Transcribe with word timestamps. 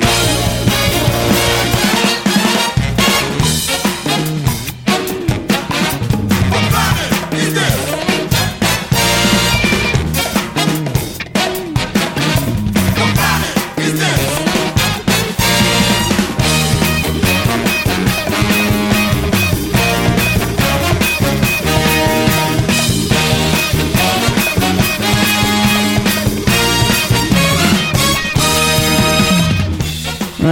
Yeah. 0.00 0.59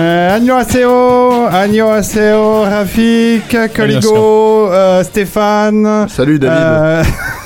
Euh, 0.08 0.58
Aseo, 0.58 1.90
Aseo, 1.90 2.62
Rafik, 2.62 3.54
Coligo, 3.76 4.70
euh, 4.70 5.04
Stéphane. 5.04 6.06
Salut 6.08 6.38
David. 6.38 6.56
Euh, 6.58 7.02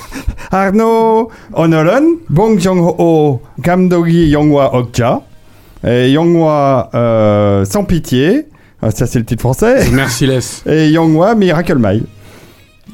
Arnaud, 0.53 1.31
Onolon, 1.55 2.19
Bong 2.29 2.61
Jong-ho, 2.61 3.43
Gamdogi 3.59 4.29
Yongwa 4.29 4.77
Okja, 4.77 5.23
et 5.85 6.13
Yongwa 6.13 6.89
euh, 6.95 7.65
Sans 7.65 7.83
Pitié, 7.83 8.47
ah, 8.81 8.93
ça 8.93 9.07
c'est 9.07 9.19
le 9.19 9.25
titre 9.25 9.43
français. 9.43 9.91
Merciless. 9.91 10.63
Et 10.67 10.91
Yongwa 10.91 11.35
Miracle 11.35 11.79
Mai. 11.79 12.03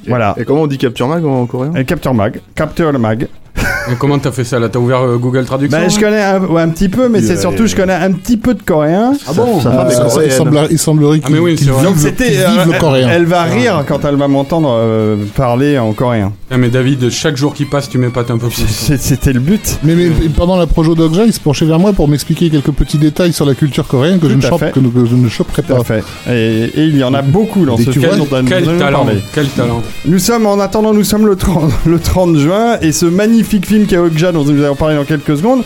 Voilà. 0.07 0.35
Et 0.39 0.45
comment 0.47 0.63
on 0.63 0.67
dit 0.67 0.79
Capture 0.79 1.09
Mag 1.09 1.23
en 1.27 1.45
coréen? 1.45 1.73
Capture 1.85 2.15
Mag, 2.15 2.41
Capture 2.55 2.99
Mag. 2.99 3.29
Et 3.93 3.95
comment 3.99 4.19
t'as 4.19 4.33
fait 4.33 4.45
ça 4.45 4.59
là? 4.59 4.69
T'as 4.69 4.79
ouvert 4.79 5.01
euh, 5.03 5.17
Google 5.17 5.45
Traduction 5.45 5.79
Ben, 5.79 5.89
je 5.91 5.99
connais 5.99 6.23
un, 6.23 6.41
ouais, 6.45 6.63
un 6.63 6.69
petit 6.69 6.89
peu, 6.89 7.09
mais 7.09 7.23
c'est 7.23 7.37
surtout 7.39 7.67
je 7.67 7.75
connais 7.75 7.95
un 7.95 8.13
petit 8.13 8.37
peu 8.37 8.55
de 8.55 8.63
coréen. 8.63 9.13
Ah 9.27 9.33
bon? 9.33 9.59
Euh, 9.59 9.91
Ça- 9.91 10.09
ça- 10.11 10.25
il, 10.25 10.31
semblerait, 10.33 10.69
il 10.71 10.79
semblerait 10.79 11.21
Ah, 11.25 11.29
mais 11.31 11.39
oui, 11.39 11.55
qu'il 11.57 11.71
vrai. 11.71 11.87
vive, 11.93 12.15
qu'il 12.15 12.27
vive 12.27 12.41
euh, 12.47 12.73
le 12.73 12.79
coréen. 12.79 13.09
elle 13.11 13.25
va 13.25 13.43
rire 13.45 13.85
quand 13.89 14.05
elle 14.05 14.17
va 14.17 14.29
m'entendre 14.29 14.71
euh, 14.73 15.17
parler 15.35 15.79
en 15.79 15.93
coréen. 15.93 16.33
Ah, 16.51 16.59
mais 16.59 16.69
David, 16.69 17.11
chaque 17.11 17.37
jour 17.37 17.55
qui 17.55 17.65
passe, 17.65 17.89
tu 17.89 17.99
m'épates 17.99 18.31
un 18.31 18.39
peu 18.39 18.49
plus. 18.49 18.67
C'était 18.99 19.33
le 19.33 19.41
but. 19.41 19.79
Mais, 19.83 19.95
mais 19.95 20.11
pendant 20.37 20.57
la 20.57 20.67
projo 20.67 20.95
d'Okja, 20.95 21.25
il 21.25 21.33
se 21.33 21.41
penchait 21.41 21.67
vers 21.67 21.79
moi 21.79 21.93
pour 21.93 22.09
m'expliquer 22.09 22.51
quelques 22.51 22.71
petits 22.73 22.99
détails 22.99 23.33
sur 23.33 23.47
la 23.47 23.55
culture 23.55 23.87
coréenne 23.87 24.19
que, 24.19 24.29
je 24.29 24.35
ne, 24.35 24.41
chope- 24.43 24.59
fait. 24.59 24.73
que, 24.73 24.81
que 24.81 25.05
je 25.07 25.15
ne 25.15 25.29
choperai 25.29 25.63
pas. 25.63 25.83
fait. 25.85 26.05
Et, 26.31 26.65
et 26.75 26.85
il 26.85 26.97
y 26.99 27.05
en 27.05 27.15
a 27.15 27.23
beaucoup 27.23 27.65
dans 27.65 27.77
Et 27.77 27.85
ce 27.85 27.91
tu 27.91 28.01
film 28.01 28.13
Quel 28.47 28.79
talent, 28.79 29.07
quel 29.35 29.49
talent. 29.49 29.83
Nous 30.05 30.19
sommes, 30.19 30.47
en 30.47 30.61
attendant, 30.61 30.93
nous 30.93 31.05
sommes 31.05 31.27
le 31.27 31.37
30, 31.37 31.71
le 31.87 31.99
30 31.99 32.37
juin 32.37 32.79
et 32.83 32.93
ce 32.93 33.07
magnifique 33.07 33.48
film 33.57 33.87
qui 33.87 33.95
est 33.95 33.99
Okja 33.99 34.33
dont 34.33 34.45
nous 34.45 34.63
allons 34.63 34.75
parler 34.77 34.97
dans 34.97 35.05
quelques 35.05 35.37
secondes 35.37 35.63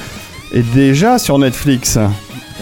est 0.54 0.64
déjà 0.74 1.18
sur 1.18 1.38
Netflix. 1.38 1.98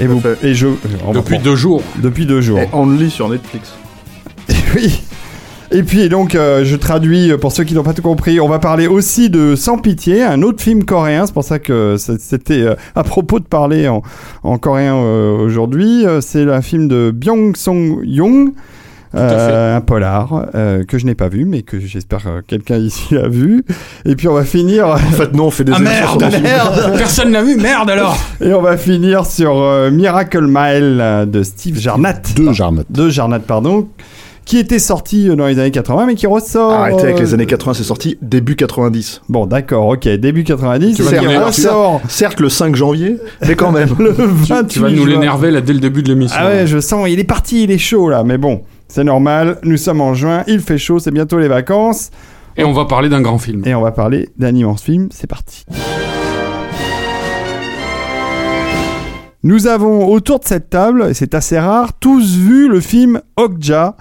Et, 0.01 0.07
vous, 0.07 0.21
fait. 0.21 0.39
et 0.43 0.55
je, 0.55 0.69
on 1.07 1.13
va 1.13 1.21
Depuis 1.21 1.39
deux 1.39 1.57
jours. 1.57 1.83
depuis 2.03 2.25
deux 2.27 2.41
jours. 2.41 2.59
Et 2.61 2.69
Only 2.73 3.11
sur 3.11 3.29
Netflix. 3.29 3.73
oui. 4.75 5.03
Et 5.73 5.85
puis 5.85 6.09
donc, 6.09 6.35
euh, 6.35 6.65
je 6.65 6.75
traduis 6.75 7.31
euh, 7.31 7.39
pour 7.39 7.53
ceux 7.53 7.63
qui 7.63 7.75
n'ont 7.75 7.85
pas 7.85 7.93
tout 7.93 8.03
compris. 8.03 8.41
On 8.41 8.49
va 8.49 8.59
parler 8.59 8.89
aussi 8.89 9.31
de 9.31 9.55
Sans 9.55 9.79
pitié, 9.79 10.23
un 10.25 10.43
autre 10.43 10.61
film 10.63 10.85
coréen. 10.85 11.27
C'est 11.27 11.33
pour 11.33 11.45
ça 11.45 11.59
que 11.61 11.97
c'était 11.99 12.63
euh, 12.63 12.75
à 12.97 13.05
propos 13.05 13.39
de 13.39 13.45
parler 13.45 13.87
en, 13.87 14.03
en 14.43 14.59
coréen 14.59 14.97
euh, 14.97 15.37
aujourd'hui. 15.37 16.05
Euh, 16.07 16.21
C'est 16.21 16.51
un 16.51 16.63
film 16.63 16.89
de 16.89 17.13
Byung 17.15 17.55
Song 17.57 18.01
Young. 18.03 18.53
Euh, 19.15 19.77
un 19.77 19.81
polar 19.81 20.47
euh, 20.55 20.85
que 20.85 20.99
je 20.99 21.07
n'ai 21.07 21.15
pas 21.15 21.29
vu 21.29 21.45
mais 21.45 21.63
que 21.63 21.81
j'espère 21.81 22.23
que 22.23 22.41
quelqu'un 22.47 22.77
ici 22.77 23.17
a 23.17 23.29
vu. 23.29 23.65
Et 24.05 24.15
puis 24.17 24.29
on 24.29 24.35
va 24.35 24.45
finir 24.45 24.89
En 24.89 24.97
fait, 24.99 25.33
non, 25.35 25.47
on 25.47 25.51
fait 25.51 25.65
des 25.65 25.73
Ah 25.75 25.79
merde, 25.81 26.25
merde. 26.43 26.93
Personne 26.97 27.33
l'a 27.33 27.43
vu, 27.43 27.57
merde 27.57 27.91
alors. 27.91 28.17
Et 28.41 28.53
on 28.55 28.63
va 28.63 28.77
finir 28.77 29.27
sur 29.27 29.61
euh, 29.61 29.91
Miracle 29.91 30.47
Mile 30.47 30.99
euh, 31.01 31.27
de 31.27 31.43
Steve 31.43 31.79
Jarnat. 31.79 32.21
Deux 32.37 32.53
Jarnat. 32.53 32.83
de 32.89 33.09
Jarnat 33.09 33.41
pardon. 33.41 33.89
Qui 34.47 34.59
était 34.59 34.79
sorti 34.81 35.29
euh, 35.29 35.37
dans 35.37 35.47
les 35.47 35.59
années 35.61 35.71
80 35.71 36.07
mais 36.07 36.15
qui 36.17 36.27
ressort 36.27 36.73
Arrêtez 36.73 37.03
avec 37.03 37.19
euh, 37.19 37.21
les 37.21 37.35
années 37.35 37.47
80, 37.47 37.75
c'est 37.75 37.85
sorti 37.85 38.19
début 38.21 38.57
90. 38.57 39.23
Bon, 39.29 39.47
d'accord, 39.47 39.87
ok, 39.87 40.09
début 40.09 40.43
90, 40.45 40.97
Tu 40.97 41.03
vas 41.03 41.21
nous 41.21 41.47
ressort. 41.47 42.01
Certes, 42.09 42.41
le 42.41 42.49
5 42.49 42.75
janvier, 42.75 43.19
mais 43.47 43.55
quand 43.55 43.71
même. 43.71 43.91
le 43.99 44.11
28 44.11 44.67
Tu 44.69 44.79
vas 44.81 44.91
nous 44.91 45.07
l'énerver 45.07 45.51
là 45.51 45.61
dès 45.61 45.73
le 45.73 45.79
début 45.79 46.03
de 46.03 46.09
l'émission. 46.09 46.37
Ah 46.41 46.49
ouais, 46.49 46.67
je 46.67 46.81
sens, 46.81 47.07
il 47.09 47.21
est 47.21 47.25
parti, 47.25 47.65
il 47.65 47.71
est 47.71 47.79
chaud 47.79 48.09
là, 48.09 48.25
mais 48.25 48.39
bon, 48.39 48.63
c'est 48.91 49.05
normal, 49.05 49.59
nous 49.63 49.77
sommes 49.77 50.01
en 50.01 50.15
juin, 50.15 50.43
il 50.49 50.59
fait 50.61 50.77
chaud, 50.77 50.99
c'est 50.99 51.13
bientôt 51.13 51.39
les 51.39 51.47
vacances, 51.47 52.11
Et 52.57 52.65
on 52.65 52.73
va 52.73 52.87
parler 52.87 53.09
d'un 53.09 53.21
grand 53.23 53.39
film. 53.39 53.63
et 53.65 53.73
on 53.73 53.81
va 53.83 53.93
parler 53.93 54.29
d'un 54.37 54.53
immense 54.53 54.83
film, 54.83 55.09
c'est 55.13 55.29
parti. 55.29 55.65
Nous 59.45 59.69
avons 59.69 60.09
autour 60.09 60.41
de 60.41 60.45
cette 60.45 60.71
table, 60.71 61.07
et 61.09 61.15
c'est 61.15 61.35
assez 61.35 61.57
rare, 61.59 61.93
tous 62.01 62.37
vu 62.37 62.69
le 62.69 62.81
film 62.81 63.21
Okja 63.37 63.97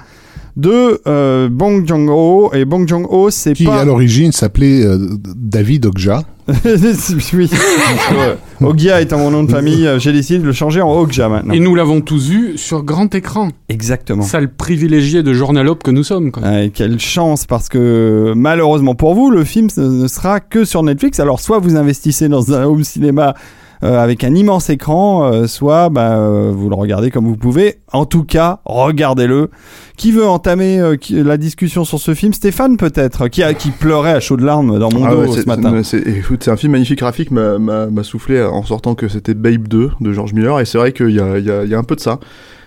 de 0.59 1.01
euh, 1.07 1.49
Bong 1.49 1.87
Joon-ho, 1.87 2.51
et 2.53 2.65
Bong 2.65 2.87
Joon-ho, 2.87 3.29
c'est 3.29 3.53
Qui 3.53 3.65
pas... 3.65 3.81
à 3.81 3.85
l'origine 3.85 4.31
s'appelait 4.31 4.85
euh, 4.85 4.97
David 5.35 5.85
Okja. 5.85 6.23
oui. 7.33 7.49
Ogia 8.61 9.01
étant 9.01 9.19
mon 9.19 9.31
nom 9.31 9.43
de 9.43 9.51
famille, 9.51 9.87
euh, 9.87 9.99
j'ai 9.99 10.11
décidé 10.11 10.39
de 10.39 10.45
le 10.45 10.51
changer 10.51 10.81
en 10.81 10.91
Okja 10.91 11.29
maintenant. 11.29 11.53
Et 11.53 11.59
nous 11.59 11.75
l'avons 11.75 12.01
tous 12.01 12.29
vu 12.29 12.57
sur 12.57 12.83
grand 12.83 13.13
écran. 13.13 13.49
Exactement. 13.69 14.23
Sale 14.23 14.51
privilégié 14.51 15.23
de 15.23 15.33
journalope 15.33 15.83
que 15.83 15.91
nous 15.91 16.03
sommes. 16.03 16.31
Quoi. 16.31 16.43
Euh, 16.43 16.69
quelle 16.73 16.99
chance 16.99 17.45
parce 17.45 17.69
que 17.69 18.33
malheureusement 18.35 18.95
pour 18.95 19.13
vous, 19.13 19.29
le 19.29 19.43
film 19.43 19.67
ne 19.77 19.99
ne 19.99 20.07
sera 20.07 20.39
que 20.39 20.65
sur 20.65 20.83
Netflix. 20.83 21.19
Alors 21.19 21.39
soit 21.39 21.59
vous 21.59 21.75
investissez 21.75 22.29
dans 22.29 22.53
un 22.53 22.63
home 22.65 22.83
cinéma 22.83 23.29
euh, 23.29 23.33
avec 23.81 24.23
un 24.23 24.35
immense 24.35 24.69
écran, 24.69 25.23
euh, 25.31 25.47
soit 25.47 25.89
bah, 25.89 26.17
euh, 26.17 26.51
vous 26.53 26.69
le 26.69 26.75
regardez 26.75 27.11
comme 27.11 27.25
vous 27.25 27.37
pouvez. 27.37 27.79
En 27.93 28.05
tout 28.05 28.23
cas, 28.23 28.59
regardez-le. 28.65 29.49
Qui 29.97 30.11
veut 30.11 30.27
entamer 30.27 30.79
euh, 30.79 30.95
qui- 30.95 31.21
la 31.23 31.37
discussion 31.37 31.83
sur 31.85 31.99
ce 31.99 32.13
film? 32.13 32.33
Stéphane 32.33 32.77
peut-être, 32.77 33.27
qui, 33.27 33.43
a, 33.43 33.53
qui 33.53 33.71
pleurait 33.71 34.11
à 34.13 34.19
chaudes 34.19 34.41
larmes 34.41 34.79
dans 34.79 34.89
mon 34.93 35.05
Ah 35.05 35.11
dos 35.11 35.21
ouais, 35.21 35.41
ce 35.41 35.45
matin. 35.45 35.81
c'est- 35.83 36.49
un 36.49 36.55
film 36.57 36.71
magnifique. 36.73 37.01
Rafik 37.01 37.31
m'a- 37.31 38.03
soufflé 38.03 38.41
en 38.43 38.63
sortant 38.63 38.95
que 38.95 39.07
c'était 39.07 39.33
Babe 39.33 39.67
2 39.67 39.91
de 40.01 40.13
George 40.13 40.33
Miller, 40.33 40.59
et 40.59 40.65
c'est 40.65 40.77
vrai 40.77 40.91
qu'il 40.93 41.11
y 41.11 41.19
a, 41.19 41.37
il 41.37 41.45
y 41.45 41.51
a- 41.51 41.63
il 41.63 41.69
y 41.69 41.75
a 41.75 41.77
un 41.77 41.83
peu 41.83 41.95
de 41.95 42.01
ça. 42.01 42.19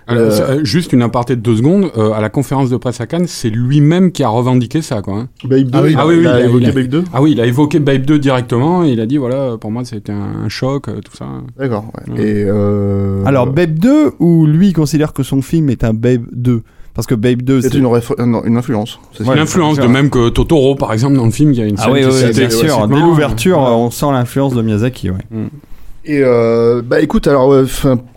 Alors, 0.08 0.22
Euh, 0.24 0.40
euh, 0.58 0.64
juste 0.64 0.92
une 0.92 1.02
aparté 1.02 1.36
de 1.36 1.40
deux 1.40 1.56
secondes. 1.56 1.90
euh, 1.96 2.12
à 2.12 2.20
la 2.20 2.28
conférence 2.28 2.68
de 2.70 2.76
presse 2.76 3.00
à 3.00 3.06
Cannes, 3.06 3.26
c'est 3.28 3.50
lui-même 3.50 4.10
qui 4.10 4.22
a 4.24 4.28
revendiqué 4.28 4.82
ça. 4.82 5.00
Quoi, 5.00 5.14
hein. 5.14 5.28
Babe 5.44 5.62
2, 5.64 5.70
Ah 5.78 5.82
oui, 5.82 5.90
il 5.92 5.96
a- 5.96 6.00
ah 6.00 6.06
oui, 6.06 6.14
il 6.20 6.26
a 6.26 6.30
il 6.38 6.42
a- 6.42 6.44
évoqué 6.46 6.64
il 6.64 6.68
a- 6.68 6.72
Babe 6.72 6.86
2 6.88 7.04
Ah 7.12 7.22
oui, 7.22 7.32
il 7.32 7.40
a 7.40 7.46
évoqué 7.46 7.78
Babe 7.78 8.02
2 8.02 8.18
directement. 8.18 8.84
Et 8.84 8.90
il 8.90 9.00
a 9.00 9.06
dit 9.06 9.16
voilà, 9.16 9.56
pour 9.60 9.70
moi 9.70 9.84
c'était 9.84 10.12
un, 10.12 10.44
un 10.44 10.48
choc, 10.48 10.86
tout 11.04 11.16
ça. 11.16 11.26
D'accord, 11.58 11.84
ouais. 12.08 12.14
Ouais. 12.14 12.20
Et 12.28 12.44
euh, 12.46 13.24
Alors 13.26 13.46
Babe 13.46 13.78
2 13.78 14.12
ou 14.18 14.46
lui 14.46 14.72
considère 14.72 15.12
que 15.12 15.22
son 15.22 15.40
film 15.40 15.70
est 15.70 15.84
un 15.84 15.94
Babe 15.94 16.24
2 16.32 16.62
parce 16.94 17.06
que 17.06 17.14
Babe 17.14 17.42
2 17.42 17.60
c'est 17.62 17.74
une, 17.74 17.86
une 18.44 18.56
influence. 18.56 18.98
c'est 19.12 19.20
Ouais, 19.20 19.26
sûr. 19.26 19.34
L'influence, 19.36 19.76
c'est 19.76 19.82
de 19.82 19.86
même 19.86 20.10
que 20.10 20.28
Totoro, 20.30 20.74
par 20.74 20.92
exemple, 20.92 21.14
dans 21.16 21.24
le 21.26 21.30
film, 21.30 21.52
il 21.52 21.58
y 21.58 21.62
a 21.62 21.66
une 21.66 21.76
Ah 21.78 21.84
scène 21.84 21.92
oui, 21.92 22.00
bien 22.34 22.50
sûr. 22.50 22.88
Dès 22.88 23.00
l'ouverture, 23.00 23.58
on 23.58 23.90
sent 23.90 24.06
l'influence 24.10 24.52
de 24.54 24.62
Miyazaki. 24.62 25.10
Ouais. 25.10 25.18
Et 26.04 26.20
euh, 26.24 26.82
bah 26.84 27.00
écoute, 27.00 27.28
alors 27.28 27.54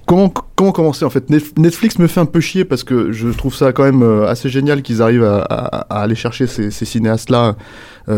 comment 0.05 0.31
comment 0.55 0.71
commencer 0.71 1.03
en 1.03 1.09
fait 1.09 1.29
Netflix 1.29 1.99
me 1.99 2.07
fait 2.07 2.19
un 2.19 2.25
peu 2.25 2.39
chier 2.39 2.63
parce 2.65 2.83
que 2.83 3.11
je 3.11 3.27
trouve 3.29 3.53
ça 3.53 3.73
quand 3.73 3.83
même 3.83 4.03
euh, 4.03 4.27
assez 4.27 4.49
génial 4.49 4.81
qu'ils 4.81 5.01
arrivent 5.01 5.23
à, 5.23 5.85
aller 5.89 6.15
chercher 6.15 6.47
ces, 6.47 6.71
ces 6.71 6.85
cinéastes 6.85 7.29
là, 7.29 7.55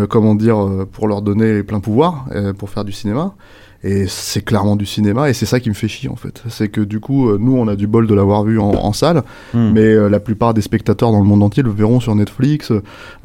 comment 0.10 0.36
dire, 0.36 0.62
euh, 0.62 0.86
pour 0.86 1.08
leur 1.08 1.22
donner 1.22 1.64
pouvoirs 1.64 2.26
euh, 2.32 2.54
pour 2.54 2.70
faire 2.70 2.84
du 2.86 2.92
cinéma. 2.92 3.34
Et 3.84 4.06
c'est 4.08 4.42
clairement 4.44 4.76
du 4.76 4.86
cinéma 4.88 5.30
et 5.30 5.34
c'est 5.34 5.46
ça 5.46 5.60
qui 5.60 5.70
me 5.70 5.76
fait 5.76 5.88
chier 5.88 6.10
en 6.10 6.16
fait. 6.16 6.44
C'est 6.50 6.68
que 6.68 6.82
du 6.82 7.00
coup, 7.00 7.30
euh, 7.30 7.38
nous 7.40 7.56
on 7.56 7.68
a 7.68 7.76
du 7.76 7.86
bol 7.86 8.08
de 8.08 8.14
l'avoir 8.16 8.44
vu 8.44 8.60
en, 8.60 8.72
en 8.72 8.92
salle, 8.94 9.22
Hmm. 9.54 9.72
mais 9.74 9.82
euh, 9.82 10.10
la 10.10 10.20
plupart 10.20 10.54
des 10.56 10.62
spectateurs 10.62 11.12
dans 11.12 11.20
le 11.20 11.26
monde 11.26 11.44
entier 11.44 11.62
le 11.62 11.70
verront 11.70 12.00
sur 12.00 12.16
Netflix, 12.16 12.72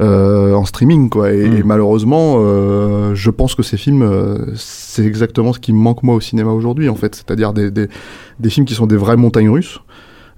euh, 0.01 0.55
en 0.55 0.65
streaming 0.67 1.09
quoi. 1.09 1.33
Et, 1.33 1.49
Mm. 1.49 1.57
et 1.57 1.63
malheureusement, 1.63 2.35
euh, 2.39 3.15
je 3.15 3.31
pense 3.31 3.55
que 3.55 3.63
ces 3.63 3.77
films, 3.79 4.03
euh, 4.03 4.53
c'est 4.55 5.05
exactement 5.07 5.53
ce 5.55 5.59
qui 5.59 5.73
me 5.73 5.79
manque 5.79 6.03
moi 6.03 6.15
au 6.15 6.21
cinéma 6.21 6.51
aujourd'hui 6.53 6.89
en 6.91 6.97
fait, 6.97 7.15
c'est-à-dire 7.15 7.53
des, 7.55 7.71
des, 7.71 7.89
des 8.39 8.51
films 8.51 8.67
qui 8.67 8.75
sont 8.75 8.87
des 8.87 8.97
vraies 8.97 9.17
montagnes 9.17 9.51
russes. 9.51 9.81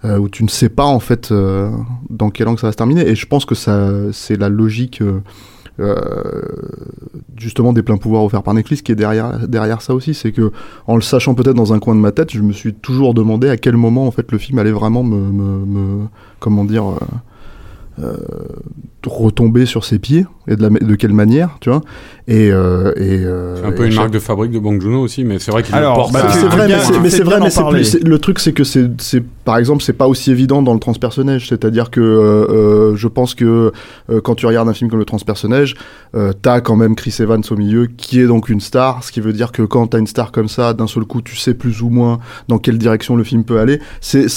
où 0.04 0.28
tu 0.28 0.44
ne 0.44 0.48
sais 0.50 0.68
pas 0.68 0.84
en 0.84 1.00
fait 1.00 1.32
euh, 1.32 1.70
dans 2.10 2.28
quel 2.30 2.46
angle 2.48 2.58
ça 2.60 2.66
va 2.66 2.72
se 2.72 2.76
terminer 2.76 3.08
et 3.08 3.14
je 3.14 3.26
pense 3.26 3.46
que 3.46 3.54
ça 3.54 3.90
c'est 4.12 4.36
la 4.38 4.50
logique 4.50 5.00
justement 7.36 7.72
des 7.72 7.82
pleins 7.82 7.96
pouvoirs 7.96 8.22
offerts 8.24 8.42
par 8.42 8.54
Netflix 8.54 8.82
qui 8.82 8.92
est 8.92 8.96
derrière 8.96 9.48
derrière 9.48 9.82
ça 9.82 9.94
aussi, 9.94 10.14
c'est 10.14 10.32
que 10.32 10.52
en 10.86 10.96
le 10.96 11.02
sachant 11.02 11.34
peut-être 11.34 11.56
dans 11.56 11.72
un 11.72 11.78
coin 11.78 11.94
de 11.94 12.00
ma 12.00 12.12
tête, 12.12 12.32
je 12.32 12.40
me 12.40 12.52
suis 12.52 12.74
toujours 12.74 13.14
demandé 13.14 13.48
à 13.48 13.56
quel 13.56 13.76
moment 13.76 14.06
en 14.06 14.10
fait 14.10 14.30
le 14.32 14.38
film 14.38 14.58
allait 14.58 14.70
vraiment 14.72 15.02
me, 15.02 15.16
me, 15.16 15.66
me- 15.66 16.06
comment 16.40 16.64
dire 16.64 16.84
euh, 16.86 16.94
euh, 16.94 17.06
retomber 19.06 19.66
sur 19.66 19.84
ses 19.84 19.98
pieds 19.98 20.26
et 20.48 20.56
de, 20.56 20.62
la, 20.62 20.68
de 20.70 20.94
quelle 20.94 21.12
manière, 21.12 21.56
tu 21.60 21.68
vois? 21.70 21.82
Et, 22.26 22.50
euh, 22.50 22.92
et 22.96 23.22
euh, 23.24 23.56
C'est 23.60 23.66
un 23.66 23.72
peu 23.72 23.84
et 23.84 23.88
une 23.88 23.94
marque 23.94 24.10
de 24.10 24.18
fabrique 24.18 24.50
de 24.52 24.58
Bong 24.58 24.80
Joon-ho 24.80 25.00
aussi, 25.02 25.24
mais 25.24 25.38
c'est 25.38 25.50
vrai 25.50 25.62
qu'il 25.62 25.74
porte. 25.74 26.12
bah, 26.12 26.20
à- 26.26 26.32
tu- 26.32 26.38
c'est 26.38 26.46
vrai, 26.46 26.66
bien- 26.66 26.78
mais 27.02 27.10
c'est- 27.10 27.22
vrai, 27.22 27.38
d'en 27.38 27.44
mais 27.44 27.50
c'est 27.50 27.64
plus. 27.68 27.84
c'est- 27.84 28.02
Le 28.06 28.18
truc, 28.18 28.38
c'est 28.38 28.52
que 28.52 28.64
c'est, 28.64 28.90
c'est, 29.00 29.22
par 29.44 29.58
exemple, 29.58 29.82
c'est 29.82 29.92
pas 29.92 30.08
aussi 30.08 30.30
évident 30.30 30.62
dans 30.62 30.72
le 30.74 30.80
transpersonnage. 30.80 31.48
C'est-à-dire 31.48 31.90
que 31.90 32.00
euh, 32.00 32.46
euh, 32.92 32.96
je 32.96 33.08
pense 33.08 33.34
que 33.34 33.72
euh, 34.10 34.20
quand 34.22 34.34
tu 34.34 34.46
regardes 34.46 34.68
un 34.68 34.74
film 34.74 34.88
comme 34.90 34.98
le 34.98 35.04
transpersonnage, 35.04 35.74
euh, 36.14 36.32
t'as 36.40 36.60
quand 36.62 36.76
même 36.76 36.94
Chris 36.94 37.14
Evans 37.20 37.42
au 37.50 37.56
milieu, 37.56 37.86
qui 37.86 38.20
est 38.20 38.26
donc 38.26 38.48
une 38.48 38.60
star. 38.60 39.04
Ce 39.04 39.12
qui 39.12 39.20
veut 39.20 39.32
dire 39.34 39.52
que 39.52 39.62
quand 39.62 39.88
t'as 39.88 39.98
une 39.98 40.06
star 40.06 40.32
comme 40.32 40.48
ça, 40.48 40.72
d'un 40.72 40.86
seul 40.86 41.04
coup, 41.04 41.20
tu 41.20 41.36
sais 41.36 41.52
plus 41.54 41.82
ou 41.82 41.90
moins 41.90 42.20
dans 42.48 42.58
quelle 42.58 42.78
direction 42.78 43.16
le 43.16 43.24
film 43.24 43.44
peut 43.44 43.58
aller. 43.60 43.80
C'est- 44.00 44.28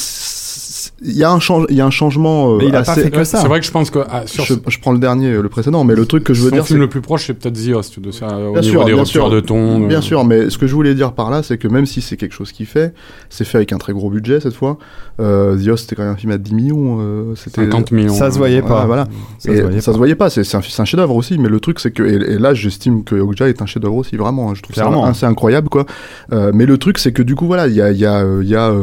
il 1.04 1.16
y 1.16 1.24
a 1.24 1.32
un 1.32 1.40
change, 1.40 1.66
il 1.70 1.76
y 1.76 1.82
a 1.82 1.86
un 1.86 1.92
changement. 1.92 2.54
euh, 2.54 2.58
Mais 2.58 2.66
il 2.68 2.76
a 2.76 2.82
pas 2.84 2.92
assez- 2.92 3.04
fait 3.04 3.12
que 3.12 3.24
ça. 3.24 3.40
C'est 3.40 3.48
vrai 3.48 3.60
que 3.60 3.66
je 3.66 3.72
pense 3.72 3.90
que 3.92 4.00
ah, 4.10 4.24
sur 4.26 4.44
Je, 4.46 4.56
je 4.68 4.80
prends 4.80 4.92
le 4.92 5.00
dernier, 5.00 5.32
euh, 5.32 5.42
le 5.42 5.50
précédent, 5.50 5.84
mais 5.84 5.96
le 5.96 6.06
truc 6.06 6.24
que 6.24 6.34
je 6.34 6.42
veux 6.42 6.50
son 6.50 6.56
dire, 6.56 6.64
c'est 6.64 6.70
film 6.70 6.80
le 6.80 6.90
plus 6.90 7.02
proche, 7.02 7.28
c'est 7.28 7.34
peut-être 7.34 7.56
The 7.56 7.74
Host, 7.76 8.00
de 8.00 8.12
ça, 8.12 8.28
au 8.40 8.54
Bien 8.54 8.62
niveau 8.62 8.86
sûr, 8.86 8.86
des 8.98 9.06
sûr. 9.06 9.30
de 9.30 9.40
ton. 9.40 9.80
Bien 9.88 10.00
euh, 10.00 10.02
sûr, 10.02 10.24
mais 10.26 10.50
ce 10.50 10.58
que 10.58 10.66
je 10.68 10.74
voulais 10.74 10.96
dire 10.96 11.14
par 11.14 11.30
là, 11.30 11.44
c'est 11.44 11.58
que 11.58 11.68
même 11.68 11.86
si 11.86 12.02
c'est 12.02 12.18
quelque 12.18 12.34
chose 12.34 12.52
qui 12.52 12.66
fait, 12.66 12.94
c'est 13.30 13.46
fait 13.46 13.58
avec 13.58 13.74
un 13.74 13.78
très 13.78 13.94
gros 13.94 14.10
budget 14.10 14.40
cette 14.40 14.56
fois. 14.56 14.78
Euh, 15.20 15.56
The 15.64 15.68
Host, 15.70 15.84
c'était 15.84 15.96
quand 15.96 16.04
même 16.04 16.14
un 16.14 16.18
film 16.18 16.32
à 16.32 16.38
10 16.38 16.54
millions. 16.54 16.98
euh, 17.00 17.34
c'était 17.36 17.62
50 17.64 17.92
millions. 17.92 18.14
Ça 18.14 18.32
se 18.32 18.38
voyait 18.38 18.62
pas. 18.62 18.86
voilà. 18.86 19.06
Ça 19.40 19.52
et 19.52 19.58
se 19.58 19.62
voyait 19.62 19.82
ça 19.82 19.86
pas. 19.92 19.94
se 19.94 19.98
voyait 19.98 20.16
pas. 20.16 20.30
C'est 20.30 20.44
c'est 20.44 20.58
un, 20.58 20.62
chef-d'œuvre 20.86 21.16
aussi, 21.16 21.38
mais 21.38 21.50
le 21.50 21.60
truc 21.60 21.80
c'est 21.80 21.92
que 21.92 22.04
et, 22.04 22.34
et 22.34 22.40
là, 22.40 22.54
j'estime 22.54 23.04
que 23.04 23.16
Okja 23.16 23.50
est 23.50 23.62
un 23.62 23.66
chef-d'œuvre 23.66 23.96
aussi, 23.98 24.16
vraiment. 24.18 24.50
hein, 24.50 24.54
je 24.56 24.62
trouve 24.64 24.74
Clairement. 24.74 25.04
ça 25.06 25.10
assez 25.12 25.26
incroyable, 25.26 25.70
quoi. 25.70 25.86
Euh, 26.34 26.52
mais 26.54 26.66
le 26.66 26.78
truc 26.78 26.98
c'est 26.98 27.12
que 27.12 27.22
du 27.22 27.36
coup, 27.36 27.46
voilà, 27.46 27.68
il 27.68 27.74
y 27.76 27.82
a, 27.82 27.92
il 27.92 27.98
y 27.98 28.06
a, 28.06 28.26
il 28.42 28.48
y 28.48 28.56
a 28.56 28.74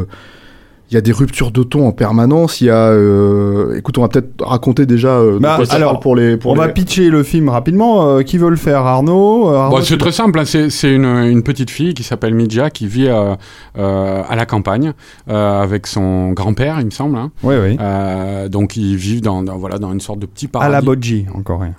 il 0.91 0.93
y 0.93 0.97
a 0.97 1.01
des 1.01 1.11
ruptures 1.11 1.51
de 1.51 1.63
ton 1.63 1.87
en 1.87 1.91
permanence. 1.91 2.61
Il 2.61 2.65
y 2.65 2.69
a, 2.69 2.89
euh, 2.89 3.75
écoute, 3.77 3.97
on 3.97 4.01
va 4.01 4.07
peut-être 4.07 4.29
raconter 4.39 4.85
déjà. 4.85 5.09
euh, 5.17 5.39
Bah, 5.39 5.55
quoi 5.57 5.65
ça 5.65 5.75
alors, 5.75 5.91
parle 5.93 6.01
pour 6.03 6.15
les, 6.15 6.37
pour 6.37 6.51
On 6.51 6.55
les... 6.55 6.61
va 6.61 6.67
pitcher 6.69 7.09
le 7.09 7.23
film 7.23 7.49
rapidement. 7.49 8.07
Euh, 8.07 8.21
qui 8.21 8.37
veut 8.37 8.49
le 8.49 8.55
faire 8.55 8.85
Arnaud, 8.85 9.49
Euh, 9.49 9.55
Arnaud, 9.57 9.77
Bon, 9.77 9.83
c'est 9.83 9.97
très 9.97 10.11
simple, 10.11 10.39
hein, 10.39 10.43
c'est 10.45 10.93
une, 10.93 11.05
une 11.05 11.41
petite 11.43 11.69
fille 11.71 11.93
qui 11.95 12.03
s'appelle 12.03 12.33
Midja 12.35 12.69
qui 12.69 12.87
vit 12.87 13.07
euh, 13.07 13.35
euh, 13.77 14.21
à 14.29 14.35
la 14.35 14.45
campagne 14.45 14.93
euh, 15.29 15.61
avec 15.63 15.87
son 15.87 16.31
grand-père, 16.31 16.77
il 16.79 16.85
me 16.85 16.91
semble. 16.91 17.17
hein. 17.17 17.31
Oui, 17.43 17.55
oui. 17.61 17.77
Euh, 17.81 18.47
donc 18.47 18.77
ils 18.77 18.95
vivent 18.95 19.21
dans, 19.21 19.41
dans- 19.43 19.57
voilà, 19.57 19.79
dans 19.79 19.91
une 19.91 19.99
sorte 20.01 20.19
de 20.19 20.25
petit 20.27 20.45
À 20.45 20.49
paradis. 20.49 20.71
la 20.73 20.81
Bodji, 20.81 21.25
encore 21.33 21.61
rien. 21.61 21.73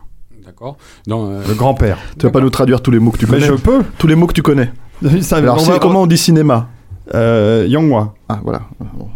D'accord. 0.44 0.76
Dans, 1.06 1.26
euh, 1.26 1.40
Le 1.48 1.54
grand-père. 1.54 1.98
Tu 2.18 2.26
vas 2.26 2.32
pas 2.32 2.40
nous 2.40 2.50
traduire 2.50 2.80
tous 2.80 2.90
les 2.90 2.98
mots 2.98 3.10
que 3.10 3.18
tu 3.18 3.26
Mais 3.26 3.32
connais. 3.38 3.46
je 3.46 3.52
peux. 3.54 3.82
Tous 3.98 4.06
les 4.06 4.14
mots 4.14 4.26
que 4.26 4.32
tu 4.32 4.42
connais. 4.42 4.70
Ça, 5.20 5.36
Alors, 5.36 5.58
on 5.60 5.64
va- 5.64 5.78
comment 5.78 6.02
on 6.02 6.06
dit 6.06 6.16
cinéma? 6.18 6.68
Euh, 7.14 7.66
Yongwa. 7.68 8.14
Ah, 8.28 8.40
voilà. 8.42 8.62
Bon. 8.80 9.08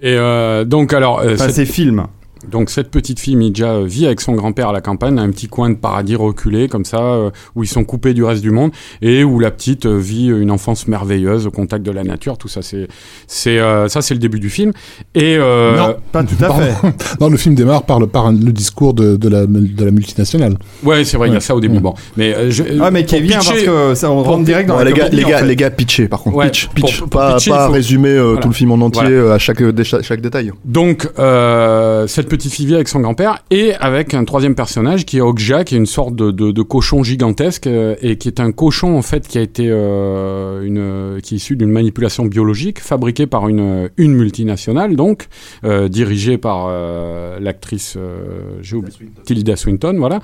Et 0.00 0.16
euh, 0.16 0.64
donc 0.64 0.92
alors, 0.92 1.20
euh, 1.20 1.34
Enfin, 1.34 1.46
cette, 1.46 1.54
c'est 1.54 1.64
film. 1.66 2.06
Donc 2.50 2.70
cette 2.70 2.90
petite 2.90 3.20
fille 3.20 3.36
Midja 3.36 3.72
euh, 3.74 3.84
vit 3.86 4.06
avec 4.06 4.20
son 4.20 4.32
grand-père 4.34 4.68
à 4.70 4.72
la 4.72 4.80
campagne, 4.80 5.18
un 5.18 5.30
petit 5.30 5.48
coin 5.48 5.70
de 5.70 5.74
paradis 5.76 6.16
reculé 6.16 6.68
comme 6.68 6.84
ça, 6.84 6.98
euh, 7.00 7.30
où 7.54 7.62
ils 7.62 7.68
sont 7.68 7.84
coupés 7.84 8.14
du 8.14 8.24
reste 8.24 8.42
du 8.42 8.50
monde 8.50 8.70
et 9.00 9.24
où 9.24 9.38
la 9.38 9.50
petite 9.50 9.86
euh, 9.86 9.96
vit 9.98 10.26
une 10.28 10.50
enfance 10.50 10.86
merveilleuse 10.88 11.46
au 11.46 11.50
contact 11.50 11.84
de 11.84 11.90
la 11.90 12.04
nature. 12.04 12.38
Tout 12.38 12.48
ça, 12.48 12.62
c'est 12.62 12.88
c'est 13.26 13.58
euh, 13.58 13.88
ça, 13.88 14.02
c'est 14.02 14.14
le 14.14 14.20
début 14.20 14.40
du 14.40 14.50
film. 14.50 14.72
Et 15.14 15.36
euh, 15.38 15.76
Non. 15.76 15.96
Pas 16.12 16.24
tout 16.24 16.34
à 16.42 16.48
Pardon. 16.48 16.62
fait. 16.64 16.88
Non, 17.20 17.28
le 17.28 17.36
film 17.36 17.54
démarre 17.54 17.82
par 17.84 18.00
le, 18.00 18.06
par 18.06 18.26
un- 18.26 18.32
le 18.32 18.52
discours 18.52 18.94
de, 18.94 19.16
de, 19.16 19.28
la, 19.28 19.46
de 19.46 19.84
la 19.84 19.90
multinationale. 19.90 20.56
ouais, 20.82 21.04
c'est 21.04 21.16
vrai, 21.16 21.28
il 21.28 21.30
y 21.30 21.34
a 21.34 21.36
Ouais. 21.36 21.40
ça 21.40 21.54
au 21.54 21.60
début. 21.60 21.74
Ouais. 21.76 21.80
Bon, 21.80 21.94
mais 22.16 22.34
euh, 22.34 22.50
je, 22.50 22.62
Ah, 22.80 22.90
mais 22.90 23.04
qui 23.04 23.16
est 23.16 23.20
bien 23.20 23.36
parce 23.38 23.52
que 23.62 23.94
ça, 23.94 24.10
on 24.10 24.22
rentre 24.22 24.44
direct 24.44 24.68
dans 24.68 24.76
la 24.78 24.84
les 24.84 24.92
gars, 24.92 25.08
les 25.08 25.24
en 25.24 25.28
gars, 25.28 25.38
fait. 25.38 25.46
les 25.46 25.56
gars, 25.56 25.70
pitcher 25.70 26.08
par 26.08 26.20
contre. 26.22 26.36
Ouais, 26.36 26.46
pitch, 26.46 26.66
pour- 26.66 26.74
pitch. 26.74 26.98
pour 27.00 27.08
pas 27.10 27.34
pitcher, 27.34 27.50
pas 27.50 27.66
faut- 27.66 27.72
résumer 27.72 28.08
euh, 28.10 28.22
Voilà. 28.24 28.40
tout 28.40 28.48
le 28.48 28.54
film 28.54 28.72
en 28.72 28.80
entier 28.80 29.02
Voilà. 29.02 29.16
euh, 29.16 29.34
à 29.34 29.38
chaque, 29.38 29.62
dé- 29.62 29.84
chaque, 29.84 30.02
chaque 30.02 30.20
détail. 30.20 30.52
Donc, 30.64 31.08
euh, 31.18 32.06
cette 32.06 32.28
petite 32.36 32.52
fille 32.52 32.64
vit 32.66 32.74
avec 32.74 32.88
son 32.88 33.00
grand-père 33.00 33.44
et 33.50 33.74
avec 33.74 34.14
un 34.14 34.24
troisième 34.24 34.54
personnage 34.54 35.04
qui 35.04 35.18
est 35.18 35.20
Okja, 35.20 35.64
qui 35.64 35.74
est 35.74 35.78
une 35.78 35.84
sorte 35.86 36.14
de, 36.16 36.30
de, 36.30 36.50
de 36.50 36.62
cochon 36.62 37.02
gigantesque 37.04 37.66
euh, 37.66 37.94
et 38.00 38.16
qui 38.16 38.28
est 38.28 38.40
un 38.40 38.52
cochon 38.52 38.96
en 38.96 39.02
fait 39.02 39.28
qui 39.28 39.36
a 39.36 39.42
été 39.42 39.66
euh, 39.68 40.62
une, 40.62 41.20
qui 41.20 41.34
est 41.34 41.36
issu 41.36 41.56
d'une 41.56 41.70
manipulation 41.70 42.24
biologique 42.24 42.80
fabriquée 42.80 43.26
par 43.26 43.48
une, 43.48 43.90
une 43.98 44.14
multinationale, 44.14 44.96
donc 44.96 45.26
euh, 45.64 45.88
dirigée 45.88 46.38
par 46.38 46.68
euh, 46.70 47.38
l'actrice 47.38 47.96
euh, 47.98 48.58
j'ai 48.62 48.76
oublié, 48.76 48.96
Tilda 49.26 49.56
Swinton, 49.56 49.94
voilà. 49.98 50.20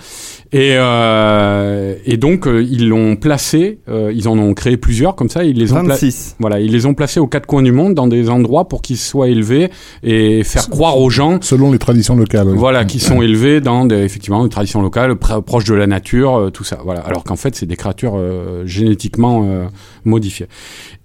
Et, 0.52 0.76
euh, 0.76 1.94
et 2.06 2.16
donc 2.16 2.46
euh, 2.46 2.62
ils 2.62 2.88
l'ont 2.88 3.16
placé, 3.16 3.80
euh, 3.88 4.10
ils 4.14 4.28
en 4.28 4.38
ont 4.38 4.54
créé 4.54 4.76
plusieurs 4.76 5.14
comme 5.14 5.28
ça, 5.28 5.44
ils 5.44 5.58
les 5.58 5.72
ont 5.72 5.84
pla- 5.84 5.94
26. 5.94 6.36
voilà, 6.38 6.60
ils 6.60 6.72
les 6.72 6.86
ont 6.86 6.94
placés 6.94 7.20
aux 7.20 7.26
quatre 7.26 7.46
coins 7.46 7.62
du 7.62 7.72
monde 7.72 7.94
dans 7.94 8.06
des 8.06 8.30
endroits 8.30 8.66
pour 8.68 8.80
qu'ils 8.82 8.96
soient 8.96 9.28
élevés 9.28 9.70
et 10.02 10.42
faire 10.44 10.70
croire 10.70 10.98
aux 10.98 11.10
gens 11.10 11.38
Selon 11.42 11.70
les 11.72 11.78
traditions 11.78 11.97
locales. 12.16 12.48
oui. 12.48 12.56
voilà, 12.56 12.84
qui 12.84 13.00
sont 13.00 13.22
élevés 13.22 13.60
dans 13.60 13.84
des, 13.84 13.96
effectivement 14.02 14.42
des 14.44 14.50
traditions 14.50 14.82
locales, 14.82 15.12
pr- 15.12 15.42
proches 15.42 15.64
de 15.64 15.74
la 15.74 15.86
nature, 15.86 16.36
euh, 16.36 16.50
tout 16.50 16.64
ça. 16.64 16.78
Voilà. 16.84 17.00
Alors 17.00 17.24
qu'en 17.24 17.36
fait, 17.36 17.54
c'est 17.56 17.66
des 17.66 17.76
créatures 17.76 18.14
euh, 18.16 18.64
génétiquement 18.66 19.44
euh, 19.46 19.66
modifiées. 20.04 20.46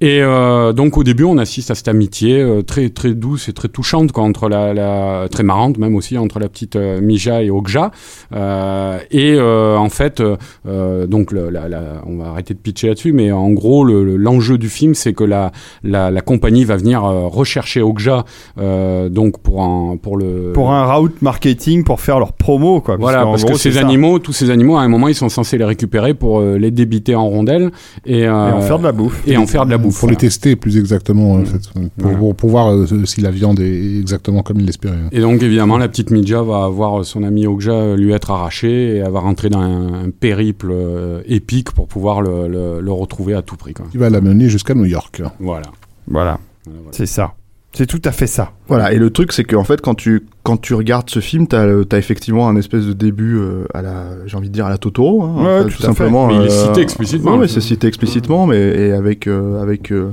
Et 0.02 0.20
euh, 0.22 0.74
donc 0.74 0.98
au 0.98 1.04
début, 1.04 1.24
on 1.24 1.38
assiste 1.38 1.72
à 1.72 1.76
cette 1.76 1.88
amitié 1.88 2.42
euh, 2.42 2.62
très 2.62 2.90
très 2.90 3.14
douce 3.14 3.48
et 3.50 3.54
très 3.54 3.68
touchante, 3.70 4.12
quoi, 4.12 4.24
entre 4.24 4.50
la, 4.50 4.74
la 4.74 5.28
très 5.30 5.44
marrante 5.44 5.78
même 5.78 5.96
aussi 5.96 6.18
entre 6.18 6.40
la 6.40 6.50
petite 6.50 6.76
euh, 6.76 7.00
Mija 7.02 7.42
et 7.44 7.50
Okja. 7.50 7.92
Euh, 8.34 8.98
et 9.12 9.34
euh, 9.36 9.78
en 9.78 9.90
fait, 9.90 10.22
donc 10.66 11.32
le- 11.32 11.50
la, 11.50 11.68
la- 11.70 12.02
on 12.06 12.18
va 12.18 12.30
arrêter 12.30 12.54
de 12.54 12.60
pitcher 12.60 12.88
là-dessus, 12.88 13.14
mais 13.14 13.32
en 13.32 13.50
gros, 13.52 13.84
le- 13.84 14.04
le- 14.04 14.18
l'enjeu 14.18 14.58
du 14.58 14.70
film, 14.70 14.94
c'est 14.96 15.14
que 15.14 15.24
la, 15.24 15.52
la, 15.84 16.12
la 16.12 16.22
compagnie 16.22 16.66
va 16.66 16.76
venir 16.78 17.02
rechercher 17.04 17.82
Okja, 17.82 18.26
euh, 18.60 19.10
donc 19.10 19.40
pour 19.42 19.64
un 19.64 19.98
pour 19.98 20.18
le 20.18 20.52
Pour 20.54 20.72
un 20.72 20.83
route 20.86 21.22
marketing 21.22 21.84
pour 21.84 22.00
faire 22.02 22.20
leur 22.20 22.34
promo, 22.34 22.82
quoi. 22.82 22.98
voilà, 22.98 23.24
qu'en 23.24 23.32
parce 23.32 23.44
gros, 23.44 23.54
que 23.54 23.60
ces 23.60 23.78
animaux, 23.78 24.20
tous 24.20 24.34
ces 24.34 24.50
animaux, 24.50 24.78
à 24.78 24.82
un 24.82 24.88
moment, 24.88 25.08
ils 25.08 25.16
sont 25.16 25.30
censés 25.30 25.58
les 25.58 25.66
récupérer 25.66 26.14
pour 26.14 26.40
euh, 26.40 26.58
les 26.58 26.72
débiter 26.72 27.16
en 27.16 27.28
rondelles 27.28 27.72
et, 28.06 28.28
euh, 28.28 28.50
Et 28.50 28.54
en 28.54 28.62
faire 28.62 28.80
de 28.80 28.84
la 28.84 28.92
bouffe. 28.92 29.22
et 29.28 29.38
en 29.38 29.48
faire 29.48 29.66
de 29.66 29.72
la 29.72 29.78
bouffe. 29.78 30.00
Pour 30.00 30.08
les 30.10 30.16
voilà. 30.16 30.28
tester 30.30 30.56
plus 30.56 30.78
exactement, 30.78 31.34
en 31.34 31.46
fait, 31.46 31.60
pour, 31.72 31.82
Voilà. 31.98 32.18
pour, 32.18 32.36
pour 32.36 32.50
voir 32.50 32.72
euh, 32.72 32.86
si 33.06 33.22
la 33.22 33.32
viande 33.32 33.60
est 33.60 34.00
exactement 34.00 34.42
comme 34.44 34.60
il 34.60 34.66
l'espérait. 34.66 34.98
Et 35.12 35.20
donc, 35.22 35.42
évidemment, 35.44 35.78
la 35.78 35.88
petite 35.88 36.12
Midja 36.12 36.42
va 36.42 36.68
voir 36.68 37.04
son 37.06 37.24
ami 37.24 37.48
Okja 37.48 37.96
lui 37.96 38.12
être 38.14 38.32
arraché 38.32 38.96
et 38.96 38.98
elle 38.98 39.12
va 39.12 39.20
rentrer 39.20 39.50
dans 39.50 39.60
un, 39.62 40.06
un 40.06 40.10
périple 40.10 40.70
euh, 40.72 41.22
épique 41.28 41.72
pour 41.72 41.88
pouvoir 41.88 42.22
le, 42.22 42.48
le- 42.48 42.82
le 42.82 42.92
retrouver 42.92 43.34
à 43.34 43.42
tout 43.42 43.56
prix. 43.56 43.74
Quoi. 43.74 43.86
Il 43.94 44.00
va 44.00 44.10
l'amener 44.10 44.50
jusqu'à 44.50 44.74
New 44.74 44.86
York. 44.86 45.22
Voilà. 45.40 45.64
Voilà. 46.08 46.40
Voilà, 46.66 46.80
voilà. 46.80 46.92
C'est 46.92 47.06
ça. 47.06 47.34
C'est 47.76 47.88
tout 47.88 48.02
à 48.06 48.12
fait 48.12 48.28
ça. 48.28 48.52
Voilà, 48.68 48.94
et 48.94 48.98
le 48.98 49.10
truc, 49.10 49.32
c'est 49.34 49.44
qu'en 49.44 49.64
fait, 49.64 49.82
quand 49.82 49.96
tu, 49.96 50.28
quand 50.44 50.58
tu 50.58 50.76
regardes 50.76 51.10
ce 51.10 51.20
film, 51.20 51.48
t'as, 51.48 51.66
le- 51.66 51.86
t'as 51.86 51.98
effectivement 51.98 52.48
un 52.48 52.56
espèce 52.56 52.86
de 52.86 52.94
début 52.94 53.36
euh, 53.38 53.64
à 53.74 53.82
la, 53.82 54.04
j'ai 54.28 54.38
envie 54.38 54.50
de 54.50 54.54
dire, 54.54 54.68
à 54.68 54.70
la 54.70 54.78
Totoro. 54.78 55.24
Hein, 55.24 55.36
Ouais, 55.44 55.60
en 55.60 55.64
fait, 55.64 55.70
tout 55.76 55.82
simplement. 55.82 56.28
Mais 56.28 56.36
il 56.36 56.42
est 56.44 56.52
euh, 56.52 56.66
cité 56.68 56.82
explicitement, 56.82 57.38
ouais, 57.38 57.48
c'est 57.48 57.62
cité 57.62 57.88
explicitement, 57.88 58.46
mais 58.46 58.60
et 58.60 58.92
avec, 58.92 59.26
euh, 59.28 59.60
avec 59.62 59.92
euh, 59.92 60.12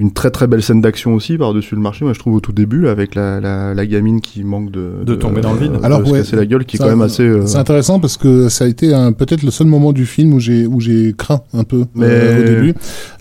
une 0.00 0.12
très 0.12 0.30
très 0.30 0.46
belle 0.46 0.62
scène 0.62 0.80
d'action 0.80 1.14
aussi 1.14 1.36
par-dessus 1.36 1.74
le 1.74 1.80
marché, 1.80 2.04
moi 2.04 2.14
je 2.14 2.18
trouve 2.18 2.34
au 2.34 2.40
tout 2.40 2.52
début, 2.52 2.88
avec 2.88 3.14
la, 3.14 3.38
la, 3.38 3.74
la 3.74 3.86
gamine 3.86 4.20
qui 4.20 4.42
manque 4.44 4.70
de, 4.70 5.04
De 5.04 5.14
tomber 5.14 5.40
dans 5.42 5.52
le 5.52 5.58
vide. 5.60 5.72
de 5.72 5.84
Alors, 5.84 6.04
se 6.06 6.10
ouais, 6.10 6.18
casser 6.20 6.36
la 6.36 6.46
gueule, 6.46 6.64
qui 6.64 6.76
est 6.76 6.78
quand 6.78 6.88
même 6.88 7.02
assez. 7.02 7.22
euh, 7.22 7.46
C'est 7.46 7.58
intéressant 7.58 8.00
parce 8.00 8.16
que 8.16 8.48
ça 8.48 8.64
a 8.64 8.68
été 8.68 8.94
un- 8.94 9.12
peut-être 9.12 9.42
le 9.42 9.50
seul 9.50 9.66
moment 9.66 9.92
du 9.92 10.06
film 10.06 10.32
où 10.32 10.40
j'ai 10.40 10.66
où 10.66 10.80
j'ai 10.80 11.14
craint 11.16 11.42
un 11.52 11.64
peu 11.64 11.84
Mais- 11.94 12.06
euh, 12.08 12.40
au 12.40 12.44
début, 12.46 12.74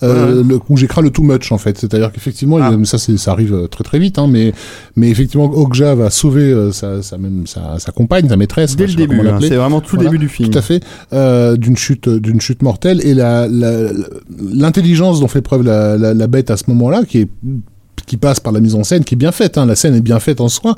euh, 0.04 0.38
Ouais. 0.38 0.44
le, 0.48 0.60
où 0.70 0.78
j'ai 0.78 0.88
craint 0.88 1.02
le 1.02 1.10
too 1.10 1.22
much 1.24 1.52
en 1.52 1.58
fait. 1.58 1.78
C'est-à-dire 1.78 2.12
qu'effectivement, 2.12 2.58
Ah. 2.62 2.72
ça 2.86 2.98
c'est 2.98 3.18
ça 3.18 3.32
arrive 3.34 3.68
très 3.70 3.84
très 3.84 4.00
vite, 4.00 4.18
hein, 4.18 4.28
mais 4.30 4.54
mais 4.96 5.10
effectivement, 5.10 5.46
Okja 5.52 5.96
va 5.96 6.10
sauver 6.10 6.44
euh, 6.52 6.72
sa, 6.72 7.02
sa 7.04 7.18
même 7.18 7.46
sa, 7.46 7.78
sa 7.80 7.92
compagne, 7.92 8.30
sa 8.30 8.38
maîtresse, 8.38 8.76
Dès 8.78 8.88
le 8.88 8.94
début. 8.96 9.20
hein. 9.28 9.40
C'est 9.42 9.56
vraiment 9.56 9.82
tout 9.82 9.96
le 9.98 10.04
Voilà, 10.04 10.12
début 10.12 10.24
du 10.26 10.30
film. 10.30 10.50
Tout 10.50 10.58
à 10.58 10.62
fait, 10.62 10.82
euh, 11.14 11.58
d'une 11.58 11.76
chute, 11.76 12.08
d'une 12.08 12.40
chute 12.40 12.62
mortelle 12.62 13.02
et 13.06 13.14
la, 13.14 13.48
la- 13.50 13.90
l'intelligence 14.54 15.20
dont 15.20 15.28
fait 15.28 15.42
preuve 15.42 15.64
la, 15.64 15.98
la, 15.98 16.14
la 16.14 16.28
bête 16.28 16.50
à 16.52 16.58
ce 16.58 16.69
moment-là, 16.70 17.04
qui 17.06 17.20
est 17.20 17.30
qui 18.10 18.18
passe 18.18 18.40
par 18.40 18.52
la 18.52 18.60
mise 18.60 18.76
en 18.76 18.84
scène, 18.84 19.04
qui 19.04 19.14
est 19.16 19.18
bien 19.18 19.32
faite. 19.32 19.58
Hein, 19.58 19.66
la 19.68 19.76
scène 19.76 19.96
est 19.96 20.02
bien 20.02 20.20
faite 20.20 20.42
en 20.42 20.50
soi, 20.50 20.76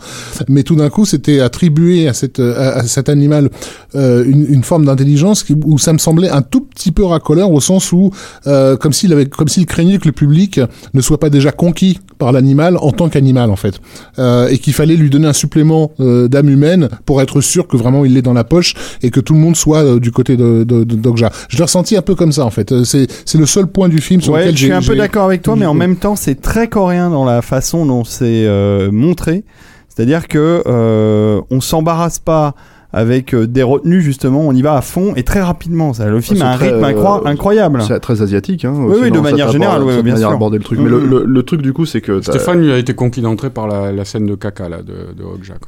mais 0.50 0.63
tout 0.63 0.75
d'un 0.75 0.89
coup, 0.89 1.05
c'était 1.05 1.39
attribué 1.39 2.07
à, 2.09 2.13
cette, 2.13 2.39
à, 2.39 2.73
à 2.79 2.83
cet 2.83 3.07
animal 3.09 3.50
euh, 3.95 4.23
une, 4.27 4.45
une 4.50 4.63
forme 4.63 4.85
d'intelligence 4.85 5.43
qui- 5.43 5.55
où 5.65 5.77
ça 5.79 5.93
me 5.93 5.97
semblait 5.97 6.29
un 6.29 6.41
tout 6.41 6.61
petit 6.61 6.91
peu 6.91 7.05
racoleur, 7.05 7.51
au 7.51 7.61
sens 7.61 7.91
où, 7.93 8.11
euh, 8.47 8.75
comme 8.77 8.93
s'il 8.93 9.13
avait, 9.13 9.25
comme 9.27 9.47
s'il 9.47 9.65
craignait 9.65 9.97
que 9.97 10.05
le 10.07 10.11
public 10.11 10.59
ne 10.93 11.01
soit 11.01 11.19
pas 11.19 11.29
déjà 11.29 11.51
conquis 11.51 12.00
par 12.19 12.31
l'animal 12.33 12.77
en 12.77 12.91
tant 12.91 13.09
qu'animal, 13.09 13.50
en 13.50 13.55
fait, 13.55 13.75
euh, 14.19 14.47
et 14.50 14.57
qu'il 14.59 14.73
fallait 14.73 14.95
lui 14.97 15.09
donner 15.09 15.27
un 15.27 15.33
supplément 15.33 15.91
euh, 16.00 16.27
d'âme 16.27 16.50
humaine 16.50 16.89
pour 17.05 17.21
être 17.21 17.39
sûr 17.41 17.67
que 17.67 17.77
vraiment 17.77 18.03
il 18.05 18.13
l'est 18.13 18.21
dans 18.21 18.33
la 18.33 18.43
poche 18.43 18.73
et 19.01 19.09
que 19.09 19.19
tout 19.19 19.33
le 19.33 19.39
monde 19.39 19.55
soit 19.55 19.83
euh, 19.83 20.00
du 20.00 20.11
côté 20.11 20.35
de, 20.38 20.63
de, 20.67 20.83
de 20.83 20.95
Dogja. 20.95 21.31
Je 21.50 21.57
l'ai 21.57 21.63
ressenti 21.63 21.95
un 21.95 22.01
peu 22.01 22.13
comme 22.15 22.31
ça, 22.33 22.45
en 22.45 22.51
fait. 22.51 22.71
Euh, 22.71 22.83
C'est, 22.83 23.07
c'est 23.25 23.38
le 23.38 23.45
seul 23.45 23.67
point 23.67 23.88
du 23.89 24.01
film 24.01 24.19
sur 24.21 24.33
Ouais, 24.33 24.41
lequel 24.41 24.57
je 24.57 24.63
suis 24.65 24.73
un 24.73 24.81
peu 24.81 24.95
d'accord 24.95 25.25
avec 25.25 25.41
toi, 25.41 25.55
mais 25.55 25.65
en 25.65 25.73
même 25.73 25.95
temps, 25.95 26.15
c'est 26.15 26.39
très 26.41 26.67
coréen 26.67 27.09
dans 27.09 27.21
la 27.25 27.42
façon 27.42 27.86
dont 27.86 28.04
c'est 28.04 28.46
euh, 28.46 28.92
montré. 28.92 29.44
C'est-à-dire 29.88 30.28
que 30.28 30.63
euh, 30.66 31.42
on 31.50 31.62
s'embarrasse 31.62 32.20
pas 32.20 32.56
avec 32.93 33.33
euh, 33.33 33.48
des 33.48 33.63
retenues 33.63 34.01
justement. 34.01 34.41
On 34.48 34.51
y 34.53 34.62
va 34.62 34.75
à 34.75 34.81
fond 34.81 35.13
et 35.15 35.24
très 35.24 35.41
rapidement. 35.41 35.93
Ça, 35.93 36.10
le 36.10 36.19
film 36.21 36.39
c'est 36.39 36.45
a 36.45 36.51
un 36.51 36.55
très, 36.57 36.71
rythme 36.71 36.83
incro- 36.83 37.21
euh, 37.25 37.29
incroyable. 37.29 37.81
C'est 37.88 38.00
très 38.00 38.21
asiatique. 38.21 38.65
Hein, 38.65 38.74
Oui, 38.77 38.95
oui, 39.03 39.12
de 39.12 39.19
manière 39.19 39.51
générale, 39.51 39.83
oui, 39.83 39.93
bien 39.95 40.13
manière 40.13 40.17
sûr. 40.19 40.31
d'aborder 40.31 40.57
le 40.57 40.63
truc. 40.63 40.79
Mais 40.79 40.89
le, 40.89 41.00
le, 41.05 41.24
le 41.25 41.43
truc 41.43 41.62
du 41.62 41.74
coup, 41.74 41.86
c'est 41.86 42.01
que 42.01 42.21
Stéphane 42.21 42.62
lui 42.62 42.71
a 42.71 42.77
été 42.77 42.93
conquis 42.93 43.21
d'entrée 43.21 43.50
par 43.50 43.67
la, 43.67 43.91
la 43.91 44.05
scène 44.05 44.25
de 44.25 44.36
caca 44.36 44.69
là 44.69 44.81
de, 44.81 44.93
de. 45.17 45.24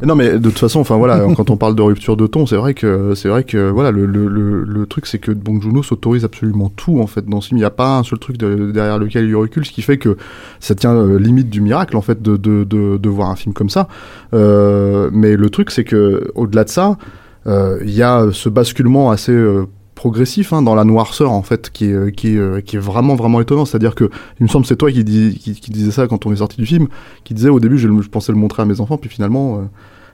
Non 0.06 0.16
mais 0.16 0.34
de 0.34 0.50
toute 0.50 0.60
façon, 0.60 0.80
enfin 0.80 0.98
voilà, 0.98 1.26
quand 1.38 1.50
on 1.50 1.58
parle 1.58 1.76
de 1.76 1.82
rupture 1.82 2.18
de 2.18 2.28
ton, 2.28 2.46
c'est 2.46 2.56
vrai 2.58 2.74
que 2.74 3.14
c'est 3.16 3.30
vrai 3.30 3.44
que 3.44 3.70
voilà 3.70 3.92
le, 3.92 4.06
le, 4.06 4.28
le, 4.28 4.64
le 4.64 4.86
truc 4.86 5.06
c'est 5.06 5.20
que 5.20 5.32
Bong 5.32 5.62
Joon-ho 5.62 5.84
s'autorise 5.84 6.26
absolument 6.26 6.70
tout 6.76 7.00
en 7.00 7.08
fait 7.08 7.26
dans 7.28 7.40
ce 7.42 7.48
film. 7.50 7.58
Il 7.58 7.62
n'y 7.62 7.66
a 7.66 7.70
pas 7.70 7.98
un 7.98 8.04
seul 8.04 8.20
truc 8.20 8.38
de- 8.38 8.72
derrière 8.72 9.00
lequel 9.00 9.26
il 9.28 9.36
recule, 9.36 9.66
ce 9.66 9.72
qui 9.72 9.82
fait 9.82 9.98
que 9.98 10.18
ça 10.60 10.76
tient 10.76 10.94
euh, 10.96 11.18
limite 11.18 11.50
du 11.50 11.62
miracle 11.62 11.96
en 11.98 12.02
fait 12.02 12.22
de 12.22 12.38
de, 12.38 12.64
de, 12.64 12.98
de 12.98 13.10
voir 13.10 13.30
un 13.30 13.36
film 13.36 13.54
comme 13.54 13.70
ça. 13.70 13.88
Euh, 14.34 15.10
mais 15.14 15.36
le 15.36 15.50
truc 15.50 15.72
c'est 15.72 15.84
que 15.84 16.32
au-delà 16.36 16.64
de 16.64 16.70
ça, 16.70 16.98
il 17.46 17.92
y 17.92 18.02
a 18.04 18.28
ce 18.32 18.50
basculement 18.50 19.12
assez 19.12 19.32
euh, 19.32 19.66
progressif 19.96 20.54
hein, 20.54 20.62
dans 20.62 20.76
la 20.76 20.84
noirceur 20.86 21.32
en 21.32 21.44
fait 21.44 21.70
qui 21.72 21.86
est, 21.86 21.94
euh, 21.94 22.10
qui 22.10 22.34
est, 22.36 22.38
euh, 22.38 22.62
qui 22.62 22.76
est 22.78 22.80
vraiment 22.80 23.16
vraiment 23.16 23.40
étonnant 23.42 23.64
c'est 23.66 23.76
à 23.76 23.80
dire 23.80 23.96
que 23.96 24.06
il 24.40 24.44
me 24.44 24.48
semble 24.48 24.64
que 24.64 24.70
c'est 24.70 24.76
toi 24.76 24.92
qui, 24.92 25.04
dis, 25.04 25.38
qui, 25.40 25.54
qui 25.54 25.72
disais 25.72 25.92
ça 25.92 26.08
quand 26.08 26.26
on 26.26 26.34
est 26.34 26.38
sorti 26.38 26.58
du 26.58 26.66
film 26.66 26.88
qui 27.24 27.34
disait 27.34 27.50
au 27.50 27.60
début 27.60 27.78
je, 27.78 27.88
pensais 28.10 28.32
le 28.32 28.38
montrer 28.38 28.64
à 28.64 28.66
mes 28.66 28.82
enfants 28.82 28.98
puis 28.98 29.10
finalement 29.10 29.58
euh, 29.58 29.62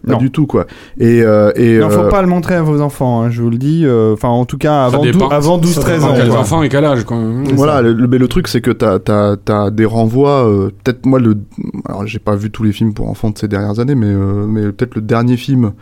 pas 0.06 0.14
Non. 0.14 0.20
du 0.20 0.32
tout 0.32 0.48
quoi 0.48 0.66
et, 1.00 1.22
euh, 1.24 1.52
et 1.56 1.80
Non, 1.80 1.90
faut 1.90 2.02
euh, 2.02 2.10
pas 2.10 2.22
le 2.22 2.28
montrer 2.28 2.56
à 2.56 2.62
vos 2.62 2.80
enfants, 2.82 3.22
hein, 3.24 3.30
je 3.32 3.42
vous 3.42 3.50
le 3.50 3.58
dis. 3.58 3.82
euh, 3.86 4.14
Enfin, 4.14 4.30
en 4.30 4.46
tout 4.46 4.58
cas, 4.58 4.86
avant, 4.86 5.02
dépend. 5.04 5.28
dou- 5.28 5.34
avant 5.34 5.58
12-13 5.60 5.96
Dépend 5.96 6.08
ans. 6.10 6.14
quels 6.16 6.30
quoi. 6.30 6.40
enfants 6.40 6.64
et 6.64 6.70
quel 6.70 6.86
âge, 6.86 7.04
quoi. 7.04 7.18
voilà 7.56 7.82
le, 7.82 7.92
le- 7.94 8.08
mais 8.08 8.18
le 8.18 8.28
truc 8.30 8.48
c'est 8.48 8.62
que 8.62 8.72
t'as 8.72 8.98
as, 9.10 9.36
as 9.66 9.72
des 9.72 9.84
renvois 9.86 10.48
euh, 10.48 10.70
peut-être 10.84 11.06
moi 11.06 11.20
le 11.20 11.36
alors 11.86 12.06
j'ai 12.08 12.20
pas 12.20 12.36
vu 12.36 12.50
tous 12.50 12.64
les 12.64 12.72
films 12.72 12.94
pour 12.94 13.10
enfants 13.10 13.30
de 13.32 13.38
ces 13.38 13.48
dernières 13.50 13.80
années 13.80 13.96
mais 13.96 14.08
euh, 14.08 14.46
mais 14.48 14.72
peut-être 14.72 14.96
le 14.96 15.02
dernier 15.02 15.36
film 15.36 15.74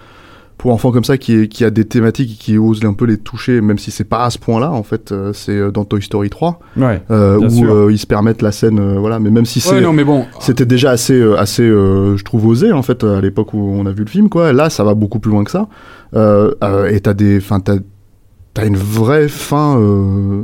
pour 0.57 0.71
enfants 0.73 0.91
comme 0.91 1.03
ça 1.03 1.17
qui, 1.17 1.33
est, 1.35 1.47
qui 1.47 1.63
a 1.63 1.69
des 1.69 1.85
thématiques 1.85 2.31
et 2.31 2.35
qui 2.43 2.57
ose 2.57 2.83
un 2.83 2.93
peu 2.93 3.05
les 3.05 3.17
toucher 3.17 3.61
même 3.61 3.77
si 3.77 3.91
c'est 3.91 4.03
pas 4.03 4.25
à 4.25 4.29
ce 4.31 4.39
point 4.39 4.59
là 4.59 4.71
en 4.71 4.81
fait 4.83 5.11
euh, 5.11 5.31
c'est 5.33 5.51
euh, 5.55 5.69
dans 5.71 5.85
Toy 5.85 6.01
Story 6.01 6.29
3 6.29 6.59
Ouais. 6.77 7.01
euh, 7.11 7.37
où 7.37 7.65
euh, 7.65 7.91
ils 7.91 7.97
se 7.99 8.07
permettent 8.07 8.41
la 8.41 8.51
scène 8.51 8.79
euh, 8.79 8.97
voilà 8.99 9.19
mais 9.19 9.29
même 9.29 9.45
si 9.45 9.59
c'est 9.59 9.75
Ouais, 9.75 9.81
non, 9.81 9.93
mais 9.93 10.03
bon. 10.03 10.25
c'était 10.39 10.65
déjà 10.65 10.89
assez 10.91 11.13
euh, 11.13 11.37
assez 11.37 11.61
euh, 11.63 12.17
je 12.17 12.23
trouve 12.23 12.47
osé 12.47 12.71
en 12.71 12.81
fait 12.81 13.03
à 13.03 13.21
l'époque 13.21 13.53
où 13.53 13.59
on 13.59 13.85
a 13.85 13.91
vu 13.91 14.03
le 14.03 14.09
film 14.09 14.29
quoi 14.29 14.51
là 14.51 14.69
ça 14.71 14.83
va 14.83 14.95
beaucoup 14.95 15.19
plus 15.19 15.31
loin 15.31 15.43
que 15.43 15.51
ça 15.51 15.67
euh, 16.15 16.53
euh, 16.63 16.87
et 16.89 16.99
t'as 17.01 17.13
des 17.13 17.37
enfin 17.37 17.59
t'as 18.57 18.67
une 18.67 18.77
vraie 18.77 19.27
fin 19.27 19.79
euh, 19.79 20.43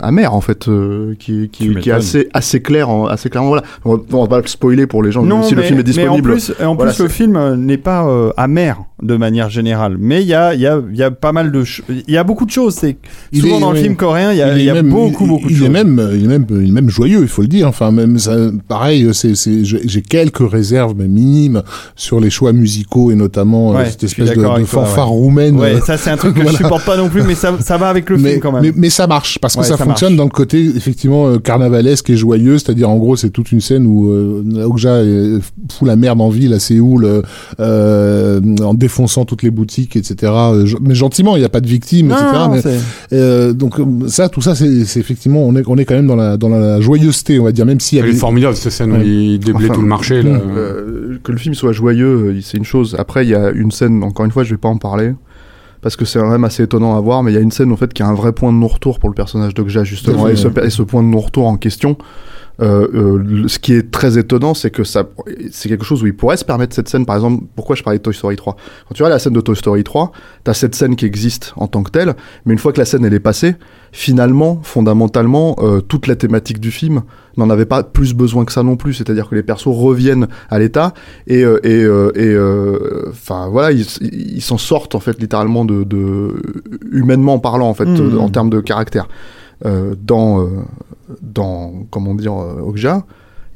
amère 0.00 0.34
en 0.34 0.40
fait 0.40 0.68
euh, 0.68 1.14
qui, 1.18 1.48
qui, 1.50 1.74
qui 1.76 1.88
est 1.88 1.92
assez 1.92 2.28
assez 2.34 2.60
claire 2.60 2.90
en- 2.90 3.06
assez 3.06 3.30
clairement 3.30 3.48
voilà 3.50 3.62
on 3.84 3.94
va, 3.96 4.02
on 4.12 4.22
va 4.22 4.28
pas 4.28 4.40
le 4.40 4.46
spoiler 4.46 4.86
pour 4.86 5.02
les 5.02 5.12
gens 5.12 5.22
Non, 5.22 5.42
si 5.42 5.54
mais, 5.54 5.62
le 5.62 5.66
film 5.68 5.78
est 5.80 5.82
disponible 5.84 6.12
Mais 6.12 6.18
en 6.18 6.22
plus, 6.36 6.52
en 6.62 6.74
voilà, 6.74 6.92
plus 6.92 7.02
le 7.02 7.08
film 7.08 7.36
euh, 7.36 7.56
n'est 7.56 7.78
pas 7.78 8.06
euh, 8.06 8.30
amer 8.36 8.84
de 9.02 9.16
manière 9.16 9.50
générale. 9.50 9.96
Mais 9.98 10.22
il 10.22 10.28
y 10.28 10.32
a, 10.34 10.54
il 10.54 10.60
y, 10.60 10.66
a, 10.66 10.80
il 10.90 10.96
y 10.96 11.02
a 11.02 11.10
pas 11.10 11.32
mal 11.32 11.52
de... 11.52 11.62
Il 12.08 12.14
y 12.14 12.16
a 12.16 12.24
beaucoup 12.24 12.46
de 12.46 12.50
choses. 12.50 12.74
C'est 12.74 12.96
Souvent 13.34 13.58
est- 13.58 13.60
dans 13.60 13.72
le 13.72 13.76
film 13.78 13.96
coréen, 13.96 14.32
il 14.32 14.38
y 14.38 14.42
a, 14.42 14.52
Il 14.54 14.58
est 14.58 14.60
il 14.62 14.64
y 14.66 14.70
a 14.70 14.74
même- 14.74 14.88
beaucoup, 14.88 15.24
il- 15.24 15.28
beaucoup 15.28 15.46
de 15.48 15.52
il 15.52 15.56
choses. 15.58 15.66
est 15.66 15.70
même, 15.70 16.10
il 16.14 16.24
est 16.24 16.28
même, 16.28 16.46
il 16.50 16.68
est 16.68 16.72
même 16.72 16.88
joyeux, 16.88 17.20
il 17.20 17.28
faut 17.28 17.42
le 17.42 17.48
dire. 17.48 17.68
Enfin, 17.68 17.90
même 17.90 18.18
ça, 18.18 18.34
pareil, 18.66 19.10
c'est, 19.12 19.34
c'est, 19.34 19.62
j'ai 19.64 20.00
quelques 20.02 20.48
réserves 20.50 20.94
mais 20.96 21.08
minimes 21.08 21.62
sur 21.96 22.18
les 22.18 22.30
choix 22.30 22.52
musicaux 22.54 23.10
et 23.10 23.14
notamment 23.14 23.72
euh, 23.72 23.78
Ouais, 23.78 23.90
cette 23.90 24.04
espèce 24.04 24.30
de, 24.30 24.36
de 24.60 24.64
fanfare 24.64 25.08
roumaine. 25.08 25.58
Ouais, 25.58 25.80
ça 25.80 25.98
c'est 25.98 26.10
un 26.10 26.16
truc 26.16 26.34
que 26.34 26.40
Voilà. 26.42 26.52
je 26.58 26.62
supporte 26.62 26.84
pas 26.86 26.96
non 26.96 27.08
plus, 27.10 27.22
mais 27.24 27.34
ça, 27.44 27.56
ça 27.60 27.76
va 27.78 27.88
avec 27.88 28.08
le 28.10 28.16
mais, 28.16 28.30
film 28.30 28.40
quand 28.40 28.52
même. 28.52 28.62
mais, 28.62 28.72
mais 28.74 28.90
ça 28.90 29.06
marche 29.06 29.38
parce 29.38 29.54
que 29.54 29.60
Ouais, 29.60 29.66
ça, 29.66 29.76
ça 29.76 29.84
fonctionne 29.84 30.10
marche. 30.10 30.18
dans 30.18 30.24
le 30.24 30.30
côté 30.30 30.64
effectivement 30.64 31.28
euh, 31.28 31.38
carnavalesque 31.38 32.10
et 32.10 32.16
joyeux, 32.16 32.58
c'est-à-dire 32.58 32.88
en 32.90 32.96
gros 32.96 33.16
c'est 33.16 33.30
toute 33.30 33.52
une 33.52 33.60
scène 33.60 33.86
où 33.86 34.10
euh, 34.10 34.64
Okja 34.66 34.88
euh, 34.90 35.40
fout 35.70 35.86
la 35.86 35.96
merde 35.96 36.20
en 36.20 36.28
ville 36.30 36.52
à 36.54 36.58
Séoul 36.58 37.04
euh, 37.04 37.22
euh, 37.60 38.40
en 38.62 38.74
défonçant 38.74 39.24
toutes 39.24 39.42
les 39.42 39.50
boutiques, 39.50 39.96
etc. 39.96 40.32
Mais 40.80 40.94
gentiment, 40.94 41.36
il 41.36 41.40
n'y 41.40 41.44
a 41.44 41.48
pas 41.50 41.60
de 41.60 41.66
victimes, 41.68 42.08
Non, 42.08 42.16
etc. 42.16 42.30
non, 42.34 42.48
mais, 42.50 42.62
c'est- 42.62 42.80
euh, 43.12 43.52
donc 43.52 43.74
ça, 44.08 44.28
tout 44.28 44.40
ça, 44.40 44.54
c'est 44.54 44.66
effectivement 44.98 45.42
on 45.44 45.54
est 45.56 45.62
on 45.66 45.76
est 45.76 45.84
quand 45.84 45.94
même 45.94 46.06
dans 46.06 46.16
la 46.16 46.36
dans 46.36 46.48
la 46.48 46.80
joyeuseté, 46.80 47.38
on 47.40 47.44
va 47.44 47.52
dire, 47.52 47.66
même 47.66 47.78
Elle 47.92 48.06
est 48.06 48.12
formidable 48.12 48.56
cette 48.56 48.72
scène 48.72 48.92
où 48.92 48.96
Ouais. 48.96 49.06
il 49.06 49.38
déblaye 49.38 49.66
Enfin, 49.66 49.74
tout 49.74 49.80
le 49.82 49.86
marché. 49.88 50.22
Là. 50.22 50.30
Euh, 50.56 51.18
que 51.22 51.32
le 51.32 51.38
film 51.38 51.54
soit 51.54 51.72
joyeux, 51.72 52.36
c'est 52.42 52.58
une 52.58 52.64
chose. 52.64 52.96
Après, 52.98 53.24
il 53.24 53.30
y 53.30 53.34
a 53.34 53.50
une 53.50 53.70
scène, 53.70 54.02
encore 54.02 54.24
une 54.24 54.30
fois, 54.32 54.44
je 54.44 54.50
vais 54.50 54.56
pas 54.58 54.68
en 54.68 54.76
parler, 54.78 55.12
parce 55.84 55.96
que 55.96 56.06
c'est 56.06 56.18
quand 56.18 56.30
même 56.30 56.44
assez 56.44 56.62
étonnant 56.62 56.96
à 56.96 57.00
voir, 57.02 57.22
mais 57.22 57.30
il 57.30 57.34
y 57.34 57.36
a 57.36 57.42
une 57.42 57.50
scène, 57.50 57.70
en 57.70 57.76
fait, 57.76 57.92
qui 57.92 58.02
a 58.02 58.06
un 58.06 58.14
vrai 58.14 58.32
point 58.32 58.50
de 58.50 58.56
non-retour 58.56 58.98
pour 58.98 59.10
le 59.10 59.14
personnage 59.14 59.52
d'Okja, 59.52 59.84
justement. 59.84 60.28
Et 60.28 60.34
ce, 60.34 60.48
et 60.64 60.70
ce 60.70 60.80
point 60.80 61.02
de 61.02 61.08
non-retour 61.08 61.46
en 61.46 61.58
question, 61.58 61.98
ce 62.60 63.58
qui 63.58 63.74
est 63.74 63.90
très 63.90 64.18
étonnant, 64.18 64.54
c'est 64.54 64.70
que 64.70 64.84
ça, 64.84 65.04
c'est 65.50 65.68
quelque 65.68 65.84
chose 65.84 66.02
où 66.02 66.06
il 66.06 66.14
pourrait 66.16 66.36
se 66.36 66.44
permettre 66.44 66.74
cette 66.74 66.88
scène, 66.88 67.06
par 67.06 67.16
exemple, 67.16 67.44
pourquoi 67.56 67.76
je 67.76 67.82
parlais 67.82 67.98
de 67.98 68.02
Toy 68.02 68.14
Story 68.14 68.36
3 68.36 68.56
Quand 68.88 68.94
tu 68.94 69.02
vois 69.02 69.10
la 69.10 69.18
scène 69.18 69.32
de 69.32 69.40
Toy 69.40 69.56
Story 69.56 69.84
3, 69.84 70.12
t'as 70.44 70.54
cette 70.54 70.74
scène 70.74 70.96
qui 70.96 71.06
existe 71.06 71.52
en 71.56 71.66
tant 71.66 71.82
que 71.82 71.90
telle, 71.90 72.14
mais 72.44 72.52
une 72.52 72.58
fois 72.58 72.72
que 72.72 72.78
la 72.78 72.84
scène, 72.84 73.04
elle 73.04 73.14
est 73.14 73.20
passée, 73.20 73.56
finalement, 73.92 74.60
fondamentalement, 74.62 75.56
euh, 75.60 75.80
toute 75.80 76.06
la 76.06 76.16
thématique 76.16 76.60
du 76.60 76.70
film 76.70 77.02
n'en 77.36 77.50
avait 77.50 77.66
pas 77.66 77.82
plus 77.82 78.14
besoin 78.14 78.44
que 78.44 78.52
ça 78.52 78.62
non 78.62 78.76
plus. 78.76 78.94
C'est-à-dire 78.94 79.28
que 79.28 79.34
les 79.34 79.42
persos 79.42 79.68
reviennent 79.68 80.28
à 80.50 80.58
l'état 80.58 80.94
et 81.26 81.44
euh, 81.44 81.58
et 81.64 81.82
euh, 81.82 82.10
et 82.14 82.26
euh, 82.26 83.08
enfin 83.10 83.48
voilà, 83.48 83.72
ils 83.72 84.42
s'en 84.42 84.58
sortent 84.58 84.94
en 84.94 85.00
fait 85.00 85.20
littéralement 85.20 85.64
de, 85.64 85.84
de 85.84 86.34
humainement 86.90 87.38
parlant 87.38 87.68
en 87.68 87.74
fait 87.74 87.88
euh, 87.88 88.18
en 88.18 88.28
termes 88.28 88.50
de 88.50 88.60
caractère. 88.60 89.08
Euh, 89.64 89.94
dans 89.96 90.40
euh, 90.40 90.64
dans 91.22 91.84
comment 91.90 92.14
dire 92.14 92.34
euh, 92.34 92.60
Okja, 92.60 93.04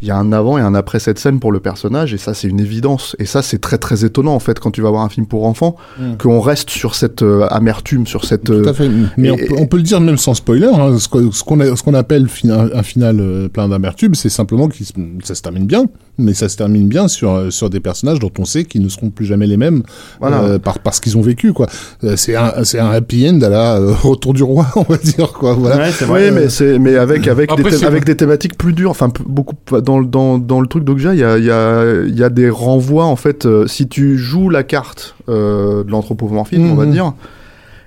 il 0.00 0.08
y 0.08 0.10
a 0.10 0.16
un 0.16 0.32
avant 0.32 0.58
et 0.58 0.60
un 0.60 0.74
après 0.74 1.00
cette 1.00 1.18
scène 1.18 1.40
pour 1.40 1.50
le 1.52 1.60
personnage 1.60 2.14
et 2.14 2.18
ça 2.18 2.32
c'est 2.34 2.48
une 2.48 2.60
évidence 2.60 3.16
et 3.18 3.26
ça 3.26 3.42
c'est 3.42 3.58
très 3.58 3.78
très 3.78 4.04
étonnant 4.04 4.34
en 4.34 4.38
fait 4.38 4.60
quand 4.60 4.70
tu 4.70 4.80
vas 4.80 4.90
voir 4.90 5.02
un 5.04 5.08
film 5.08 5.26
pour 5.26 5.44
enfants 5.46 5.76
Mm. 5.98 6.16
qu'on 6.18 6.40
reste 6.40 6.70
sur 6.70 6.94
cette 6.94 7.22
euh, 7.22 7.46
amertume 7.50 8.06
sur 8.06 8.24
cette 8.24 8.44
Tout 8.44 8.52
euh, 8.52 8.68
à 8.68 8.72
fait. 8.74 8.88
Mais 9.16 9.28
et- 9.28 9.32
on, 9.32 9.36
peut, 9.36 9.54
on 9.58 9.66
peut 9.66 9.76
le 9.78 9.82
dire 9.82 10.00
même 10.00 10.16
sans 10.18 10.34
spoiler. 10.34 10.66
Hein, 10.72 10.98
ce 10.98 11.08
qu'on 11.08 11.30
ce 11.32 11.82
qu'on 11.82 11.94
appelle 11.94 12.26
un, 12.48 12.82
final 12.82 13.18
euh, 13.20 13.48
plein 13.48 13.68
d'amertume, 13.68 14.14
c'est 14.14 14.28
simplement 14.28 14.68
que 14.68 14.76
ça 15.24 15.34
se 15.34 15.42
termine 15.42 15.66
bien, 15.66 15.86
mais 16.18 16.34
ça 16.34 16.48
se 16.48 16.56
termine 16.56 16.88
bien 16.88 17.08
sur 17.08 17.32
euh, 17.32 17.50
sur 17.50 17.68
des 17.70 17.80
personnages 17.80 18.18
dont 18.20 18.30
on 18.38 18.44
sait 18.44 18.64
qu'ils 18.64 18.82
ne 18.82 18.88
seront 18.88 19.10
plus 19.10 19.24
jamais 19.26 19.46
les 19.46 19.56
mêmes 19.56 19.82
Voilà. 20.20 20.42
euh, 20.42 20.58
par, 20.58 20.78
parce 20.78 21.00
qu'ils 21.00 21.16
ont 21.18 21.22
vécu 21.22 21.52
quoi. 21.52 21.66
Euh, 22.04 22.14
c'est 22.16 22.36
un 22.36 22.62
c'est 22.64 22.78
un 22.78 22.90
happy 22.90 23.28
end 23.28 23.40
à 23.42 23.48
la 23.48 23.76
euh, 23.78 23.92
retour 24.02 24.34
du 24.34 24.42
roi, 24.42 24.66
on 24.76 24.82
va 24.82 24.96
dire 24.98 25.32
quoi. 25.32 25.54
Voilà. 25.54 25.76
Ouais, 25.78 25.90
c'est 25.92 26.04
Oui, 26.04 26.10
vrai. 26.10 26.30
mais 26.30 26.48
c'est 26.48 26.78
mais 26.78 26.96
avec 26.96 27.26
avec 27.26 27.50
Après, 27.50 27.70
des 27.70 27.84
avec 27.84 28.04
des 28.04 28.16
thématiques 28.16 28.56
plus 28.56 28.72
dures. 28.74 28.90
Enfin, 28.90 29.10
beaucoup 29.26 29.54
dans 29.80 29.87
dans 30.02 30.38
dans 30.38 30.60
le 30.60 30.66
truc 30.66 30.84
d'Okja, 30.84 31.14
il 31.14 31.20
y 31.20 31.24
a 31.24 31.38
il 31.38 31.44
y 31.44 31.50
a 31.50 32.02
il 32.06 32.16
y 32.18 32.22
a 32.22 32.30
des 32.30 32.50
renvois 32.50 33.04
en 33.04 33.16
fait. 33.16 33.46
euh, 33.46 33.66
si 33.66 33.88
tu 33.88 34.16
joues 34.18 34.50
la 34.50 34.62
carte 34.62 35.14
euh, 35.28 35.84
de 35.84 35.90
l'anthropomorphisme, 35.90 36.70
on 36.70 36.74
va 36.74 36.86
Mhm. 36.86 36.92
dire, 36.92 37.12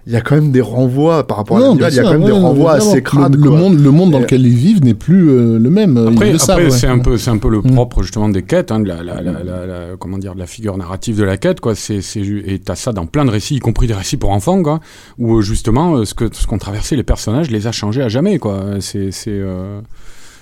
il 0.07 0.13
y 0.13 0.15
a 0.15 0.21
quand 0.21 0.33
même 0.33 0.51
des 0.51 0.61
renvois 0.61 1.27
par 1.27 1.37
rapport 1.37 1.57
à 1.57 1.59
Non, 1.59 1.65
l'animal. 1.67 1.91
Il 1.93 1.95
y 1.95 1.99
a 1.99 2.03
quand 2.03 2.11
même 2.13 2.23
des 2.25 2.31
renvois 2.31 2.73
assez 2.73 3.03
crades. 3.03 3.35
Le, 3.35 3.49
monde 3.51 3.79
le 3.79 3.91
monde 3.91 4.09
dans 4.09 4.17
Et- 4.17 4.21
lequel 4.21 4.45
ils 4.47 4.55
vivent 4.55 4.83
n'est 4.83 4.95
plus 4.95 5.29
euh, 5.29 5.59
le 5.59 5.69
même. 5.69 5.95
Après, 5.95 6.35
c'est 6.39 6.87
un 6.87 6.97
peu, 6.99 7.17
c'est 7.17 7.29
un 7.29 7.37
peu 7.37 7.49
le 7.49 7.59
Mm. 7.59 7.71
propre 7.75 8.01
justement 8.01 8.27
des 8.27 8.41
quêtes, 8.41 8.71
hein, 8.71 8.79
de 8.79 8.87
la, 8.87 9.03
la, 9.03 9.21
la, 9.21 9.31
la- 9.43 9.65
la- 9.67 9.95
comment 9.99 10.17
dire, 10.17 10.33
de 10.33 10.39
la 10.39 10.47
figure 10.47 10.75
narrative 10.75 11.17
de 11.19 11.23
la 11.23 11.37
quête, 11.37 11.59
quoi. 11.59 11.75
C'est, 11.75 12.01
c'est, 12.01 12.21
et 12.21 12.57
t'as 12.57 12.73
ça 12.75 12.93
dans 12.93 13.05
plein 13.05 13.25
de 13.25 13.29
récits, 13.31 13.55
y 13.57 13.59
compris 13.59 13.85
des 13.85 13.93
récits 13.93 14.17
pour 14.17 14.31
enfants, 14.31 14.63
quoi, 14.63 14.79
où 15.19 15.39
justement 15.41 16.03
ce 16.03 16.15
que 16.15 16.25
ce 16.31 16.47
qu'ont 16.47 16.57
traversé 16.57 16.95
les 16.95 17.03
personnages 17.03 17.51
les 17.51 17.67
a 17.67 17.71
changés 17.71 18.01
à 18.01 18.09
jamais, 18.09 18.39
quoi. 18.39 18.59
C'est, 18.79 19.11
c'est, 19.11 19.29
euh, 19.29 19.81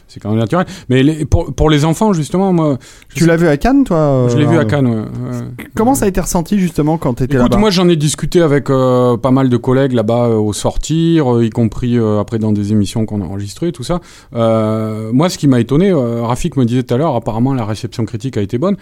c'est 0.10 0.20
quand 0.20 0.30
même 0.32 0.40
naturel. 0.40 0.66
Mais 0.90 1.02
les- 1.04 1.24
pour, 1.26 1.54
pour 1.54 1.70
les 1.70 1.86
enfants, 1.86 2.12
justement, 2.12 2.52
moi, 2.52 2.78
Tu 3.16 3.26
l'as 3.26 3.38
vu 3.38 3.48
à 3.48 3.56
Cannes, 3.56 3.86
toi 3.86 4.28
je 4.30 4.38
l'ai 4.38 4.46
euh, 4.46 4.50
vu 4.50 4.58
à 4.58 4.66
Cannes. 4.66 4.88
ouais, 4.88 4.96
ouais. 4.96 5.66
Comment 5.76 5.96
ça 5.96 6.04
a 6.06 6.08
été 6.10 6.20
ressenti 6.20 6.60
justement 6.60 6.98
quand 6.98 7.14
t'étais 7.14 7.36
Écoute, 7.38 7.50
là-bas 7.50 7.58
moi 7.58 7.70
j'en 7.70 7.88
ai 7.88 7.96
discuté 7.96 8.42
avec 8.42 8.70
euh, 8.70 9.16
pas 9.16 9.32
mal 9.32 9.48
de 9.50 9.56
collègues 9.58 9.94
là-bas 9.94 10.26
euh, 10.28 10.36
au 10.36 10.52
sortir, 10.52 11.36
euh, 11.36 11.46
y 11.46 11.50
compris 11.50 11.98
euh, 11.98 12.20
après 12.20 12.40
dans 12.40 12.52
des 12.52 12.72
émissions 12.74 13.06
qu'on 13.06 13.22
a 13.22 13.26
enregistrées, 13.26 13.72
tout 13.72 13.84
ça. 13.84 14.02
Euh, 14.36 15.12
moi, 15.14 15.30
ce 15.30 15.38
qui 15.38 15.48
m'a 15.48 15.60
étonné, 15.60 15.90
euh, 15.92 16.24
Rafik 16.24 16.58
me 16.58 16.66
disait 16.66 16.84
tout 16.84 16.94
à 16.94 16.98
l'heure, 16.98 17.16
apparemment 17.16 17.54
la 17.54 17.66
réception 17.66 18.04
critique 18.06 18.36
a 18.38 18.42
été 18.42 18.58
bonne. 18.58 18.76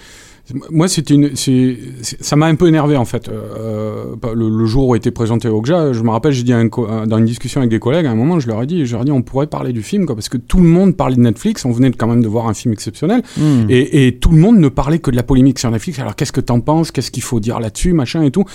Moi, 0.71 0.87
c'était 0.87 1.13
une, 1.13 1.35
c'est, 1.35 1.77
c'est- 2.01 2.23
ça 2.23 2.35
m'a 2.35 2.45
un 2.45 2.55
peu 2.55 2.67
énervé 2.67 2.95
en 2.95 3.05
fait. 3.05 3.27
Euh, 3.27 4.15
euh, 4.23 4.33
le, 4.33 4.49
le 4.49 4.65
jour 4.65 4.87
où 4.87 4.93
a 4.93 4.97
été 4.97 5.11
présenté 5.11 5.49
Okja, 5.49 5.93
je 5.93 6.01
me 6.03 6.09
rappelle, 6.09 6.31
j'ai 6.31 6.43
dit 6.43 6.53
un 6.53 6.67
euh, 6.77 7.05
dans 7.05 7.17
une 7.17 7.25
discussion 7.25 7.59
avec 7.59 7.69
des 7.69 7.79
collègues, 7.79 8.05
à 8.05 8.11
un 8.11 8.15
moment, 8.15 8.39
je 8.39 8.47
leur 8.47 8.61
ai 8.63 8.65
dit, 8.65 8.85
je 8.85 8.93
leur 8.93 9.01
ai 9.01 9.05
dit, 9.05 9.11
on 9.11 9.21
pourrait 9.21 9.47
parler 9.47 9.73
du 9.73 9.81
film, 9.83 10.05
quoi, 10.05 10.15
parce 10.15 10.29
que 10.29 10.37
tout 10.37 10.57
le 10.59 10.67
monde 10.67 10.95
parlait 10.95 11.15
de 11.15 11.21
Netflix, 11.21 11.65
on 11.65 11.71
venait 11.71 11.91
quand 11.91 12.07
même 12.07 12.21
de 12.21 12.27
voir 12.27 12.47
un 12.47 12.53
film 12.53 12.73
exceptionnel. 12.73 13.21
Hmm. 13.37 13.65
Et, 13.69 14.07
et 14.07 14.17
tout 14.17 14.29
le 14.31 14.37
monde 14.37 14.57
ne 14.57 14.69
parlait 14.69 14.99
que 14.99 15.11
de 15.11 15.15
la 15.15 15.23
polémique 15.23 15.59
sur 15.59 15.69
Netflix. 15.69 15.99
Alors 15.99 16.15
qu'est-ce 16.15 16.31
que 16.31 16.41
t'en 16.41 16.59
penses? 16.61 16.91
Qu'est-ce 16.91 17.11
qu'il 17.11 17.23
faut 17.23 17.39
dire 17.39 17.59
là-dessus? 17.59 17.93
Machin 17.93 18.23
et 18.23 18.31
tout. 18.31 18.45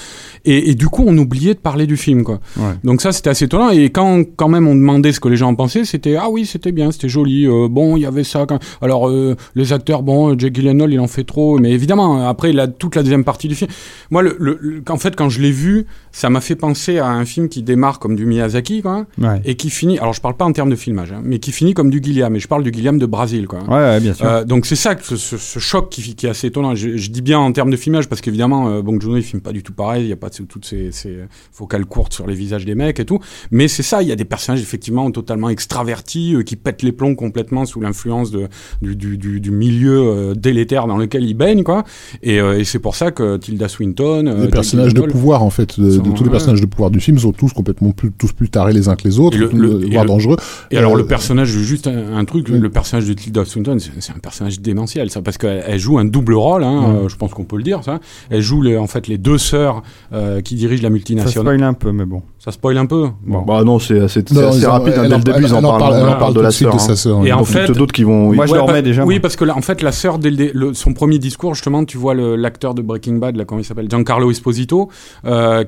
Et, 0.44 0.70
et 0.70 0.74
du 0.74 0.86
coup, 0.88 1.04
on 1.06 1.16
oubliait 1.18 1.54
de 1.54 1.58
parler 1.60 1.86
du 1.86 1.96
film, 1.96 2.24
quoi. 2.24 2.40
Ouais. 2.56 2.72
Donc 2.84 3.02
ça, 3.02 3.12
c'était 3.12 3.30
assez 3.30 3.44
étonnant. 3.44 3.70
Et 3.70 3.90
quand, 3.90 4.22
quand 4.36 4.48
même, 4.48 4.66
on 4.66 4.74
demandait 4.74 5.12
ce 5.12 5.20
que 5.20 5.28
les 5.28 5.36
gens 5.36 5.48
en 5.50 5.54
pensaient, 5.54 5.84
c'était 5.84 6.16
ah 6.16 6.30
oui, 6.30 6.46
c'était 6.46 6.72
bien, 6.72 6.90
c'était 6.90 7.08
joli. 7.08 7.46
euh, 7.46 7.68
bon, 7.68 7.96
il 7.96 8.00
y 8.00 8.06
avait 8.06 8.24
ça. 8.24 8.46
Quand... 8.48 8.58
Alors 8.80 9.08
euh, 9.08 9.36
les 9.54 9.72
acteurs, 9.72 10.02
bon, 10.02 10.38
Jake 10.38 10.54
Gyllenhaal, 10.54 10.92
il 10.92 11.00
en 11.00 11.06
fait 11.06 11.24
trop. 11.24 11.58
Mais 11.58 11.76
évidemment, 11.82 12.28
après 12.28 12.52
la, 12.52 12.68
toute 12.68 12.94
la 12.94 13.02
deuxième 13.02 13.24
partie 13.24 13.48
du 13.48 13.56
film, 13.56 13.70
moi, 14.10 14.22
le- 14.22 14.82
en 14.88 14.96
fait, 14.98 15.16
quand 15.16 15.28
je 15.28 15.40
l'ai 15.40 15.50
vu, 15.50 15.86
ça 16.12 16.30
m'a 16.30 16.40
fait 16.40 16.56
penser 16.56 16.98
à 16.98 17.08
un 17.08 17.24
film 17.24 17.48
qui 17.48 17.62
démarre 17.62 17.98
comme 17.98 18.14
du 18.16 18.26
Miyazaki, 18.26 18.82
quoi, 18.82 19.06
Ouais. 19.18 19.40
et 19.44 19.54
qui 19.56 19.70
finit. 19.70 19.98
Alors, 19.98 20.12
je 20.12 20.20
parle 20.20 20.36
pas 20.36 20.44
en 20.44 20.52
termes 20.52 20.70
de 20.70 20.76
filmage, 20.76 21.10
hein, 21.12 21.20
mais 21.24 21.38
qui 21.38 21.52
finit 21.52 21.74
comme 21.74 21.90
du 21.90 22.00
Gilliam. 22.02 22.34
Et 22.36 22.38
je 22.40 22.46
parle 22.48 22.62
du 22.62 22.70
Gilliam 22.72 22.98
de 22.98 23.06
Brésil, 23.06 23.46
quoi. 23.48 23.60
Ouais, 23.64 23.74
ouais, 23.74 24.00
bien 24.00 24.12
sûr. 24.14 24.26
Euh, 24.26 24.44
donc 24.44 24.66
c'est 24.66 24.76
ça, 24.76 24.94
ce, 25.00 25.16
ce- 25.16 25.36
ce 25.38 25.58
choc 25.58 25.88
qui, 25.90 26.14
qui 26.14 26.26
est 26.26 26.28
assez 26.30 26.46
étonnant. 26.48 26.74
Je, 26.74 26.96
je 26.96 27.10
dis 27.10 27.22
bien 27.22 27.38
en 27.38 27.50
termes 27.52 27.70
de 27.70 27.76
filmage 27.76 28.08
parce 28.08 28.20
qu'évidemment, 28.20 28.68
euh, 28.68 28.82
Bong 28.82 29.00
Joon-ho 29.00 29.16
il 29.16 29.22
filme 29.22 29.40
pas 29.42 29.52
du 29.52 29.62
tout 29.62 29.72
pareil. 29.72 30.04
Il 30.04 30.08
y 30.08 30.12
a 30.12 30.16
pas 30.16 30.30
toutes 30.30 30.64
ces, 30.66 30.92
ces 30.92 31.16
focales 31.50 31.86
courtes 31.86 32.12
sur 32.12 32.26
les 32.26 32.34
visages 32.34 32.64
des 32.64 32.74
mecs 32.74 33.00
et 33.00 33.04
tout. 33.04 33.18
Mais 33.50 33.66
c'est 33.68 33.82
ça, 33.82 34.02
il 34.02 34.08
y 34.08 34.12
a 34.12 34.16
des 34.16 34.24
personnages 34.24 34.60
effectivement 34.60 35.10
totalement 35.10 35.48
extravertis 35.48 36.34
euh, 36.34 36.42
qui 36.42 36.56
pètent 36.56 36.82
les 36.82 36.92
plombs 36.92 37.14
complètement 37.14 37.64
sous 37.64 37.80
l'influence 37.80 38.30
de 38.30 38.48
du, 38.82 38.96
du, 38.96 39.16
du, 39.18 39.40
du 39.40 39.50
milieu 39.50 39.98
euh, 40.00 40.34
délétère 40.34 40.86
dans 40.86 40.96
lequel 40.98 41.24
ils 41.24 41.34
baignent 41.34 41.62
quoi. 41.62 41.84
Et, 42.22 42.40
euh, 42.40 42.58
et 42.58 42.64
c'est 42.64 42.78
pour 42.78 42.94
ça 42.96 43.10
que 43.10 43.36
Tilda 43.38 43.68
Swinton, 43.68 44.26
euh, 44.26 44.34
les 44.36 44.42
Jake 44.42 44.50
personnages 44.52 44.94
de 44.94 45.00
pouvoir 45.02 45.42
en 45.42 45.50
fait, 45.50 45.80
de, 45.80 45.98
de 46.02 46.10
tous 46.12 46.24
les 46.24 46.30
personnages 46.30 46.60
de 46.60 46.66
pouvoir 46.66 46.90
du 46.90 47.00
film 47.00 47.18
sont 47.18 47.32
tous 47.32 47.52
complètement 47.52 47.90
plus, 47.92 48.10
tous 48.12 48.32
plus 48.32 48.48
tarés 48.48 48.72
les 48.72 48.88
uns 48.88 48.96
que 48.96 49.04
les 49.04 49.18
autres, 49.18 49.36
le- 49.38 49.50
le- 49.52 49.68
euh, 49.84 49.88
voire 49.92 50.04
dangereux. 50.04 50.36
Et 50.70 50.78
alors 50.78 50.94
Euh, 50.94 50.98
le 50.98 51.06
personnage, 51.06 51.48
juste 51.48 51.86
un, 51.86 52.16
un 52.16 52.24
truc, 52.24 52.46
oui. 52.50 52.58
le 52.58 52.68
personnage 52.70 53.06
de 53.08 53.12
Tilda 53.12 53.44
Swinton, 53.44 53.78
c'est 53.78 53.90
c'est 54.00 54.12
un 54.12 54.18
personnage 54.18 54.60
démentiel, 54.60 55.10
ça, 55.10 55.22
parce 55.22 55.38
qu'elle 55.38 55.62
elle 55.66 55.78
joue 55.78 55.98
un 55.98 56.04
double 56.04 56.34
rôle, 56.34 56.64
hein, 56.64 56.84
euh, 57.04 57.08
je 57.08 57.16
pense 57.16 57.32
qu'on 57.32 57.44
peut 57.44 57.56
le 57.56 57.62
dire, 57.62 57.82
ça. 57.84 58.00
Elle 58.30 58.40
joue 58.42 58.62
les, 58.62 58.76
en 58.76 58.86
fait 58.86 59.06
les 59.08 59.18
deux 59.18 59.38
sœurs 59.38 59.82
euh, 60.12 60.40
qui 60.40 60.54
dirigent 60.56 60.82
la 60.82 60.88
Ça 60.88 60.92
multinationale. 60.92 61.32
spoil 61.56 61.62
un 61.62 61.74
peu, 61.74 61.92
mais 61.92 62.04
bon. 62.04 62.22
Ça 62.38 62.50
spoil 62.50 62.76
un 62.78 62.86
peu? 62.86 63.08
Bon. 63.24 63.42
Bah 63.42 63.62
non, 63.64 63.78
c'est 63.78 64.00
assez, 64.00 64.20
assez 64.20 64.34
ils 64.58 64.66
en- 64.66 64.72
rapide. 64.72 64.94
hein, 64.96 65.08
Dès 65.08 65.16
le 65.16 65.22
début, 65.22 65.44
ils 65.44 65.54
en 65.54 65.62
parlent, 65.62 66.34
de 66.34 66.40
la 66.40 66.48
de 66.48 66.52
suite 66.52 66.68
sœur. 66.68 66.74
de 66.74 66.80
sa 66.80 66.92
hein. 66.92 66.96
sœur. 66.96 67.18
Et 67.20 67.26
Il 67.26 67.28
y 67.28 67.32
en 67.32 67.44
fait- 67.44 67.70
d'autres 67.70 67.92
qui 67.92 68.02
vont. 68.02 68.32
Moi, 68.32 68.46
je 68.46 68.52
Ouais, 68.52 68.58
le 68.58 68.64
bah, 68.64 68.68
remets 68.72 68.82
déjà. 68.82 69.04
Oui, 69.04 69.20
parce 69.20 69.36
que 69.36 69.44
là, 69.44 69.56
en 69.56 69.60
fait, 69.62 69.80
la 69.82 69.92
sœur, 69.92 70.18
dès 70.18 70.32
son 70.72 70.92
premier 70.92 71.18
discours, 71.20 71.54
justement, 71.54 71.84
tu 71.84 71.98
vois 71.98 72.14
l'acteur 72.14 72.74
de 72.74 72.82
Breaking 72.82 73.14
Bad, 73.18 73.36
là, 73.36 73.44
comment 73.44 73.60
il 73.60 73.64
s'appelle, 73.64 73.88
Giancarlo 73.88 74.30
Esposito, 74.30 74.88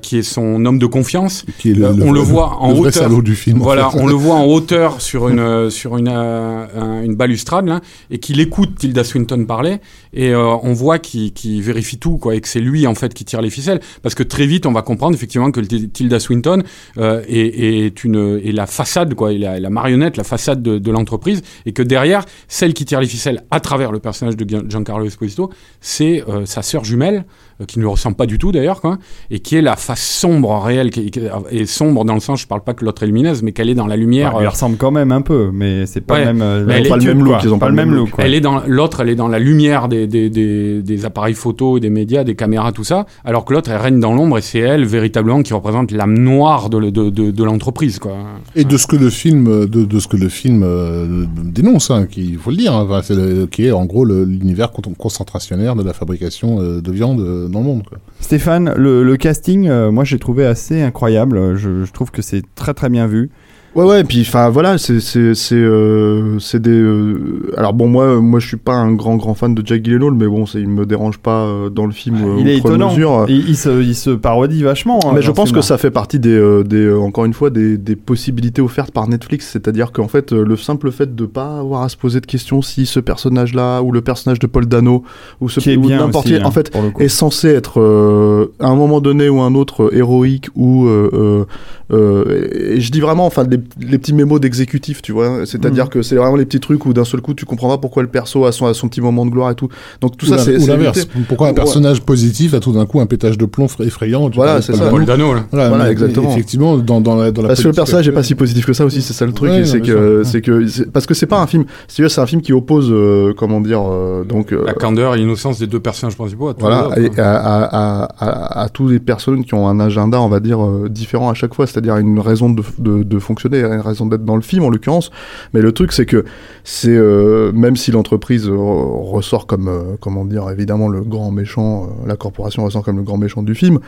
qui 0.01 0.17
est 0.17 0.23
son 0.25 0.65
homme 0.65 0.79
de 0.79 0.85
confiance. 0.85 1.45
qui 1.57 1.71
est 1.71 1.73
le, 1.73 1.85
Euh, 1.85 1.93
le- 1.93 2.03
on 2.03 2.11
le 2.11 2.19
voit 2.19 2.57
en 2.59 2.73
le 2.73 2.79
hauteur. 2.79 3.21
du 3.23 3.35
film. 3.35 3.61
en 3.61 3.63
Voilà, 3.63 3.89
fait. 3.89 3.99
on 4.01 4.07
le 4.07 4.13
voit 4.13 4.35
en 4.35 4.45
hauteur 4.45 4.99
sur 5.01 5.29
une 5.29 5.39
euh, 5.39 5.69
sur 5.69 5.97
une 5.97 6.07
euh, 6.09 6.65
un- 6.75 7.03
une 7.03 7.15
balustrade 7.15 7.67
là, 7.67 7.81
et 8.11 8.17
qu'il 8.19 8.39
écoute 8.39 8.75
Tilda 8.79 9.03
Swinton 9.03 9.45
parler 9.45 9.77
et 10.13 10.29
euh, 10.31 10.55
on 10.63 10.73
voit 10.73 10.99
qu'il 10.99 11.61
vérifie 11.61 11.97
tout 11.97 12.17
quoi 12.17 12.35
et 12.35 12.41
que 12.41 12.47
c'est 12.47 12.59
lui 12.59 12.87
en 12.87 12.95
fait 12.95 13.13
qui 13.13 13.25
tire 13.25 13.41
les 13.41 13.49
ficelles 13.49 13.79
parce 14.01 14.15
que 14.15 14.23
très 14.23 14.45
vite 14.47 14.65
on 14.65 14.71
va 14.71 14.81
comprendre 14.81 15.15
effectivement 15.15 15.51
que 15.51 15.59
Til- 15.61 15.89
Tilda 15.89 16.19
Swinton 16.19 16.63
euh, 16.97 17.21
est, 17.27 17.85
est 17.85 18.03
une 18.03 18.39
est 18.43 18.51
la 18.51 18.65
façade 18.65 19.13
quoi, 19.13 19.33
est 19.33 19.37
la, 19.37 19.59
la 19.59 19.69
marionnette, 19.69 20.17
la 20.17 20.23
façade 20.23 20.61
de, 20.63 20.77
de 20.79 20.91
l'entreprise 20.91 21.41
et 21.65 21.71
que 21.73 21.83
derrière 21.83 22.25
celle 22.47 22.73
qui 22.73 22.85
tire 22.85 22.99
les 23.01 23.07
ficelles 23.07 23.43
à 23.51 23.59
travers 23.59 23.91
le 23.91 23.99
personnage 23.99 24.35
de 24.37 24.45
Gian- 24.49 24.63
Giancarlo 24.69 25.05
Esposito, 25.05 25.49
c'est 25.81 26.23
sa 26.45 26.61
sœur 26.61 26.83
jumelle 26.83 27.25
qui 27.67 27.79
ne 27.79 27.83
lui 27.85 27.89
ressemble 27.89 28.15
pas 28.17 28.25
du 28.25 28.37
tout 28.37 28.51
d'ailleurs 28.51 28.81
quoi 28.81 28.97
et 29.31 29.39
qui 29.39 29.55
est 29.55 29.61
la 29.61 29.75
face 29.77 30.01
sombre 30.15 30.61
réelle 30.63 30.89
qui, 30.89 31.11
qui- 31.11 31.21
et 31.51 31.65
sombre 31.65 32.05
dans 32.05 32.13
le 32.13 32.19
sens 32.19 32.41
je 32.41 32.47
parle 32.47 32.61
pas 32.63 32.73
que 32.73 32.83
l'autre 32.85 33.03
est 33.03 33.07
lumineuse 33.07 33.43
mais 33.43 33.51
qu'elle 33.51 33.69
est 33.69 33.75
dans 33.75 33.87
la 33.87 33.95
lumière 33.97 34.33
Ouais, 34.33 34.41
elle 34.41 34.47
euh, 34.47 34.49
ressemble 34.51 34.77
quand 34.77 34.91
même 34.91 35.11
un 35.11 35.21
peu, 35.21 35.49
mais 35.53 35.85
c'est 35.85 36.01
pas 36.01 36.15
Ouais. 36.15 36.25
même. 36.25 36.41
euh, 36.41 36.65
Mais 36.67 36.83
pas 36.87 36.97
le 36.97 37.03
même 37.05 37.19
look, 37.19 37.27
quoi. 37.27 37.39
ils 37.43 37.53
ont 37.53 37.59
pas 37.59 37.69
le 37.69 37.75
même 37.75 37.93
look. 37.93 38.11
quoi. 38.11 38.23
Elle 38.25 38.33
est 38.33 38.41
dans 38.41 38.61
l'autre, 38.65 39.01
elle 39.01 39.09
est 39.09 39.15
dans 39.15 39.27
la 39.27 39.39
lumière 39.39 39.87
des, 39.87 40.07
des, 40.07 40.29
des, 40.29 40.81
des 40.81 41.05
appareils 41.05 41.33
photo, 41.33 41.79
des 41.79 41.89
médias, 41.89 42.23
des 42.23 42.35
caméras, 42.35 42.71
tout 42.71 42.83
ça, 42.83 43.05
alors 43.23 43.45
que 43.45 43.53
l'autre 43.53 43.69
elle 43.71 43.77
règne 43.81 43.99
dans 43.99 44.13
l'ombre 44.13 44.37
et 44.37 44.41
c'est 44.41 44.59
elle 44.59 44.85
véritablement 44.85 45.41
qui 45.43 45.53
représente 45.53 45.91
l'âme 45.91 46.17
noire 46.17 46.69
de, 46.69 46.77
le- 46.77 46.91
de, 46.91 47.09
de, 47.09 47.31
de 47.31 47.43
l'entreprise 47.43 47.99
quoi. 47.99 48.13
Et 48.55 48.63
de 48.63 48.77
ce 48.77 48.87
que 48.87 48.95
le 48.95 49.09
film, 49.09 49.65
de, 49.67 49.85
de 49.85 49.99
ce 49.99 50.07
que 50.07 50.17
le 50.17 50.29
film 50.29 50.63
euh, 50.63 51.25
dénonce, 51.43 51.91
hein, 51.91 52.07
faut 52.39 52.51
le 52.51 52.57
dire, 52.57 52.73
hein, 52.73 52.85
enfin, 52.87 53.01
c'est 53.03 53.15
le- 53.15 53.45
qui 53.47 53.65
est 53.67 53.71
en 53.71 53.85
gros 53.85 54.05
l'univers 54.05 54.71
con- 54.71 54.81
concentrationnaire 54.97 55.75
de 55.75 55.83
la 55.83 55.93
fabrication 55.93 56.59
euh, 56.61 56.81
de 56.81 56.91
viande 56.91 57.49
dans 57.49 57.59
le 57.59 57.65
monde. 57.65 57.83
Quoi. 57.87 57.97
Stéphane, 58.19 58.73
le, 58.77 59.03
le 59.03 59.17
casting, 59.17 59.67
euh, 59.67 59.91
j'ai 60.05 60.19
trouvé 60.19 60.45
assez 60.45 60.81
incroyable. 60.81 61.55
Je 61.55 61.91
trouve 61.91 62.11
que 62.11 62.21
c'est 62.21 62.43
très 62.55 62.73
très 62.73 62.89
bien 62.89 63.07
vu. 63.07 63.29
Ouais, 63.75 63.83
ouais, 63.83 63.99
et 63.99 64.03
puis 64.05 64.21
enfin 64.21 64.47
voilà, 64.49 64.77
c'est 64.77 65.01
c'est 65.01 65.35
c'est 65.35 65.55
euh, 65.55 66.39
c'est 66.39 66.61
des. 66.61 66.69
euh, 66.71 67.51
alors 67.57 67.73
bon, 67.73 67.87
moi 67.89 68.21
moi 68.21 68.39
je 68.39 68.47
suis 68.47 68.55
pas 68.55 68.73
un 68.73 68.93
grand 68.93 69.17
grand 69.17 69.33
fan 69.33 69.53
de 69.53 69.61
Jack 69.67 69.83
Gyllenhaal, 69.83 70.13
mais 70.13 70.27
bon, 70.27 70.45
il 70.53 70.69
me 70.69 70.85
dérange 70.85 71.17
pas 71.17 71.41
euh, 71.45 71.69
dans 71.69 71.85
le 71.85 71.91
film. 71.91 72.15
euh, 72.23 72.37
il 72.39 72.47
est 72.47 72.57
étonnant. 72.59 72.91
mesure. 72.91 73.25
Il, 73.27 73.49
il 73.49 73.57
se, 73.57 73.81
il 73.83 73.93
se 73.93 74.11
parodie 74.11 74.63
vachement. 74.63 74.99
hein, 75.05 75.11
Mais 75.13 75.21
je 75.21 75.29
pense 75.31 75.51
que 75.51 75.59
ça 75.61 75.77
fait 75.77 75.91
partie 75.91 76.19
des, 76.19 76.29
euh, 76.29 76.63
des 76.63 76.85
euh, 76.85 76.97
encore 76.97 77.25
une 77.25 77.33
fois 77.33 77.49
des, 77.49 77.77
des 77.77 77.97
possibilités 77.97 78.61
offertes 78.61 78.91
par 78.91 79.09
Netflix, 79.09 79.49
c'est-à-dire 79.51 79.91
qu'en 79.91 80.07
fait 80.07 80.31
le 80.31 80.55
simple 80.55 80.89
fait 80.91 81.13
de 81.13 81.25
pas 81.25 81.59
avoir 81.59 81.81
à 81.83 81.89
se 81.89 81.97
poser 81.97 82.21
de 82.21 82.25
questions 82.25 82.61
si 82.61 82.85
ce 82.85 83.01
personnage-là 83.01 83.81
ou 83.81 83.91
le 83.91 83.99
personnage 83.99 84.39
de 84.39 84.47
Paul 84.47 84.67
Dano 84.67 85.03
ou 85.41 85.49
ce 85.49 85.59
Qui 85.59 85.71
est 85.71 85.75
ou 85.77 85.89
n'importe 85.89 86.27
qui, 86.27 86.35
hein, 86.35 86.41
en 86.45 86.51
fait 86.51 86.71
est 86.99 87.09
censé 87.09 87.49
être 87.49 87.81
euh, 87.81 88.53
à 88.61 88.67
un 88.69 88.75
moment 88.75 89.01
donné 89.01 89.27
ou 89.27 89.41
un 89.41 89.53
autre 89.53 89.93
héroïque 89.93 90.47
ou 90.55 90.85
euh, 90.87 91.09
euh, 91.13 91.45
euh, 91.91 92.47
et 92.75 92.79
je 92.79 92.89
dis 92.91 93.01
vraiment 93.01 93.25
enfin 93.25 93.43
les, 93.43 93.59
les 93.79 93.97
petits 93.97 94.13
mémos 94.13 94.39
d'exécutif 94.39 95.01
tu 95.01 95.11
vois 95.11 95.45
c'est-à-dire 95.45 95.85
Mhm. 95.85 95.89
que 95.89 96.01
c'est 96.01 96.15
vraiment 96.15 96.35
les 96.35 96.45
petits 96.45 96.59
trucs 96.59 96.85
où 96.85 96.93
d'un 96.93 97.05
seul 97.05 97.21
coup 97.21 97.33
tu 97.33 97.45
comprends 97.45 97.69
pas 97.69 97.77
pourquoi 97.77 98.03
le 98.03 98.09
perso 98.09 98.45
a 98.45 98.51
son, 98.51 98.65
a 98.65 98.73
son 98.73 98.87
petit 98.89 99.01
moment 99.01 99.25
de 99.25 99.31
gloire 99.31 99.51
et 99.51 99.55
tout 99.55 99.69
donc 100.01 100.17
tout 100.17 100.25
Ou 100.25 100.29
ça 100.29 100.37
c'est 100.37 100.55
ou 100.57 100.59
c'est 100.59 100.67
l'inverse. 100.67 101.07
Pourquoi 101.27 101.47
un 101.47 101.49
Ouais. 101.51 101.55
personnage 101.55 102.01
positif 102.01 102.53
a 102.53 102.59
tout 102.59 102.71
d'un 102.73 102.85
coup 102.85 102.99
un 102.99 103.05
pétage 103.05 103.37
de 103.37 103.45
plomb 103.45 103.65
fr- 103.67 103.85
effrayant 103.85 104.29
tu 104.29 104.35
Voilà, 104.37 104.61
c'est 104.61 104.75
ça. 104.75 104.89
Paul 104.89 105.05
Dano 105.05 105.33
là. 105.33 105.45
Voilà, 105.51 105.69
Voilà, 105.69 105.83
mais 105.85 105.91
exactement. 105.91 106.31
Effectivement, 106.31 106.77
dans, 106.77 107.01
dans 107.01 107.15
la, 107.15 107.31
dans 107.31 107.41
la 107.41 107.49
parce 107.49 107.61
que 107.61 107.67
le 107.67 107.73
personnage 107.73 108.07
est 108.07 108.11
pas 108.11 108.23
si 108.23 108.35
positif 108.35 108.65
que 108.65 108.73
ça 108.73 108.85
aussi 108.85 109.01
c'est 109.01 109.13
ça 109.13 109.25
le 109.25 109.31
truc 109.33 109.51
Ouais, 109.51 109.65
c'est 109.65 109.81
que 109.81 110.21
c'est 110.23 110.41
que 110.41 110.83
parce 110.89 111.05
que 111.05 111.13
c'est 111.13 111.25
pas 111.25 111.39
un 111.41 111.47
film 111.47 111.65
si 111.87 111.97
tu 111.97 112.01
veux 112.03 112.09
c'est 112.09 112.21
un 112.21 112.25
film 112.25 112.41
qui 112.41 112.53
oppose 112.53 112.89
euh, 112.91 113.33
comment 113.37 113.61
dire 113.61 113.81
euh, 113.89 114.23
donc 114.23 114.51
euh, 114.53 114.63
La 114.65 114.73
candeur 114.73 115.15
et 115.15 115.17
l'innocence 115.17 115.59
des 115.59 115.67
deux 115.67 115.79
personnages 115.79 116.15
principaux. 116.15 116.49
à 116.49 116.53
tous 116.53 116.61
Voilà, 116.61 116.89
à, 117.17 117.21
à, 117.21 117.63
à, 117.63 118.03
à, 118.19 118.61
à 118.63 118.69
toutes 118.69 118.91
les 118.91 118.99
personnes 118.99 119.43
qui 119.45 119.53
ont 119.53 119.67
un 119.67 119.79
agenda, 119.79 120.21
on 120.21 120.27
va 120.29 120.39
dire, 120.39 120.63
euh, 120.63 120.89
différent 120.89 121.29
à 121.29 121.33
chaque 121.33 121.53
fois, 121.53 121.67
c'est-à-dire 121.67 121.97
une 121.97 122.19
raison 122.19 122.49
de, 122.49 122.63
de, 122.79 123.03
de 123.03 123.19
fonctionner, 123.19 123.54
une 123.61 123.79
raison 123.81 124.05
d'être 124.05 124.25
dans 124.25 124.35
le 124.35 124.41
film 124.41 124.63
en 124.63 124.69
l'occurrence. 124.69 125.11
Mais 125.53 125.61
le 125.61 125.71
truc, 125.71 125.91
c'est 125.91 126.05
que 126.05 126.25
c'est 126.63 126.89
euh, 126.95 127.51
même 127.53 127.75
si 127.75 127.91
l'entreprise 127.91 128.47
ressort 128.49 129.47
comme, 129.47 129.67
euh, 129.67 129.81
comment 129.99 130.25
dire, 130.25 130.49
évidemment 130.49 130.87
le 130.89 131.01
grand 131.01 131.31
méchant, 131.31 131.83
euh, 131.83 132.07
la 132.07 132.15
corporation 132.15 132.63
ressort 132.63 132.83
comme 132.83 132.97
le 132.97 133.03
grand 133.03 133.17
méchant 133.17 133.43
du 133.43 133.55
film, 133.55 133.79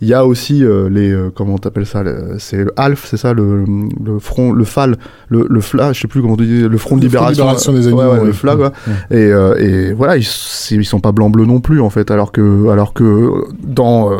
il 0.00 0.08
y 0.08 0.14
a 0.14 0.26
aussi 0.26 0.64
les, 0.90 1.16
comment 1.34 1.56
t'appelles 1.58 1.86
ça, 1.86 2.02
c'est 2.38 2.58
le 2.64 2.72
Alf, 2.76 3.06
c'est 3.08 3.16
ça, 3.16 3.32
le, 3.32 3.64
le 4.04 4.18
front, 4.18 4.52
le 4.52 4.64
FAL, 4.64 4.96
le, 5.28 5.46
le 5.48 5.60
FLA, 5.60 5.92
je 5.92 6.00
sais 6.00 6.08
plus 6.08 6.20
comment 6.20 6.36
tu 6.36 6.44
dis, 6.46 6.62
le 6.68 6.78
Front 6.78 6.96
de 6.96 7.02
libération, 7.02 7.44
libération 7.44 7.72
des 7.72 7.86
Ouais, 7.92 8.02
animaux, 8.02 8.20
ouais, 8.20 8.26
le. 8.26 8.32
FLA, 8.32 8.56
quoi. 8.56 8.72
Et, 9.10 9.30
et 9.64 9.92
voilà, 9.92 10.16
ils, 10.16 10.26
ils 10.72 10.84
sont 10.84 11.00
pas 11.00 11.12
blanc 11.12 11.30
bleu 11.30 11.46
non 11.46 11.60
plus 11.60 11.80
en 11.80 11.90
fait, 11.90 12.10
alors 12.10 12.32
que 12.32 12.68
alors 12.68 12.92
que 12.92 13.30
dans 13.62 14.10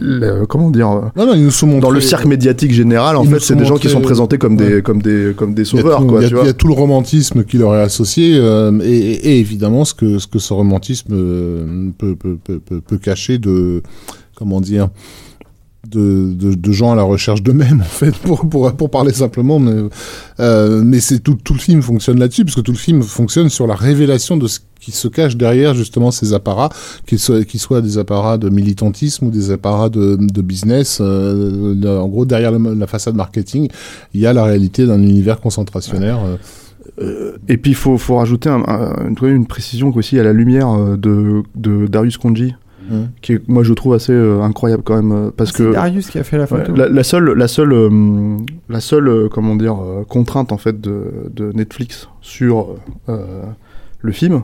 le- 0.00 0.46
comment 0.46 0.70
dire 0.70 0.88
Non, 1.16 1.26
non, 1.26 1.34
ils 1.34 1.44
nous 1.44 1.50
sont 1.50 1.66
montrés- 1.66 1.80
dans 1.80 1.90
le 1.90 2.00
cirque 2.00 2.24
médiatique 2.24 2.72
général, 2.72 3.16
en 3.16 3.24
fait, 3.24 3.40
c'est 3.40 3.56
des 3.56 3.64
gens 3.64 3.76
qui 3.76 3.88
sont 3.88 4.00
présentés 4.26 4.38
comme 4.38 4.56
des 4.56 4.74
Ouais. 4.76 4.82
comme 4.82 5.02
des 5.02 5.32
comme 5.36 5.54
des 5.54 5.62
Il 5.62 5.76
y 5.76 5.78
a 5.78 5.82
sauveurs 5.82 6.00
il 6.02 6.28
y 6.30 6.34
a- 6.40 6.48
y 6.50 6.54
tout 6.54 6.68
le 6.68 6.74
romantisme 6.74 7.44
qui 7.44 7.58
leur 7.58 7.74
est 7.74 7.82
associé 7.82 8.34
euh, 8.36 8.78
et, 8.82 8.88
et 9.34 9.38
évidemment 9.40 9.84
ce 9.84 9.94
que 9.94 10.18
ce 10.18 10.26
que 10.26 10.38
ce 10.38 10.52
romantisme 10.52 11.12
euh, 11.12 11.90
peut, 11.98 12.14
peut, 12.16 12.80
peut 12.80 12.98
cacher 12.98 13.38
de 13.38 13.82
comment 14.34 14.60
dire 14.60 14.88
de, 15.90 16.32
de, 16.34 16.54
de 16.54 16.72
gens 16.72 16.92
à 16.92 16.94
la 16.94 17.02
recherche 17.02 17.42
d'eux-mêmes 17.42 17.80
en 17.80 17.84
fait 17.84 18.12
pour, 18.18 18.48
pour 18.48 18.72
pour 18.72 18.90
parler 18.90 19.12
simplement 19.12 19.58
mais 19.58 19.82
euh, 20.40 20.80
mais 20.84 21.00
c'est 21.00 21.18
tout 21.18 21.36
tout 21.42 21.54
le 21.54 21.58
film 21.58 21.82
fonctionne 21.82 22.18
là-dessus 22.20 22.44
parce 22.44 22.54
que 22.54 22.60
tout 22.60 22.72
le 22.72 22.78
film 22.78 23.02
fonctionne 23.02 23.48
sur 23.48 23.66
la 23.66 23.74
révélation 23.74 24.36
de 24.36 24.46
ce 24.46 24.60
qui 24.80 24.92
se 24.92 25.08
cache 25.08 25.36
derrière 25.36 25.74
justement 25.74 26.10
ces 26.12 26.34
apparats 26.34 26.70
qu'ils 27.06 27.18
soient 27.18 27.44
qu'ils 27.44 27.60
soient 27.60 27.80
des 27.80 27.98
apparats 27.98 28.38
de 28.38 28.48
militantisme 28.48 29.26
ou 29.26 29.30
des 29.30 29.50
apparats 29.50 29.88
de, 29.88 30.16
de 30.20 30.40
business 30.42 30.98
euh, 31.00 31.98
en 31.98 32.06
gros 32.08 32.24
derrière 32.26 32.52
la 32.52 32.86
façade 32.86 33.16
marketing 33.16 33.68
il 34.14 34.20
y 34.20 34.26
a 34.26 34.32
la 34.32 34.44
réalité 34.44 34.86
d'un 34.86 35.02
univers 35.02 35.40
concentrationnaire 35.40 36.20
euh, 37.00 37.36
Et 37.48 37.56
puis 37.56 37.72
il 37.72 37.76
faut 37.76 37.96
faut 37.98 38.16
rajouter 38.16 38.48
un, 38.48 38.62
un- 38.66 39.14
une, 39.22 39.46
précision 39.46 39.92
aussi 39.96 40.18
à 40.18 40.22
la 40.24 40.32
lumière 40.32 40.68
euh, 40.68 40.96
de 40.96 41.42
de 41.54 41.86
Darius 41.86 42.18
Konji, 42.18 42.54
Qui 43.20 43.34
est 43.34 43.48
moi 43.48 43.62
je 43.62 43.72
trouve 43.72 43.94
assez 43.94 44.12
euh, 44.12 44.42
incroyable 44.42 44.82
quand 44.82 44.96
même 44.96 45.12
euh, 45.12 45.30
parce 45.36 45.52
C'est 45.52 45.58
que 45.64 45.72
Darius 45.72 46.08
qui 46.10 46.18
a 46.18 46.24
fait 46.24 46.36
la 46.36 46.42
Ouais, 46.44 46.48
photo. 46.64 46.74
la, 46.74 46.88
la 46.88 47.02
seule, 47.04 47.30
la 47.32 47.48
seule, 47.48 47.72
euh, 47.72 48.36
la 48.68 48.80
seule, 48.80 49.08
euh, 49.08 49.28
comment 49.30 49.56
dire, 49.56 49.76
euh, 49.82 50.04
contrainte 50.04 50.52
en 50.52 50.58
fait 50.58 50.80
de, 50.80 51.30
de 51.34 51.52
Netflix 51.52 52.08
sur 52.20 52.76
euh, 53.08 53.42
le 54.00 54.12
film, 54.12 54.42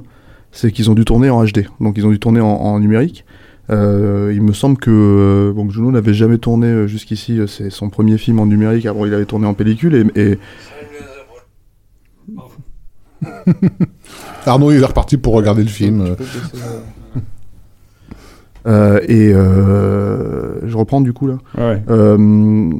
c'est 0.52 0.70
qu'ils 0.72 0.90
ont 0.90 0.94
dû 0.94 1.04
tourner 1.04 1.30
en 1.30 1.44
HD. 1.44 1.66
Donc 1.80 1.98
ils 1.98 2.06
ont 2.06 2.10
dû 2.10 2.18
tourner 2.18 2.40
en, 2.40 2.46
en 2.48 2.78
numérique. 2.80 3.24
Euh, 3.70 4.32
il 4.34 4.40
me 4.40 4.52
semble 4.54 4.78
que 4.78 4.90
euh, 4.90 5.52
bon, 5.52 5.68
Juno 5.68 5.90
n'avait 5.90 6.14
jamais 6.14 6.38
tourné 6.38 6.68
euh, 6.68 6.86
jusqu'ici. 6.86 7.38
euh, 7.38 7.46
C'est 7.46 7.68
son 7.70 7.90
premier 7.90 8.16
film 8.16 8.38
en 8.40 8.46
numérique. 8.46 8.86
Avant, 8.86 9.04
il 9.04 9.12
avait 9.12 9.26
tourné 9.26 9.46
en 9.46 9.52
pellicule 9.54 9.94
et, 10.16 10.20
et 10.32 10.38
Arnaud 14.46 14.70
il 14.72 14.80
est 14.82 14.84
reparti 14.86 15.16
pour 15.16 15.34
regarder 15.34 15.62
le 15.62 15.68
film 15.68 16.16
euh, 18.66 19.00
et 19.08 19.32
euh, 19.34 20.66
je 20.66 20.76
reprends 20.76 21.00
du 21.00 21.12
coup 21.12 21.26
là. 21.26 21.38
Ouais. 21.56 21.82
Euh, 21.90 22.70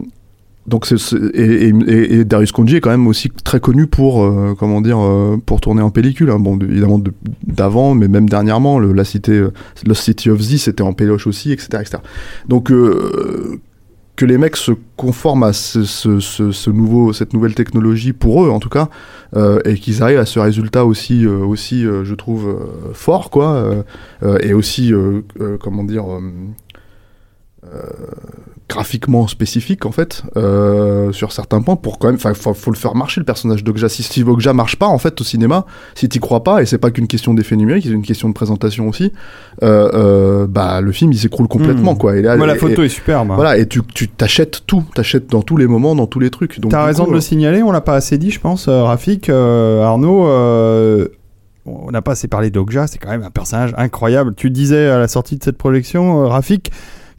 donc 0.66 0.84
c'est- 0.84 1.14
et, 1.34 1.68
et, 1.70 2.14
et 2.18 2.24
Darius 2.26 2.52
Konji 2.52 2.76
est 2.76 2.80
quand 2.82 2.90
même 2.90 3.06
aussi 3.06 3.30
très 3.42 3.58
connu 3.58 3.86
pour 3.86 4.30
comment 4.58 4.82
dire 4.82 4.98
pour 5.46 5.62
tourner 5.62 5.80
en 5.80 5.88
pellicule 5.90 6.28
hein. 6.30 6.38
bon 6.38 6.58
de- 6.58 6.66
évidemment 6.66 6.98
de- 6.98 7.12
d'avant 7.46 7.94
mais 7.94 8.06
même 8.06 8.28
dernièrement 8.28 8.78
le, 8.78 8.92
la 8.92 9.04
cité 9.04 9.42
Lost 9.86 10.02
City 10.02 10.28
of 10.28 10.40
Z 10.42 10.58
c'était 10.58 10.82
en 10.82 10.92
péloche 10.92 11.26
aussi 11.26 11.52
etc 11.52 11.68
etc 11.80 11.96
donc 12.48 12.70
que 14.18 14.26
les 14.26 14.36
mecs 14.36 14.56
se 14.56 14.72
conforment 14.96 15.44
à 15.44 15.52
ce, 15.52 16.70
nouveau, 16.70 17.12
cette 17.12 17.34
nouvelle 17.34 17.54
technologie 17.54 18.12
pour 18.12 18.44
eux 18.44 18.50
en 18.50 18.58
tout 18.58 18.68
cas, 18.68 18.88
euh, 19.36 19.60
et 19.64 19.76
qu'ils 19.76 20.02
arrivent 20.02 20.18
à 20.18 20.26
ce 20.26 20.40
résultat 20.40 20.84
aussi, 20.84 21.24
euh, 21.24 21.38
aussi 21.38 21.86
euh, 21.86 22.04
je 22.04 22.16
trouve, 22.16 22.58
fort, 22.94 23.30
quoi, 23.30 23.84
et 24.40 24.52
aussi, 24.54 24.92
comment 25.60 25.84
dire, 25.84 26.04
graphiquement 28.68 29.26
spécifique 29.28 29.86
en 29.86 29.92
fait, 29.92 30.22
euh, 30.36 31.10
sur 31.12 31.32
certains 31.32 31.62
points, 31.62 31.76
pour 31.76 31.98
quand 31.98 32.08
même, 32.08 32.16
enfin, 32.16 32.34
faut, 32.34 32.52
faut 32.52 32.70
le 32.70 32.76
faire 32.76 32.94
marcher 32.94 33.18
le 33.20 33.24
personnage 33.24 33.64
d'Okja. 33.64 33.88
Si 33.88 34.02
Steve 34.02 34.28
Okja 34.28 34.52
marche 34.52 34.76
pas 34.76 34.86
en 34.86 34.98
fait 34.98 35.18
au 35.20 35.24
cinéma, 35.24 35.64
si 35.94 36.06
t'y 36.08 36.18
crois 36.18 36.44
pas, 36.44 36.60
et 36.62 36.66
c'est 36.66 36.76
pas 36.76 36.90
qu'une 36.90 37.06
question 37.06 37.32
d'effet 37.32 37.56
numérique, 37.56 37.84
c'est 37.84 37.90
une 37.92 38.02
question 38.04 38.28
de 38.28 38.34
présentation 38.34 38.86
aussi, 38.88 39.10
euh, 39.62 39.88
euh, 39.94 40.46
bah 40.46 40.82
le 40.82 40.92
film 40.92 41.12
il 41.12 41.18
s'écroule 41.18 41.48
complètement 41.48 41.94
Hmm. 41.94 41.98
quoi. 41.98 42.16
Et 42.18 42.22
là, 42.22 42.36
Moi, 42.36 42.46
la 42.46 42.56
et- 42.56 42.58
photo 42.58 42.82
est 42.82 42.88
superbe. 42.90 43.32
voilà, 43.34 43.56
et 43.56 43.66
tu 43.66 43.80
tu 43.94 44.06
t'achètes 44.08 44.62
tout, 44.66 44.84
t'achètes 44.94 45.30
dans 45.30 45.40
tous 45.42 45.56
les 45.56 45.66
moments, 45.66 45.94
dans 45.94 46.06
tous 46.06 46.20
les 46.20 46.28
trucs. 46.30 46.60
Donc 46.60 46.70
T'as 46.70 46.84
raison 46.84 47.04
coup, 47.04 47.10
de 47.10 47.14
le 47.14 47.20
signaler, 47.22 47.62
on 47.62 47.72
l'a 47.72 47.80
pas 47.80 47.94
assez 47.94 48.18
dit, 48.18 48.30
je 48.30 48.40
pense, 48.40 48.68
euh, 48.68 48.82
Rafik, 48.82 49.30
euh, 49.30 49.82
Arnaud. 49.82 50.26
euh, 50.28 51.08
on 51.64 51.90
n'a 51.90 52.00
pas 52.02 52.12
assez 52.12 52.28
parlé 52.28 52.50
d'Okja, 52.50 52.86
c'est 52.86 52.98
quand 52.98 53.10
même 53.10 53.22
un 53.22 53.30
personnage 53.30 53.74
incroyable. 53.78 54.34
Tu 54.34 54.50
disais 54.50 54.88
à 54.88 54.98
la 54.98 55.08
sortie 55.08 55.36
de 55.38 55.42
cette 55.44 55.58
projection, 55.58 56.22
euh, 56.24 56.26
Rafik, 56.26 56.70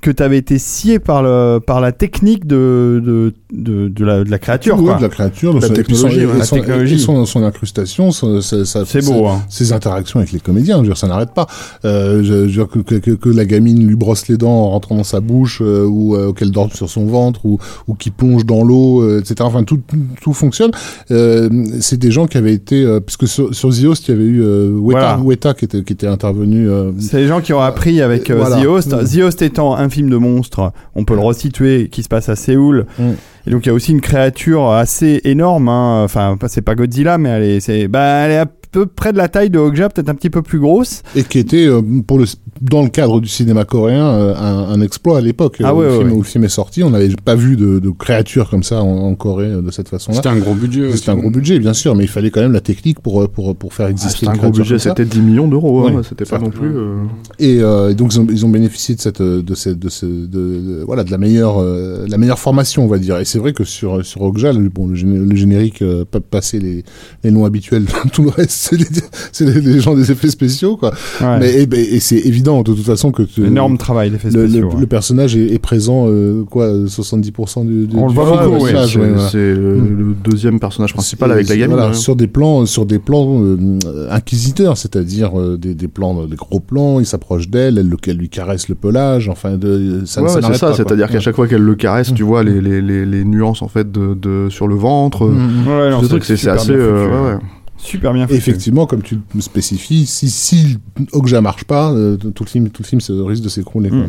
que 0.01 0.11
tu 0.11 0.23
avais 0.23 0.37
été 0.37 0.57
scié 0.59 0.99
par, 0.99 1.21
le, 1.23 1.59
par 1.59 1.81
la 1.81 1.91
technique 1.91 2.47
de, 2.47 3.01
de, 3.05 3.33
de, 3.51 3.87
de 3.89 4.05
la, 4.05 4.23
de 4.23 4.29
la 4.31 4.39
créature. 4.39 4.77
Quoi. 4.77 4.95
de 4.95 5.01
la 5.01 5.09
créature, 5.09 5.53
de 5.53 5.59
La 5.61 5.67
son- 5.67 5.73
technologie, 5.73 6.19
et 6.21 6.25
ouais. 6.25 6.31
son, 6.33 6.37
La 6.39 6.45
son- 6.45 6.55
technologie. 6.55 6.99
son, 6.99 7.25
son 7.25 7.43
incrustation, 7.43 8.11
son- 8.11 8.41
sa- 8.41 8.65
sa- 8.65 8.85
C'est 8.85 9.01
sa- 9.01 9.11
beau. 9.11 9.27
Hein. 9.27 9.41
ses 9.49 9.73
interactions 9.73 10.19
avec 10.19 10.31
les 10.31 10.39
comédiens, 10.39 10.75
je 10.77 10.81
veux 10.81 10.87
dire, 10.87 10.97
ça 10.97 11.07
n'arrête 11.07 11.33
pas. 11.33 11.47
Euh, 11.85 12.19
je, 12.23 12.47
je 12.47 12.61
veux 12.61 12.67
dire 12.67 12.67
que, 12.67 12.79
que, 13.15 13.29
la 13.29 13.45
gamine 13.45 13.85
lui 13.85 13.95
brosse 13.95 14.27
les 14.27 14.37
dents 14.37 14.49
en 14.51 14.69
rentrant 14.71 14.95
dans 14.95 15.03
sa 15.03 15.19
bouche, 15.19 15.61
euh, 15.61 15.85
ou 15.85 16.15
euh, 16.15 16.31
qu'elle 16.33 16.51
dort 16.51 16.73
sur 16.73 16.89
son 16.89 17.05
ventre, 17.05 17.45
ou, 17.45 17.57
ou 17.87 17.93
qu'il 17.95 18.11
plonge 18.11 18.45
dans 18.45 18.63
l'eau, 18.63 19.01
euh, 19.03 19.19
etc. 19.19 19.35
Enfin, 19.41 19.63
tout, 19.63 19.81
tout, 19.87 19.97
tout 20.21 20.33
fonctionne. 20.33 20.71
Euh, 21.11 21.49
c'est 21.81 21.97
des 21.97 22.11
gens 22.11 22.25
qui 22.27 22.37
avaient 22.37 22.53
été, 22.53 22.83
euh, 22.83 22.99
puisque 22.99 23.27
sur, 23.27 23.53
sur 23.53 23.69
The 23.69 23.83
Host, 23.85 24.07
il 24.07 24.11
y 24.11 24.13
avait 24.13 24.23
eu 24.27 24.41
euh, 24.43 24.69
Weta, 24.71 24.99
Voilà. 24.99 25.19
Weta 25.21 25.53
qui 25.53 25.65
était, 25.65 25.83
qui 25.83 25.93
était 25.93 26.07
intervenu. 26.07 26.69
euh, 26.69 26.91
C'est 26.99 27.17
les 27.17 27.27
gens 27.27 27.41
qui 27.41 27.51
ont 27.53 27.59
appris 27.61 28.01
avec 28.01 28.29
euh, 28.29 28.35
Voilà. 28.37 28.61
The 28.61 28.65
Host. 28.67 28.93
Mm. 28.93 29.05
The 29.05 29.21
Host 29.23 29.41
étant 29.41 29.75
un 29.75 29.88
film 29.89 30.09
de 30.09 30.17
monstre, 30.17 30.71
on 30.95 31.05
peut 31.05 31.13
le 31.15 31.21
resituer, 31.21 31.89
qui 31.89 32.03
se 32.03 32.09
passe 32.09 32.29
à 32.29 32.35
Séoul. 32.35 32.85
Mm. 32.97 33.11
Et 33.47 33.51
donc 33.51 33.65
il 33.65 33.69
y 33.69 33.71
a 33.71 33.73
aussi 33.73 33.91
une 33.91 34.01
créature 34.01 34.69
assez 34.69 35.21
énorme. 35.23 35.69
hein. 35.69 36.03
Enfin, 36.03 36.37
c'est 36.47 36.61
pas 36.61 36.75
Godzilla, 36.75 37.17
mais 37.17 37.29
elle 37.29 37.43
est, 37.43 37.59
c'est, 37.59 37.87
bah, 37.87 38.25
elle 38.25 38.31
est 38.31 38.37
à 38.37 38.45
peu 38.71 38.85
près 38.85 39.11
de 39.11 39.17
la 39.17 39.27
taille 39.27 39.49
de 39.49 39.57
Okja, 39.59 39.89
peut-être 39.89 40.09
un 40.09 40.15
petit 40.15 40.29
peu 40.29 40.41
plus 40.41 40.59
grosse. 40.59 41.01
et 41.15 41.23
qui 41.23 41.39
était 41.39 41.65
euh, 41.65 41.81
pour 42.05 42.17
le 42.19 42.25
dans 42.61 42.81
le 42.83 42.89
cadre 42.89 43.21
du 43.21 43.27
cinéma 43.29 43.63
coréen 43.63 44.05
euh, 44.05 44.35
un, 44.35 44.69
un 44.73 44.81
exploit 44.81 45.17
à 45.19 45.21
l'époque 45.21 45.57
Ah 45.63 45.69
euh, 45.69 45.73
ouais, 45.73 45.77
où, 45.77 45.81
le 45.81 45.87
ouais, 45.89 45.97
film, 45.97 46.09
ouais. 46.09 46.15
où 46.15 46.17
le 46.19 46.23
film 46.25 46.43
est 46.43 46.49
sorti 46.49 46.83
on 46.83 46.89
n'avait 46.89 47.09
pas 47.23 47.35
vu 47.35 47.55
de, 47.55 47.79
de 47.79 47.89
créatures 47.89 48.49
comme 48.49 48.63
ça 48.63 48.83
en, 48.83 48.87
en 49.07 49.15
Corée 49.15 49.49
de 49.49 49.71
cette 49.71 49.87
façon-là 49.89 50.17
C'était 50.17 50.29
un 50.29 50.37
gros 50.39 50.53
budget. 50.55 50.91
c'était 50.95 51.09
un 51.11 51.15
gros 51.15 51.29
budget 51.29 51.57
bien 51.59 51.73
sûr 51.73 51.95
mais 51.95 52.03
il 52.03 52.07
fallait 52.09 52.31
quand 52.31 52.41
même 52.41 52.51
la 52.51 52.59
technique 52.61 52.99
pour 52.99 53.29
pour 53.29 53.55
pour 53.55 53.73
faire 53.73 53.85
Ah, 53.87 53.91
exister 53.91 54.11
c'était 54.11 54.25
une 54.25 54.31
un 54.31 54.33
gros 54.33 54.41
créature 54.51 54.63
budget, 54.65 54.79
c'était 54.79 55.05
10 55.05 55.19
millions 55.21 55.47
d'euros, 55.47 55.87
hein, 55.87 56.01
c'était 56.07 56.25
pas 56.25 56.37
non 56.39 56.49
plus. 56.49 56.67
euh, 56.75 56.97
et 57.39 57.59
euh, 57.61 57.93
donc 57.93 58.13
ils 58.13 58.19
ont, 58.19 58.27
ils 58.29 58.45
ont 58.45 58.49
bénéficié 58.49 58.95
de 58.95 59.01
cette 59.01 59.21
de 59.21 59.55
cette 59.55 59.79
de, 59.79 59.89
ce, 59.89 60.05
de, 60.05 60.25
de- 60.27 60.83
voilà 60.85 61.03
de 61.05 61.11
la 61.11 61.17
meilleure 61.17 61.61
euh, 61.61 62.05
la 62.09 62.17
meilleure 62.17 62.39
formation 62.39 62.83
on 62.83 62.87
va 62.87 62.97
dire 62.99 63.17
et 63.19 63.25
c'est 63.25 63.39
vrai 63.39 63.53
que 63.53 63.63
sur 63.63 64.05
sur 64.05 64.21
Okja 64.23 64.51
le, 64.53 64.67
bon 64.69 64.87
le, 64.87 64.95
géné- 64.95 65.17
le 65.29 65.35
générique 65.35 65.81
euh, 65.81 66.03
pas 66.03 66.19
passer 66.19 66.59
les 66.59 66.83
les 67.23 67.31
noms 67.31 67.45
habituels 67.45 67.85
tout 68.11 68.23
le 68.23 68.29
reste 68.29 68.51
c'est 69.31 69.45
les, 69.45 69.61
les, 69.61 69.79
gens 69.79 69.95
des 69.95 70.11
effets 70.11 70.29
spéciaux 70.29 70.75
quoi 70.77 70.91
Ouais. 71.21 71.39
mais 71.39 71.61
et, 71.61 71.65
ben, 71.65 71.79
et 71.79 71.99
c'est 71.99 72.17
évident 72.17 72.61
de 72.61 72.73
toute 72.73 72.85
façon 72.85 73.11
que 73.11 73.23
tu- 73.23 73.45
Énorme 73.45 73.77
travail 73.77 74.09
d'effets 74.11 74.29
le, 74.29 74.47
spéciaux. 74.47 74.67
le- 74.69 74.75
ouais. 74.75 74.79
le 74.81 74.87
personnage 74.87 75.35
est, 75.35 75.53
est 75.53 75.59
présent 75.59 76.05
euh, 76.07 76.43
quoi 76.43 76.65
euh, 76.65 76.87
70% 76.87 77.65
du, 77.65 77.87
du 77.87 77.95
On 77.95 78.07
le 78.07 78.13
voit 78.13 78.25
beaucoup, 78.45 78.65
c'est 78.67 78.73
ouais, 78.97 79.09
voilà. 79.09 79.29
c'est 79.29 79.37
le, 79.37 79.75
le 79.79 80.13
deuxième 80.23 80.59
personnage 80.59 80.93
principal 80.93 81.31
avec 81.31 81.47
la 81.49 81.55
gamine. 81.57 81.75
voilà, 81.75 81.89
hein. 81.91 81.93
sur 81.93 82.15
des 82.15 82.27
plans 82.27 82.65
sur 82.65 82.85
des 82.85 82.99
plans 82.99 83.41
euh, 83.43 83.77
inquisiteurs 84.11 84.77
c'est-à-dire 84.77 85.39
euh, 85.39 85.57
des, 85.57 85.73
des 85.75 85.87
plans 85.87 86.25
des 86.25 86.35
gros 86.35 86.59
plans 86.59 86.99
il 86.99 87.05
s'approche 87.05 87.49
d'elle 87.49 87.77
elle, 87.77 87.87
le- 87.89 87.97
elle 88.07 88.17
lui 88.17 88.29
caresse 88.29 88.69
le 88.69 88.75
pelage 88.75 89.29
enfin 89.29 89.57
de, 89.57 90.01
ça, 90.05 90.21
c'est 90.27 90.41
n'arrête 90.41 90.57
ça, 90.57 90.73
c'est-à-dire 90.73 91.09
qu'à 91.09 91.19
chaque 91.19 91.35
fois 91.35 91.47
qu'elle 91.47 91.61
le 91.61 91.75
caresse, 91.75 92.13
tu 92.13 92.23
Mm. 92.23 92.27
vois 92.27 92.43
les, 92.43 92.59
les, 92.61 92.81
les, 92.81 93.05
les 93.05 93.23
nuances 93.25 93.61
en 93.61 93.67
fait 93.67 93.91
de, 93.91 94.13
de 94.13 94.47
sur 94.49 94.67
le 94.67 94.75
ventre. 94.75 95.25
Mm. 95.25 95.67
Ouais, 95.67 96.19
c'est 96.21 96.47
assez. 96.49 96.71
euh, 96.71 97.07
ouais, 97.07 97.33
ouais. 97.33 97.39
Super 97.81 98.13
bien 98.13 98.27
fait. 98.27 98.35
effectivement, 98.35 98.85
comme 98.85 99.01
tu 99.01 99.17
le 99.33 99.41
spécifies, 99.41 100.05
si, 100.05 100.29
si 100.29 100.77
Okja 101.13 101.39
marche 101.41 101.63
pas, 101.63 101.91
euh, 101.91 102.17
tout 102.17 102.43
le 102.43 102.49
film, 102.49 102.69
tout 102.69 102.83
le 102.83 102.87
film 102.87 103.01
risque 103.25 103.43
de 103.43 103.49
s'écrouler. 103.49 103.89
quoi. 103.89 103.99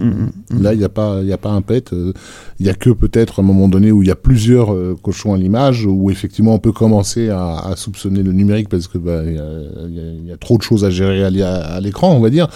Là, 0.60 0.72
il 0.74 0.78
n'y 0.78 0.84
a 0.84 0.88
pas, 0.88 1.22
y 1.22 1.32
a 1.32 1.38
pas 1.38 1.50
un 1.50 1.62
pet. 1.62 1.92
euh, 1.92 2.12
Il 2.58 2.66
y 2.66 2.68
a 2.68 2.74
que 2.74 2.90
peut-être 2.90 3.40
un 3.40 3.42
moment 3.44 3.68
donné 3.68 3.92
où 3.92 4.02
il 4.02 4.08
y 4.08 4.10
a 4.10 4.16
plusieurs 4.16 4.74
euh, 4.74 4.96
cochons 5.00 5.34
à 5.34 5.38
l'image, 5.38 5.86
où 5.86 6.10
effectivement 6.10 6.52
on 6.54 6.58
peut 6.58 6.72
commencer 6.72 7.30
à, 7.30 7.58
à 7.58 7.76
soupçonner 7.76 8.22
le 8.22 8.32
numérique 8.32 8.68
parce 8.68 8.88
que 8.88 8.98
bah, 8.98 9.22
y, 9.24 9.38
a, 9.38 9.42
il 9.88 9.94
y 9.94 10.00
a- 10.00 10.12
il 10.20 10.26
y 10.26 10.32
a 10.32 10.36
trop 10.36 10.58
de 10.58 10.62
choses 10.62 10.84
à 10.84 10.90
gérer 10.90 11.24
à, 11.24 11.30
l'é- 11.30 11.42
à 11.42 11.78
l'écran, 11.80 12.12
on 12.12 12.20
va 12.20 12.28
dire. 12.30 12.48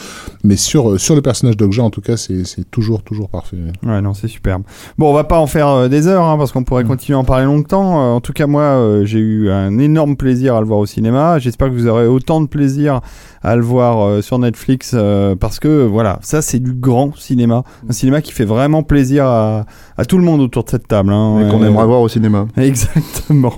Mais 0.43 0.57
sur 0.57 0.91
euh, 0.91 0.99
sur 0.99 1.15
le 1.15 1.23
personnage 1.23 1.57
d'Okja, 1.57 1.83
en 1.85 1.91
tout 1.91 2.01
cas, 2.01 2.17
c'est 2.17 2.45
toujours 2.71 3.03
toujours 3.03 3.29
parfait. 3.29 3.57
Ouais, 3.85 4.01
non, 4.03 4.15
c'est 4.15 4.29
superbe. 4.29 4.63
Bon, 4.99 5.11
on 5.11 5.15
va 5.15 5.25
pas 5.25 5.39
en 5.39 5.47
faire 5.47 5.69
euh, 5.69 5.89
des 5.89 6.09
heures, 6.09 6.25
hein, 6.25 6.37
parce 6.37 6.51
qu'on 6.53 6.65
pourrait 6.65 6.85
continuer 6.85 7.17
à 7.17 7.21
en 7.21 7.25
parler 7.25 7.45
longtemps. 7.47 8.01
Euh, 8.01 8.13
en 8.17 8.21
tout 8.21 8.33
cas, 8.33 8.47
moi, 8.49 8.63
euh, 8.63 9.05
j'ai 9.07 9.21
eu 9.21 9.49
un 9.51 9.79
énorme 9.79 10.17
plaisir 10.17 10.57
à 10.57 10.61
le 10.61 10.67
voir 10.67 10.81
au 10.81 10.87
cinéma. 11.05 11.39
J'espère 11.39 11.69
que 11.69 11.75
vous 11.75 11.87
aurez 11.87 12.07
autant 12.07 12.41
de 12.41 12.47
plaisir 12.47 13.01
à 13.43 13.57
le 13.57 13.63
voir 13.63 14.01
euh, 14.07 14.23
sur 14.23 14.39
Netflix, 14.39 14.93
euh, 14.95 15.35
parce 15.37 15.61
que 15.61 15.85
voilà, 15.85 16.19
ça, 16.23 16.41
c'est 16.41 16.61
du 16.61 16.73
grand 16.73 17.15
cinéma. 17.15 17.63
Un 17.89 17.93
cinéma 17.93 18.23
qui 18.23 18.33
fait 18.33 18.47
vraiment 18.47 18.83
plaisir 18.83 19.27
à, 19.27 19.67
à 19.99 20.05
tout 20.07 20.17
le 20.17 20.25
monde 20.25 20.41
autour 20.41 20.65
de 20.65 20.71
cette 20.71 20.89
table. 20.89 21.13
Hein, 21.13 21.41
Et 21.47 21.51
qu'on 21.51 21.63
Euh, 21.63 21.67
aimerait 21.67 21.85
voir 21.85 22.01
au 22.01 22.09
cinéma. 22.09 22.47
Exactement. 22.57 23.53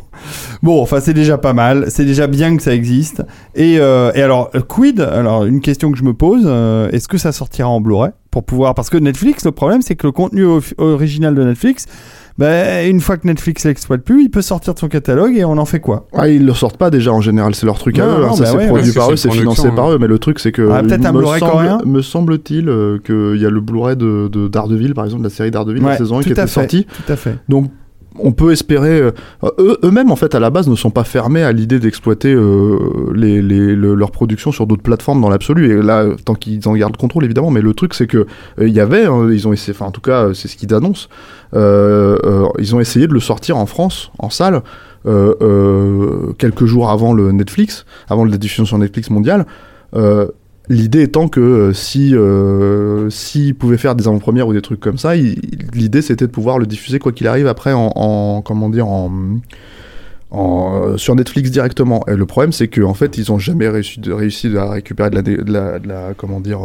Bon, 0.63 0.83
enfin, 0.83 0.99
c'est 1.01 1.15
déjà 1.15 1.39
pas 1.39 1.53
mal. 1.53 1.85
C'est 1.89 2.05
déjà 2.05 2.27
bien 2.27 2.57
que 2.57 2.63
ça 2.65 2.75
existe. 2.75 3.23
Et, 3.55 3.77
euh, 3.79 4.11
et 4.17 4.23
alors, 4.23 4.51
quid 4.69 5.01
Alors, 5.01 5.45
une 5.45 5.61
question 5.61 5.93
que 5.93 5.99
je 5.99 6.05
me 6.05 6.15
pose 6.15 6.43
euh, 6.47 6.91
est-ce 6.91 7.07
que 7.07 7.19
ça 7.19 7.31
sortira 7.31 7.69
en 7.69 7.81
Blu-ray 7.81 8.11
pour 8.33 8.43
pouvoir 8.45 8.75
Parce 8.75 8.91
que 8.91 8.97
Netflix, 8.97 9.45
le 9.45 9.53
problème, 9.53 9.83
c'est 9.83 9.95
que 9.95 10.07
le 10.09 10.13
contenu 10.13 10.45
original 10.79 11.35
de 11.37 11.45
Netflix, 11.45 11.87
ben, 12.39 12.89
une 12.91 13.01
fois 13.01 13.17
que 13.17 13.27
Netflix 13.27 13.65
l'exploite 13.65 14.03
plus, 14.03 14.25
il 14.25 14.31
peut 14.31 14.43
sortir 14.43 14.75
de 14.75 14.79
son 14.79 14.89
catalogue 14.89 15.37
et 15.37 15.45
on 15.45 15.57
en 15.59 15.65
fait 15.65 15.81
quoi? 15.81 16.07
Ah, 16.15 16.29
ils 16.29 16.45
le 16.45 16.53
sortent 16.53 16.77
pas 16.77 16.91
déjà 16.91 17.13
en 17.13 17.21
général, 17.21 17.55
c'est 17.55 17.65
leur 17.67 17.79
truc 17.79 17.99
à 17.99 18.07
Non, 18.07 18.19
eux. 18.19 18.25
hein. 18.25 18.33
Ça 18.35 18.43
bah 18.45 18.49
c'est 18.51 18.57
ouais, 18.59 18.67
produit 18.69 18.93
par 18.93 19.11
eux, 19.11 19.17
c'est 19.17 19.31
financé 19.31 19.67
hein. 19.69 19.73
par 19.75 19.91
eux. 19.93 19.99
Mais 19.99 20.07
le 20.07 20.19
truc 20.19 20.39
c'est 20.39 20.53
que 20.53 20.69
Ah, 20.71 20.83
peut-être 20.83 21.01
il 21.01 21.07
un 21.07 21.13
Blu-ray 21.13 21.41
coréen 21.41 21.79
Me 21.87 22.03
semble-t-il 22.03 22.69
euh, 22.69 22.99
qu'il 23.05 23.41
y 23.41 23.47
a 23.47 23.51
le 23.51 23.61
Blu-ray 23.61 23.97
de, 23.97 24.29
de 24.29 24.49
Daredevil 24.49 24.93
par 24.95 25.05
exemple, 25.05 25.23
de 25.23 25.29
la 25.29 25.35
série 25.35 25.51
Daredevil 25.51 25.83
la 25.83 25.97
saison 25.97 26.19
1 26.19 26.23
qui 26.23 26.33
était 26.33 26.47
sortie. 26.47 26.85
Tout 27.07 27.13
à 27.13 27.17
fait. 27.17 27.37
Donc 27.49 27.71
on 28.19 28.33
peut 28.33 28.53
espérer. 28.53 29.01
euh, 29.01 29.11
eux- 29.59 29.79
Eux-mêmes, 29.85 30.11
en 30.11 30.17
fait, 30.17 30.35
à 30.35 30.41
la 30.41 30.51
base, 30.51 30.69
ne 30.69 30.75
sont 30.77 30.91
pas 30.91 31.05
fermés 31.05 31.43
à 31.43 31.53
l'idée 31.53 31.79
d'exploiter 31.79 32.33
euh, 32.33 32.79
les, 33.15 33.43
les, 33.43 33.75
le- 33.75 33.95
leur 33.95 34.11
production 34.11 34.53
sur 34.53 34.67
d'autres 34.67 34.83
plateformes 34.83 35.21
dans 35.21 35.29
l'absolu. 35.29 35.71
Et 35.79 35.83
là, 35.83 36.07
tant 36.25 36.35
qu'ils 36.35 36.67
en 36.69 36.75
gardent 36.75 36.97
contrôle, 36.97 37.25
évidemment. 37.25 37.51
Mais 37.51 37.61
le 37.61 37.75
truc, 37.75 37.95
c'est 37.95 38.07
que 38.07 38.19
euh, 38.19 38.27
il 38.69 38.75
y 38.75 38.81
avait, 38.81 39.07
hein, 39.07 39.29
ils 39.31 39.47
ont 39.49 39.53
essayé, 39.53 39.77
en 39.81 39.91
tout 39.91 40.01
cas, 40.01 40.35
c'est 40.35 40.49
ce 40.49 40.57
qu'ils 40.57 40.73
annoncent. 40.75 41.09
euh, 41.55 42.17
euh, 42.25 42.47
ils 42.59 42.75
ont 42.75 42.81
essayé 42.81 43.07
de 43.07 43.13
le 43.15 43.21
sortir 43.21 43.57
en 43.57 43.67
France, 43.67 44.11
en 44.19 44.31
salle, 44.31 44.63
euh, 45.07 45.35
euh, 45.41 46.33
quelques 46.39 46.65
jours 46.67 46.91
avant 46.91 47.13
le 47.15 47.31
Netflix, 47.33 47.87
avant 48.09 48.25
la 48.25 48.37
diffusion 48.37 48.65
sur 48.65 48.79
Netflix 48.79 49.11
mondiale. 49.11 49.47
L'idée 50.69 51.03
étant 51.03 51.29
que 51.29 51.41
euh, 51.41 51.73
si 51.73 52.15
euh, 52.15 53.09
s'ils 53.09 53.55
pouvaient 53.55 53.77
faire 53.79 53.95
des 53.95 54.09
avant-premières 54.09 54.49
ou 54.49 54.53
des 54.53 54.63
trucs 54.63 54.81
comme 54.81 54.99
ça, 54.99 55.15
l'idée 55.15 56.03
c'était 56.03 56.27
de 56.27 56.31
pouvoir 56.33 56.59
le 56.59 56.67
diffuser 56.67 56.99
quoi 56.99 57.13
qu'il 57.13 57.29
arrive 57.29 57.47
après 57.47 57.73
en, 57.73 57.93
en- 57.95 58.43
comment 58.43 58.69
dire 58.69 58.89
en, 58.89 59.13
en, 60.33 60.83
euh, 60.83 60.97
sur 60.97 61.15
Netflix 61.15 61.51
directement. 61.51 62.05
Et 62.09 62.17
le 62.17 62.27
problème 62.27 62.51
c'est 62.53 62.67
que 62.69 62.81
en 62.81 62.95
fait 62.95 63.17
ils 63.17 63.31
ont 63.31 63.39
jamais 63.39 63.69
réussi, 63.69 64.01
de, 64.01 64.13
réussi 64.13 64.57
à 64.57 64.69
récupérer 64.71 65.11
de 65.11 65.15
la, 65.15 65.23
dé- 65.23 65.37
de 65.37 65.53
la, 65.53 65.79
de 65.79 65.87
la- 65.89 66.15
comment 66.17 66.41
dire 66.41 66.61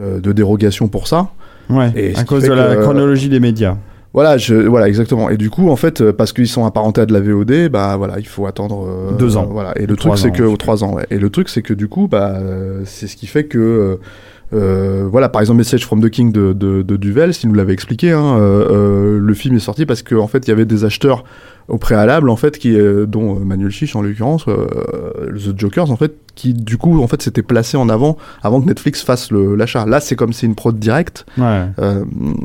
euh, 0.00 0.20
de 0.20 0.32
dérogation 0.32 0.86
pour 0.88 1.08
ça. 1.08 1.30
Ouais, 1.68 1.90
Et 1.96 2.14
à 2.16 2.22
cause 2.22 2.44
de 2.44 2.52
la 2.52 2.76
que- 2.76 2.82
chronologie 2.82 3.28
des 3.28 3.40
médias. 3.40 3.76
Voilà, 4.16 4.38
je, 4.38 4.54
voilà 4.54 4.88
exactement. 4.88 5.28
Et 5.28 5.36
du 5.36 5.50
coup 5.50 5.68
en 5.68 5.76
fait 5.76 6.00
euh, 6.00 6.10
parce 6.10 6.32
qu'ils 6.32 6.48
sont 6.48 6.64
apparentés 6.64 7.02
à 7.02 7.06
de 7.06 7.12
la 7.12 7.20
VOD, 7.20 7.68
bah 7.68 7.98
voilà 7.98 8.18
il 8.18 8.26
faut 8.26 8.46
attendre 8.46 8.86
euh, 8.88 9.12
Deux 9.12 9.36
ans. 9.36 9.46
Voilà. 9.50 9.78
Et 9.78 9.84
le 9.84 9.94
truc 9.94 10.14
c'est 10.16 10.30
que 10.30 10.56
trois 10.56 10.82
ans. 10.82 10.94
Ouais. 10.94 11.06
Et 11.10 11.18
le 11.18 11.28
truc 11.28 11.50
c'est 11.50 11.60
que 11.60 11.74
du 11.74 11.86
coup 11.86 12.08
bah 12.08 12.38
euh, 12.40 12.80
c'est 12.86 13.08
ce 13.08 13.16
qui 13.16 13.26
fait 13.26 13.44
que 13.44 14.00
euh, 14.52 15.06
voilà, 15.10 15.28
par 15.28 15.40
exemple, 15.42 15.58
Message 15.58 15.84
from 15.84 16.00
the 16.02 16.08
King 16.10 16.32
de, 16.32 16.52
de, 16.52 16.82
de 16.82 16.96
Duvel, 16.96 17.34
s'il 17.34 17.48
nous 17.48 17.54
l'avait 17.54 17.72
expliqué, 17.72 18.12
hein, 18.12 18.36
euh, 18.38 18.68
euh, 18.70 19.18
le 19.18 19.34
film 19.34 19.56
est 19.56 19.60
sorti 19.60 19.86
parce 19.86 20.02
qu'en 20.02 20.28
fait, 20.28 20.46
il 20.46 20.50
y 20.50 20.52
avait 20.52 20.64
des 20.66 20.84
acheteurs 20.84 21.24
au 21.68 21.78
préalable, 21.78 22.30
en 22.30 22.36
fait, 22.36 22.58
qui, 22.58 22.78
euh, 22.78 23.06
dont 23.06 23.36
euh, 23.36 23.44
Manuel 23.44 23.70
Chiche 23.72 23.96
en 23.96 24.02
l'occurrence, 24.02 24.44
euh, 24.46 24.66
The 25.34 25.58
Jokers, 25.58 25.90
en 25.90 25.96
fait, 25.96 26.12
qui 26.36 26.52
du 26.54 26.76
coup, 26.76 27.02
en 27.02 27.08
fait, 27.08 27.22
s'était 27.22 27.42
placé 27.42 27.76
en 27.76 27.88
avant 27.88 28.16
avant 28.42 28.60
que 28.60 28.66
Netflix 28.66 29.02
fasse 29.02 29.32
le- 29.32 29.56
l'achat. 29.56 29.84
Là, 29.86 29.98
c'est 30.00 30.14
comme 30.14 30.32
c'est 30.32 30.46
une 30.46 30.54
prod 30.54 30.78
directe, 30.78 31.26
Ouais. 31.38 31.64
euh, 31.80 32.04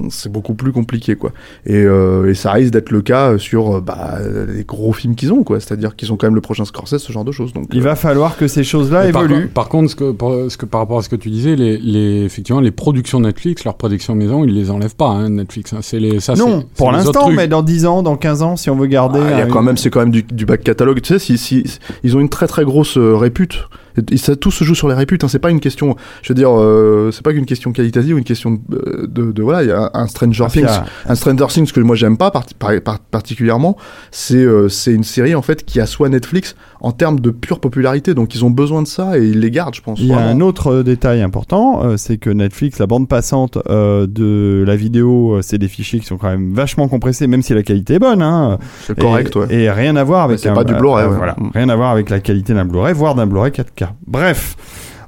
c'est 0.09 0.31
beaucoup 0.31 0.55
plus 0.55 0.71
compliqué, 0.71 1.15
quoi. 1.15 1.33
Et, 1.67 1.83
euh, 1.83 2.29
et 2.29 2.33
ça 2.33 2.51
risque 2.53 2.71
d'être 2.73 2.89
le 2.89 3.01
cas 3.01 3.37
sur 3.37 3.79
bah, 3.81 4.17
les 4.47 4.63
gros 4.63 4.91
films 4.93 5.13
qu'ils 5.13 5.31
ont, 5.33 5.43
quoi. 5.43 5.59
C'est-à-dire 5.59 5.95
qu'ils 5.95 6.11
ont 6.11 6.17
quand 6.17 6.25
même 6.27 6.33
le 6.35 6.41
prochain 6.41 6.65
Scorsese, 6.65 6.97
ce 6.97 7.11
genre 7.11 7.25
de 7.25 7.31
choses. 7.33 7.53
Donc, 7.53 7.67
Il 7.73 7.81
euh, 7.81 7.83
va 7.83 7.95
falloir 7.95 8.37
que 8.37 8.47
ces 8.47 8.63
choses-là 8.63 9.11
par, 9.11 9.25
évoluent. 9.25 9.49
par 9.49 9.69
contre, 9.69 9.91
ce 9.91 9.95
que, 9.95 10.11
par, 10.13 10.31
ce 10.49 10.57
que, 10.57 10.65
par 10.65 10.79
rapport 10.81 10.97
à 10.97 11.01
ce 11.03 11.09
que 11.09 11.15
tu 11.17 11.29
disais, 11.29 11.55
les, 11.55 11.77
les, 11.77 11.90
effectivement, 11.99 12.61
les 12.61 12.71
productions 12.71 13.19
Netflix, 13.19 13.63
leurs 13.63 13.75
productions 13.75 14.15
maison, 14.15 14.43
ils 14.43 14.53
les 14.53 14.71
enlèvent 14.71 14.95
pas, 14.95 15.09
hein, 15.09 15.29
Netflix. 15.29 15.73
hein. 15.73 15.79
C'est 15.81 15.99
les, 15.99 16.19
ça, 16.19 16.33
non, 16.35 16.63
pour 16.75 16.91
l'instant, 16.91 17.29
mais 17.29 17.47
dans 17.47 17.61
10 17.61 17.85
ans, 17.85 18.03
dans 18.03 18.15
15 18.17 18.41
ans, 18.43 18.55
si 18.57 18.69
on 18.69 18.75
veut 18.75 18.87
garder. 18.87 19.19
Ah, 19.23 19.31
il 19.31 19.37
y 19.39 19.41
a 19.41 19.47
quand 19.47 19.63
même, 19.63 19.77
c'est 19.77 19.89
quand 19.89 19.99
même 20.01 20.11
du, 20.11 20.23
du 20.23 20.45
back 20.45 20.63
catalogue. 20.63 21.01
Tu 21.01 21.13
sais, 21.13 21.19
si, 21.19 21.37
si, 21.37 21.63
ils 22.03 22.15
ont 22.15 22.19
une 22.19 22.29
très 22.29 22.47
très 22.47 22.63
grosse 22.65 22.97
euh, 22.97 23.15
répute. 23.15 23.67
Et 24.11 24.17
ça, 24.17 24.35
tout 24.35 24.51
se 24.51 24.63
joue 24.63 24.75
sur 24.75 24.87
les 24.87 24.95
réputes. 24.95 25.23
Hein. 25.23 25.27
C'est 25.27 25.39
pas 25.39 25.49
une 25.51 25.59
question. 25.59 25.95
Je 26.21 26.29
veux 26.29 26.35
dire, 26.35 26.49
euh, 26.51 27.09
c'est 27.11 27.23
pas 27.23 27.33
qu'une 27.33 27.45
question 27.45 27.71
qualitative 27.71 28.15
ou 28.15 28.17
une 28.17 28.23
question 28.23 28.59
de, 28.69 29.07
de, 29.09 29.31
de- 29.31 29.41
voilà. 29.43 29.63
Il 29.63 29.69
y 29.69 29.71
a 29.71 29.91
un 29.93 30.07
Stranger 30.07 30.43
Ah, 30.47 30.49
Things, 30.51 30.67
un 31.07 31.15
Stranger 31.15 31.47
Things 31.49 31.71
que 31.71 31.79
moi 31.81 31.95
j'aime 31.95 32.17
pas 32.17 32.31
parti- 32.31 32.53
par- 32.53 32.71
par- 32.83 32.99
particulièrement. 32.99 33.77
C'est 34.11 34.35
euh, 34.35 34.69
c'est 34.69 34.93
une 34.93 35.03
série 35.03 35.35
en 35.35 35.41
fait 35.41 35.65
qui 35.65 35.79
assoit 35.79 36.09
Netflix 36.09 36.55
en 36.79 36.91
termes 36.91 37.19
de 37.19 37.29
pure 37.31 37.59
popularité. 37.59 38.13
Donc 38.13 38.35
ils 38.35 38.43
ont 38.45 38.49
besoin 38.49 38.81
de 38.81 38.87
ça 38.87 39.17
et 39.17 39.23
ils 39.25 39.39
les 39.39 39.51
gardent, 39.51 39.75
je 39.75 39.81
pense. 39.81 39.99
Il 39.99 40.07
y 40.07 40.11
a 40.11 40.15
vraiment. 40.15 40.29
un 40.31 40.41
autre 40.41 40.67
euh, 40.71 40.83
détail 40.83 41.21
important, 41.21 41.97
c'est 41.97 42.17
que 42.17 42.29
Netflix, 42.29 42.79
la 42.79 42.87
bande 42.87 43.07
passante 43.07 43.57
de 43.67 44.63
la 44.65 44.75
vidéo, 44.75 45.39
c'est 45.41 45.57
des 45.57 45.67
fichiers 45.67 45.99
qui 45.99 46.05
sont 46.05 46.17
quand 46.17 46.29
même 46.29 46.53
vachement 46.53 46.87
compressés, 46.87 47.27
même 47.27 47.41
si 47.41 47.53
la 47.53 47.63
qualité 47.63 47.95
est 47.95 47.99
bonne. 47.99 48.21
Hein, 48.21 48.57
C'est 48.85 48.97
correct, 48.99 49.35
et, 49.35 49.39
ouais. 49.39 49.53
et 49.55 49.71
rien 49.71 49.95
à 49.95 50.03
voir 50.03 50.23
avec 50.25 50.39
c'est 50.39 50.53
pas 50.53 50.63
du 50.63 50.73
Blu-ray, 50.73 51.07
ouais. 51.07 51.15
voilà, 51.15 51.35
Mm. 51.37 51.49
rien 51.53 51.69
à 51.69 51.75
voir 51.75 51.91
avec 51.91 52.09
la 52.09 52.19
qualité 52.19 52.53
d'un 52.53 52.65
Blu-ray, 52.65 52.93
voire 52.93 53.15
d'un 53.15 53.25
Blu-ray 53.27 53.51
4K. 53.51 53.80
Bref. 54.05 54.55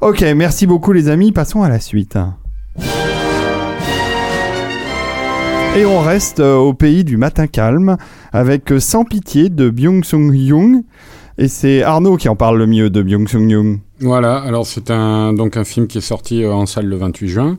Ok, 0.02 0.22
merci 0.36 0.68
beaucoup 0.68 0.92
les 0.92 1.10
amis. 1.10 1.32
Passons 1.32 1.64
à 1.64 1.70
la 1.70 1.80
suite. 1.80 2.18
Et 5.76 5.86
on 5.86 6.00
reste 6.02 6.40
euh, 6.40 6.56
au 6.56 6.74
pays 6.74 7.04
du 7.04 7.18
matin 7.18 7.48
calme 7.48 7.98
avec 8.32 8.72
euh, 8.72 8.80
Sans 8.80 9.06
pitié 9.06 9.50
de 9.50 9.70
Byung 9.70 10.04
Sung 10.04 10.32
Young. 10.34 10.84
Et 11.40 11.48
c'est 11.48 11.82
Arnaud 11.82 12.16
qui 12.18 12.30
en 12.30 12.36
parle 12.36 12.60
le 12.60 12.68
mieux 12.68 12.92
de 12.92 13.02
Byung 13.02 13.28
Sung 13.28 13.50
Young. 13.50 13.80
Voilà, 14.00 14.38
alors 14.38 14.68
c'est 14.68 14.92
un, 14.92 15.34
donc 15.34 15.58
un 15.58 15.64
film 15.64 15.88
qui 15.88 15.98
est 15.98 16.02
sorti 16.02 16.44
euh, 16.44 16.54
en 16.54 16.68
salle 16.68 16.86
le 16.86 16.96
28 16.98 17.28
juin, 17.28 17.58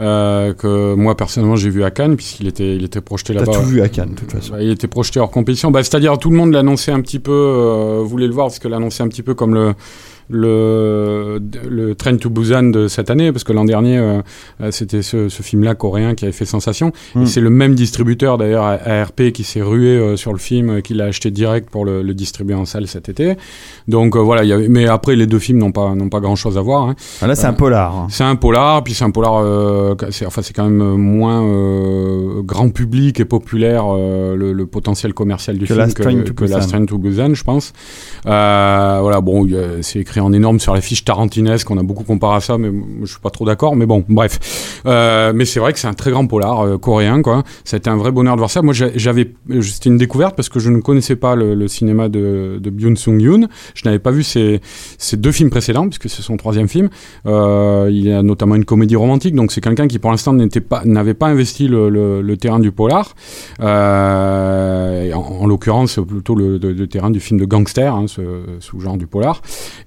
euh, 0.00 0.52
que 0.52 0.94
moi 0.94 1.16
personnellement 1.16 1.56
j'ai 1.56 1.70
vu 1.70 1.84
à 1.84 1.90
Cannes, 1.90 2.16
puisqu'il 2.16 2.48
était, 2.48 2.76
il 2.76 2.84
était 2.84 3.00
projeté 3.00 3.32
T'as 3.32 3.40
là-bas. 3.40 3.52
tout 3.52 3.64
vu 3.64 3.80
à 3.80 3.88
Cannes, 3.88 4.10
de 4.10 4.14
toute 4.20 4.32
façon. 4.32 4.56
Il 4.60 4.70
était 4.70 4.88
projeté 4.88 5.20
hors 5.20 5.30
compétition. 5.30 5.70
Bah, 5.70 5.82
C'est-à-dire 5.82 6.18
tout 6.18 6.28
le 6.30 6.36
monde 6.36 6.52
l'annonçait 6.52 6.92
un 6.92 7.00
petit 7.00 7.18
peu, 7.20 7.32
euh, 7.32 8.02
voulait 8.04 8.26
le 8.26 8.34
voir 8.34 8.48
parce 8.48 8.58
que 8.58 8.68
l'annonçait 8.68 9.02
un 9.04 9.08
petit 9.08 9.22
peu 9.22 9.32
comme 9.34 9.54
le 9.54 9.72
le 10.30 11.40
le 11.68 11.94
Train 11.94 12.16
to 12.16 12.30
Busan 12.30 12.64
de 12.70 12.88
cette 12.88 13.10
année 13.10 13.32
parce 13.32 13.44
que 13.44 13.52
l'an 13.52 13.64
dernier 13.64 13.98
euh, 13.98 14.20
euh, 14.62 14.70
c'était 14.70 15.02
ce, 15.02 15.28
ce 15.28 15.42
film-là 15.42 15.74
coréen 15.74 16.14
qui 16.14 16.24
avait 16.24 16.32
fait 16.32 16.44
sensation 16.44 16.92
Mm. 17.14 17.22
et 17.22 17.26
c'est 17.26 17.40
le 17.40 17.50
même 17.50 17.74
distributeur 17.74 18.38
d'ailleurs 18.38 18.64
ARP 18.64 19.30
qui 19.32 19.44
s'est 19.44 19.62
rué 19.62 19.88
euh, 19.96 20.16
sur 20.16 20.32
le 20.32 20.38
film 20.38 20.82
qui 20.82 20.94
l'a 20.94 21.04
acheté 21.04 21.30
direct 21.30 21.68
pour 21.70 21.84
le, 21.84 22.02
le 22.02 22.14
distribuer 22.14 22.54
en 22.54 22.64
salle 22.64 22.86
cet 22.88 23.08
été 23.08 23.36
donc 23.88 24.16
euh, 24.16 24.20
voilà 24.20 24.44
y 24.44 24.68
mais 24.68 24.86
après 24.86 25.16
les 25.16 25.26
deux 25.26 25.38
films 25.38 25.58
n'ont 25.58 25.72
pas 25.72 25.92
pas 26.10 26.20
grand 26.20 26.36
chose 26.36 26.56
à 26.58 26.60
voir 26.60 26.82
hein. 26.88 26.94
Ah, 27.22 27.26
là, 27.26 27.34
c'est 27.34 27.46
un 27.46 27.52
polar. 27.52 27.94
hein. 27.96 28.06
C'est 28.10 28.24
un 28.24 28.36
polar, 28.36 28.82
puis 28.84 28.94
c'est 28.94 29.04
un 29.04 29.10
polar, 29.10 29.42
c'est, 30.10 30.26
enfin 30.26 30.42
c'est 30.42 30.52
quand 30.52 30.64
même 30.64 30.96
moins 30.96 31.42
grand 32.42 32.70
public 32.70 33.20
et 33.20 33.24
populaire 33.24 33.84
le, 33.92 34.52
le 34.52 34.66
potentiel 34.66 35.14
commercial 35.14 35.56
du 35.58 35.66
Que 35.66 35.74
film 35.74 36.24
to 36.24 36.34
que 36.34 36.44
Busan. 36.44 36.56
Last 36.56 36.68
Train 36.70 36.84
to 36.86 36.98
Busan, 36.98 37.34
je 37.34 37.42
pense. 37.44 37.72
Voilà, 38.24 39.20
bon, 39.20 39.46
c'est 39.82 40.00
écrit 40.00 40.13
en 40.20 40.32
énorme 40.32 40.60
sur 40.60 40.74
la 40.74 40.80
fiche 40.80 41.04
tarantinesque, 41.04 41.70
on 41.70 41.78
a 41.78 41.82
beaucoup 41.82 42.04
comparé 42.04 42.36
à 42.36 42.40
ça, 42.40 42.58
mais 42.58 42.70
je 43.02 43.06
suis 43.06 43.20
pas 43.20 43.30
trop 43.30 43.44
d'accord, 43.44 43.76
mais 43.76 43.86
bon, 43.86 44.04
bref. 44.08 44.80
Euh, 44.86 45.32
mais 45.34 45.44
c'est 45.44 45.60
vrai 45.60 45.72
que 45.72 45.78
c'est 45.78 45.86
un 45.88 45.94
très 45.94 46.10
grand 46.10 46.26
polar 46.26 46.60
euh, 46.60 46.78
coréen, 46.78 47.22
quoi. 47.22 47.42
Ça 47.64 47.76
a 47.76 47.78
été 47.78 47.90
un 47.90 47.96
vrai 47.96 48.10
bonheur 48.12 48.34
de 48.34 48.40
voir 48.40 48.50
ça. 48.50 48.62
Moi, 48.62 48.74
j'a- 48.74 48.96
j'avais, 48.96 49.32
c'était 49.62 49.90
une 49.90 49.96
découverte 49.96 50.36
parce 50.36 50.48
que 50.48 50.60
je 50.60 50.70
ne 50.70 50.80
connaissais 50.80 51.16
pas 51.16 51.34
le, 51.34 51.66
cinéma 51.68 52.08
de, 52.08 52.58
de 52.60 52.70
Byun 52.70 52.96
Sung 52.96 53.20
Yoon. 53.20 53.48
Je 53.74 53.82
n'avais 53.84 53.98
pas 53.98 54.10
vu 54.10 54.22
ses, 54.22 54.60
deux 55.14 55.32
films 55.32 55.50
précédents, 55.50 55.88
puisque 55.88 56.08
c'est 56.08 56.22
son 56.22 56.36
troisième 56.36 56.68
film. 56.68 56.88
Euh, 57.26 57.88
il 57.90 58.04
y 58.04 58.12
a 58.12 58.22
notamment 58.22 58.54
une 58.54 58.64
comédie 58.64 58.96
romantique, 58.96 59.34
donc 59.34 59.52
c'est 59.52 59.60
quelqu'un 59.60 59.86
qui 59.86 59.98
pour 59.98 60.10
l'instant 60.10 60.32
n'avait 60.32 61.14
pas 61.14 61.26
investi 61.28 61.68
le, 61.68 62.34
terrain 62.36 62.58
du 62.60 62.72
polar. 62.72 63.14
En, 63.60 65.18
en 65.40 65.46
l'occurrence, 65.46 65.98
plutôt 66.06 66.34
le 66.34 66.86
terrain 66.86 67.10
du 67.10 67.20
film 67.20 67.40
de 67.40 67.44
gangster, 67.44 67.94
hein, 67.94 68.06
ce 68.06 68.22
sous-genre 68.60 68.96
du 68.96 69.06
polar. 69.06 69.42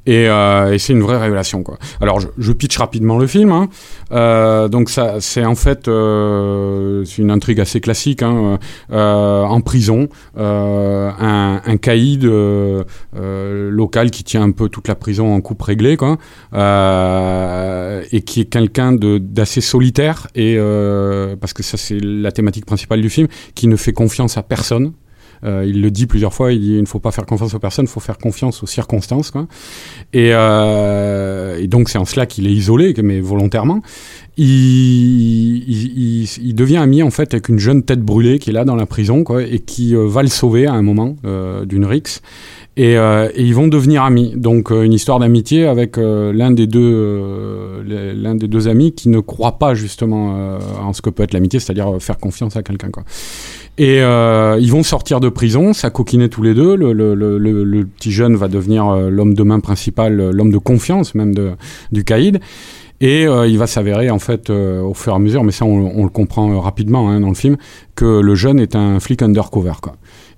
Et, 0.06 0.17
euh, 0.26 0.74
et 0.74 0.80
c'est 0.80 0.94
une 0.94 1.02
vraie 1.02 1.18
révélation, 1.18 1.64
quoi. 1.64 1.78
Alors, 2.02 2.20
je, 2.20 2.28
je 2.38 2.52
pitch 2.52 2.78
rapidement 2.78 3.18
le 3.18 3.28
film. 3.28 3.52
Hein. 3.52 3.68
Euh, 4.12 4.68
donc, 4.68 4.90
ça, 4.90 5.16
c'est 5.20 5.46
en 5.46 5.56
fait 5.56 5.88
euh, 5.88 7.04
une 7.18 7.30
intrigue 7.30 7.60
assez 7.60 7.82
classique. 7.82 8.24
Hein, 8.24 8.58
en 8.90 9.62
prison, 9.62 10.08
un, 10.38 11.62
un 11.66 11.78
caïd 11.78 12.24
local 13.14 14.12
qui 14.12 14.24
tient 14.24 14.44
un 14.44 14.52
peu 14.52 14.70
toute 14.70 14.88
la 14.88 14.96
prison 14.96 15.34
en 15.34 15.42
coupe 15.42 15.62
réglée, 15.62 15.98
quoi, 15.98 16.18
et 16.54 18.22
qui 18.22 18.42
est 18.42 18.50
quelqu'un 18.50 18.94
d'assez 18.94 19.62
solitaire, 19.62 20.28
et 20.36 20.58
parce 21.40 21.54
que 21.54 21.64
ça 21.64 21.78
c'est 21.78 22.00
la 22.02 22.32
thématique 22.32 22.66
principale 22.66 23.02
du 23.02 23.10
film, 23.10 23.28
qui 23.56 23.68
ne 23.68 23.76
fait 23.76 23.94
confiance 23.94 24.38
à 24.38 24.44
personne. 24.44 24.94
Euh, 25.44 25.66
il 25.68 25.82
le 25.82 25.92
dit 25.92 26.08
plusieurs 26.08 26.34
fois, 26.34 26.52
il 26.54 26.62
dit 26.62 26.74
il 26.74 26.82
ne 26.82 26.86
faut 26.86 27.00
pas 27.00 27.12
faire 27.12 27.26
confiance 27.26 27.54
aux 27.54 27.60
personnes, 27.60 27.86
il 27.86 27.92
faut 27.92 28.00
faire 28.00 28.18
confiance 28.18 28.64
aux 28.64 28.68
circonstances. 28.68 29.32
Quoi. 29.32 29.48
Et, 30.14 30.32
euh, 30.34 31.66
donc 31.68 31.90
c'est 31.90 31.98
en 31.98 32.06
cela 32.06 32.26
qu'il 32.26 32.48
est 32.48 32.54
isolé, 32.54 32.94
mais 33.04 33.20
volontairement. 33.20 33.82
Il, 34.40 35.66
devient 36.56 36.78
ami 36.78 37.02
en 37.04 37.10
fait 37.12 37.34
avec 37.34 37.50
une 37.50 37.60
jeune 37.60 37.84
tête 37.84 38.02
brûlée 38.02 38.40
qui 38.40 38.52
est 38.52 38.54
là 38.54 38.66
dans 38.66 38.76
la 38.76 38.86
prison 38.86 39.24
quoi, 39.24 39.44
et 39.44 39.60
qui 39.60 39.96
euh, 39.96 40.08
va 40.08 40.22
le 40.22 40.28
sauver 40.28 40.68
à 40.68 40.74
un 40.74 40.82
moment 40.82 41.16
d'une 41.66 41.86
rixe. 41.86 42.22
Et, 42.78 42.96
ils 43.38 43.56
vont 43.56 43.68
devenir 43.68 44.04
amis. 44.04 44.34
Donc 44.36 44.70
une 44.70 44.94
histoire 44.94 45.20
d'amitié 45.20 45.66
avec 45.66 45.98
l'un 45.98 46.52
des 46.52 46.68
deux 46.68 47.84
l'un 47.86 48.36
des 48.36 48.48
deux 48.48 48.68
amis 48.68 48.94
qui 48.94 49.10
ne 49.10 49.20
croit 49.20 49.58
pas 49.58 49.74
justement 49.74 50.60
en 50.82 50.94
ce 50.94 51.02
que 51.02 51.10
peut 51.10 51.24
être 51.24 51.34
l'amitié, 51.34 51.60
c'est-à-dire 51.60 51.98
faire 52.00 52.18
confiance 52.18 52.56
à 52.56 52.64
quelqu'un. 52.64 52.90
Et 53.78 54.02
euh, 54.02 54.58
ils 54.60 54.72
vont 54.72 54.82
sortir 54.82 55.20
de 55.20 55.30
prison, 55.30 55.72
ça 55.72 55.90
coquinait 55.92 56.30
tous 56.30 56.42
les 56.42 56.56
deux. 56.56 56.76
Le, 56.76 56.94
le, 56.94 57.14
le, 57.14 57.38
le- 57.38 57.86
petit 57.86 58.12
jeune 58.12 58.36
va 58.36 58.48
devenir 58.48 58.88
euh, 58.88 59.10
l'homme 59.10 59.36
de 59.36 59.44
main 59.44 59.60
principal, 59.60 60.20
euh, 60.20 60.32
l'homme 60.32 60.52
de 60.52 60.58
confiance 60.58 61.14
même 61.14 61.36
de, 61.36 61.52
du 61.92 62.04
caïd. 62.04 62.40
Et 63.00 63.28
euh, 63.28 63.46
il 63.48 63.60
va 63.60 63.68
s'avérer 63.68 64.10
en 64.10 64.18
fait 64.18 64.50
euh, 64.50 64.82
au 64.82 64.96
fur 64.96 65.14
et 65.14 65.16
à 65.16 65.20
mesure, 65.20 65.44
mais 65.44 65.52
ça 65.52 65.66
on, 65.66 65.92
on 65.96 66.04
le 66.04 66.10
comprend 66.10 66.52
euh, 66.52 66.58
rapidement 66.58 67.12
hein, 67.12 67.20
dans 67.20 67.30
le 67.30 67.36
film, 67.36 67.56
que 67.94 68.22
le 68.22 68.34
jeune 68.34 68.60
est 68.60 68.76
un 68.76 69.00
flic 69.00 69.22
undercover 69.22 69.74
quoi. 69.84 69.94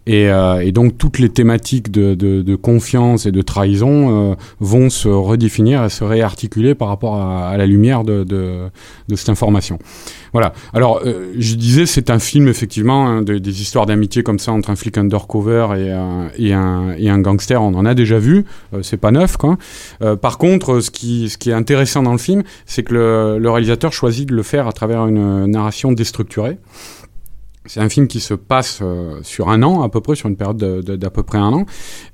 Et, 0.07 0.29
euh, 0.29 0.65
et 0.65 0.71
donc 0.71 0.97
toutes 0.97 1.19
les 1.19 1.29
thématiques 1.29 1.91
de, 1.91 2.15
de, 2.15 2.41
de 2.41 2.55
confiance 2.55 3.27
et 3.27 3.31
de 3.31 3.41
trahison 3.43 4.31
euh, 4.31 4.35
vont 4.59 4.89
se 4.89 5.07
redéfinir 5.07 5.83
et 5.83 5.89
se 5.89 6.03
réarticuler 6.03 6.73
par 6.73 6.87
rapport 6.87 7.15
à, 7.15 7.49
à 7.49 7.57
la 7.57 7.67
lumière 7.67 8.03
de, 8.03 8.23
de, 8.23 8.69
cette 9.15 9.29
information. 9.29 9.77
Voilà. 10.33 10.53
Alors, 10.73 11.01
euh, 11.05 11.33
je 11.37 11.55
disais, 11.55 11.85
c'est 11.85 12.09
un 12.09 12.19
film 12.19 12.47
effectivement 12.47 13.07
hein, 13.07 13.21
de- 13.21 13.37
des 13.37 13.61
histoires 13.61 13.85
d'amitié 13.85 14.23
comme 14.23 14.39
ça 14.39 14.51
entre 14.51 14.69
un 14.71 14.75
flic 14.75 14.97
undercover 14.97 15.67
et 15.77 15.91
un, 15.91 16.29
et 16.37 16.53
un, 16.53 16.91
et 16.97 17.09
un 17.09 17.19
gangster. 17.19 17.61
On 17.61 17.73
en 17.75 17.85
a 17.85 17.93
déjà 17.93 18.17
vu. 18.19 18.45
Euh, 18.73 18.81
c'est 18.81 18.97
pas 18.97 19.11
neuf, 19.11 19.37
quoi. 19.37 19.57
Euh, 20.01 20.15
par 20.15 20.37
contre, 20.37 20.79
ce 20.79 20.89
qui, 20.91 21.29
ce 21.29 21.37
qui 21.37 21.49
est 21.51 21.53
intéressant 21.53 22.01
dans 22.03 22.13
le 22.13 22.17
film, 22.19 22.43
c'est 22.65 22.83
que 22.83 22.93
le, 22.93 23.37
le 23.39 23.49
réalisateur 23.51 23.93
choisit 23.93 24.27
de 24.29 24.35
le 24.35 24.43
faire 24.43 24.67
à 24.67 24.71
travers 24.73 25.05
une 25.07 25.45
narration 25.47 25.91
déstructurée. 25.91 26.57
C'est 27.71 27.81
un 27.81 27.89
film 27.89 28.07
qui 28.07 28.19
se 28.19 28.33
passe 28.33 28.79
euh, 28.81 29.19
sur 29.21 29.49
un 29.49 29.61
an 29.61 29.83
à 29.83 29.89
peu 29.89 30.01
près, 30.01 30.15
sur 30.15 30.27
une 30.27 30.35
période 30.35 30.57
de- 30.57 30.81
de- 30.81 30.95
d'à 30.95 31.11
peu 31.11 31.21
près 31.21 31.37
un 31.37 31.53
an, 31.53 31.65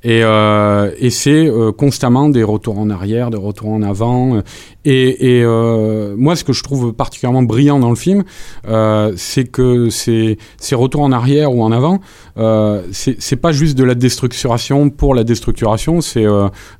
et, 0.03 0.19
euh, 0.21 0.91
et 0.99 1.09
c'est 1.09 1.47
euh, 1.47 1.71
constamment 1.71 2.27
des 2.27 2.43
retours 2.43 2.77
en 2.77 2.89
arrière, 2.89 3.29
des 3.29 3.37
retours 3.37 3.69
en 3.69 3.81
avant. 3.81 4.41
Et, 4.83 5.37
et 5.37 5.43
euh, 5.45 6.13
moi, 6.17 6.35
ce 6.35 6.43
que 6.43 6.51
je 6.51 6.61
trouve 6.61 6.91
particulièrement 6.93 7.41
brillant 7.41 7.79
dans 7.79 7.89
le 7.89 7.95
film, 7.95 8.25
euh, 8.67 9.13
c'est 9.15 9.45
que 9.45 9.89
ces, 9.89 10.37
ces 10.57 10.75
retours 10.75 11.01
en 11.01 11.13
arrière 11.13 11.53
ou 11.55 11.63
en 11.63 11.71
avant, 11.71 12.01
euh, 12.37 12.81
c'est 12.91 13.37
pas 13.37 13.53
juste 13.53 13.77
de 13.77 13.85
la 13.85 13.95
déstructuration 13.95 14.89
pour 14.89 15.15
la 15.15 15.23
déstructuration. 15.23 16.01
C'est 16.01 16.25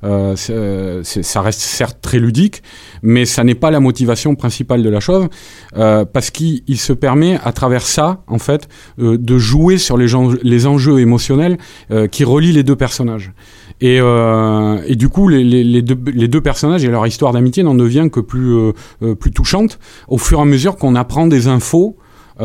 ça 0.02 1.40
reste 1.40 1.60
certes 1.60 1.98
très 2.02 2.18
ludique, 2.18 2.62
mais 3.02 3.24
ça 3.24 3.42
n'est 3.42 3.54
pas 3.54 3.70
la 3.70 3.80
motivation 3.80 4.34
principale 4.34 4.82
de 4.82 4.90
la 4.90 5.00
chose, 5.00 5.28
parce 5.72 6.30
qu'il 6.30 6.62
il 6.66 6.78
se 6.78 6.92
permet 6.92 7.40
à 7.42 7.52
travers 7.52 7.82
ça, 7.86 8.22
en 8.26 8.38
fait, 8.38 8.65
euh, 8.98 9.16
de 9.18 9.38
jouer 9.38 9.78
sur 9.78 9.96
les, 9.96 10.66
enjeux 10.66 11.00
émotionnels 11.00 11.58
euh, 11.90 12.06
qui 12.06 12.24
relient 12.24 12.52
les 12.52 12.62
deux 12.62 12.76
personnages. 12.76 13.32
Et, 13.80 13.98
euh, 14.00 14.94
du 14.94 15.08
coup, 15.08 15.28
les, 15.28 15.82
deux, 15.82 16.40
personnages 16.40 16.84
et 16.84 16.88
leur 16.88 17.06
histoire 17.06 17.32
d'amitié 17.32 17.62
n'en 17.62 17.74
devient 17.74 18.08
que 18.10 18.20
plus, 18.20 18.72
plus 19.18 19.30
touchante 19.30 19.78
au 20.08 20.18
fur 20.18 20.38
et 20.38 20.42
à 20.42 20.44
mesure 20.44 20.76
qu'on 20.76 20.94
apprend 20.94 21.26
des 21.26 21.48
infos 21.48 21.96
et 22.40 22.42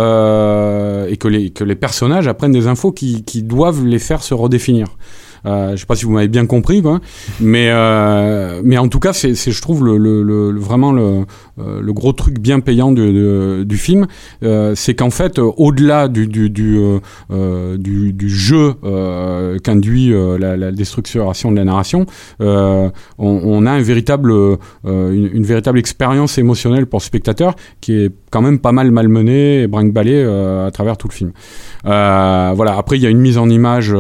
que 1.17 1.27
les, 1.27 1.75
personnages 1.75 2.27
apprennent 2.27 2.51
des 2.51 2.67
infos 2.67 2.91
qui 2.91 3.43
doivent 3.43 3.85
les 3.85 3.99
faire 3.99 4.23
se 4.23 4.33
redéfinir. 4.33 4.87
Euh, 5.45 5.71
je 5.71 5.77
sais 5.77 5.85
pas 5.85 5.95
si 5.95 6.05
vous 6.05 6.11
m'avez 6.11 6.27
bien 6.27 6.45
compris, 6.45 6.81
quoi. 6.81 6.99
Mais 7.39 7.69
euh, 7.69 8.61
mais 8.63 8.77
en 8.77 8.87
tout 8.87 8.99
cas, 8.99 9.13
c'est 9.13 9.33
je 9.35 9.61
trouve 9.61 9.83
vraiment 9.83 10.91
le 10.91 11.25
euh, 11.59 11.81
le 11.81 11.93
gros 11.93 12.13
truc 12.13 12.39
bien 12.39 12.59
payant 12.59 12.91
du 12.91 13.77
film, 13.77 14.07
c'est 14.75 14.95
qu'en 14.95 15.09
fait, 15.09 15.39
au-delà 15.39 16.07
du 16.07 17.01
jeu 18.27 18.73
qu'induit 19.63 20.09
la, 20.39 20.57
la 20.57 20.71
de 20.71 21.55
la 21.55 21.63
narration, 21.65 22.05
on, 22.39 23.65
a 23.65 23.71
un 23.71 23.81
véritable 23.81 24.33
une, 24.83 25.43
véritable 25.43 25.79
expérience 25.79 26.37
émotionnelle 26.37 26.85
pour 26.85 26.99
le 26.99 27.03
spectateur 27.03 27.55
qui 27.79 27.93
est 27.93 28.11
quand 28.31 28.41
même 28.41 28.59
pas 28.59 28.71
mal 28.71 28.91
malmenée 28.91 29.63
et 29.63 29.67
brinque-ballée 29.67 30.23
euh, 30.23 30.67
à 30.67 30.71
travers 30.71 30.97
tout 30.97 31.07
le 31.07 31.13
film. 31.13 31.31
Voilà. 31.83 32.77
Après, 32.77 32.97
il 32.97 33.03
y 33.03 33.07
a 33.07 33.09
une 33.09 33.19
mise 33.19 33.37
en 33.37 33.49
image, 33.49 33.95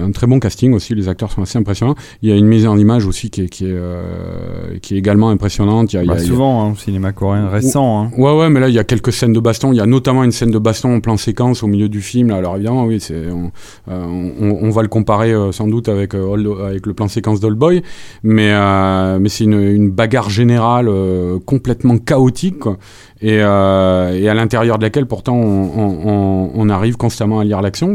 un 0.00 0.10
très 0.12 0.26
bon 0.26 0.38
casting 0.40 0.72
aussi. 0.74 0.94
Les 0.94 1.08
acteurs 1.08 1.30
sont 1.32 1.42
assez 1.42 1.58
impressionnants. 1.58 1.94
Il 2.22 2.28
y 2.28 2.32
a 2.32 2.36
une 2.36 2.46
mise 2.46 2.66
en 2.66 2.76
image 2.78 3.06
aussi 3.06 3.30
qui 3.30 3.42
est 3.42 3.48
qui 3.48 3.64
est, 3.66 3.70
euh, 3.72 4.78
qui 4.82 4.94
est 4.94 4.98
également 4.98 5.30
impressionnante. 5.30 5.92
Il 5.92 5.96
y 5.96 5.98
a, 5.98 6.04
Bah, 6.04 6.14
il 6.16 6.20
y 6.20 6.24
a- 6.24 6.26
souvent, 6.26 6.64
hein, 6.64 6.72
au 6.72 6.76
cinéma 6.76 7.12
coréen 7.12 7.48
récent. 7.48 8.02
hein. 8.04 8.10
Ouais, 8.16 8.36
ouais, 8.36 8.50
mais 8.50 8.60
là, 8.60 8.68
il 8.68 8.74
y 8.74 8.78
a 8.78 8.84
quelques 8.84 9.12
scènes 9.12 9.32
de 9.32 9.40
baston. 9.40 9.72
Il 9.72 9.76
y 9.76 9.80
a 9.80 9.86
notamment 9.86 10.24
une 10.24 10.32
scène 10.32 10.50
de 10.50 10.58
baston 10.58 10.94
en 10.96 11.00
plan 11.00 11.16
séquence 11.16 11.62
au 11.62 11.66
milieu 11.66 11.88
du 11.88 12.00
film. 12.00 12.28
Là. 12.28 12.36
Alors, 12.36 12.56
évidemment, 12.56 12.84
oui, 12.84 13.00
c'est, 13.00 13.30
on, 13.30 13.50
euh, 13.90 14.04
on, 14.40 14.58
on 14.66 14.70
va 14.70 14.82
le 14.82 14.88
comparer 14.88 15.32
euh, 15.32 15.52
sans 15.52 15.66
doute 15.68 15.88
avec, 15.88 16.14
euh, 16.14 16.22
Old- 16.22 16.48
avec 16.66 16.86
le 16.86 16.94
plan 16.94 17.08
séquence 17.08 17.40
d'Old 17.40 17.58
Boy. 17.58 17.82
Mais, 18.22 18.50
euh, 18.52 19.18
mais 19.20 19.28
c'est 19.28 19.44
une, 19.44 19.60
une 19.60 19.90
bagarre 19.90 20.30
générale 20.30 20.88
euh, 20.88 21.38
complètement 21.44 21.98
chaotique. 21.98 22.58
quoi. 22.58 22.78
Et, 23.20 23.40
euh, 23.42 24.12
et 24.16 24.28
à 24.28 24.34
l'intérieur 24.34 24.78
de 24.78 24.84
laquelle, 24.84 25.06
pourtant, 25.06 25.34
on, 25.34 25.70
on, 25.76 26.50
on- 26.54 26.68
arrive 26.68 26.96
constamment 26.96 27.40
à 27.40 27.44
lire 27.44 27.60
l'action. 27.62 27.92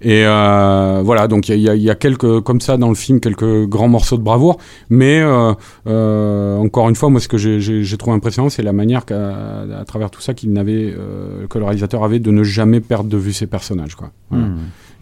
Et 0.00 0.24
euh, 0.24 1.02
voilà, 1.04 1.26
donc 1.28 1.48
il 1.48 1.58
y 1.60 1.68
a, 1.68 1.74
il 1.74 1.82
y 1.82 1.90
a 1.90 1.94
quelques, 1.94 2.40
comme 2.40 2.60
ça, 2.60 2.76
dans 2.76 2.88
le 2.88 2.94
film, 2.94 3.20
quelques 3.20 3.66
grands 3.66 3.88
morceaux 3.88 4.16
de 4.16 4.22
bravoure. 4.22 4.56
Mais 4.88 5.20
euh, 5.20 5.52
euh, 5.86 6.56
encore 6.58 6.88
une 6.88 6.94
fois, 6.94 7.10
moi, 7.10 7.20
ce 7.20 7.28
que 7.28 7.36
j'ai- 7.36 7.96
trouvé 7.98 8.16
impressionnant, 8.16 8.48
c'est 8.50 8.62
la 8.62 8.72
manière 8.72 9.04
qu'à 9.04 9.62
à 9.78 9.84
travers 9.84 10.10
tout 10.10 10.20
ça 10.20 10.32
qu'il 10.34 10.52
n'avait, 10.52 10.94
euh, 10.96 11.46
que 11.48 11.58
le 11.58 11.64
réalisateur 11.64 12.04
avait 12.04 12.18
de 12.20 12.30
ne 12.30 12.42
jamais 12.42 12.80
perdre 12.80 13.10
de 13.10 13.16
vue 13.16 13.32
ses 13.32 13.46
personnages, 13.46 13.94
quoi. 13.96 14.10
Voilà. 14.30 14.46
Hmm. 14.46 14.56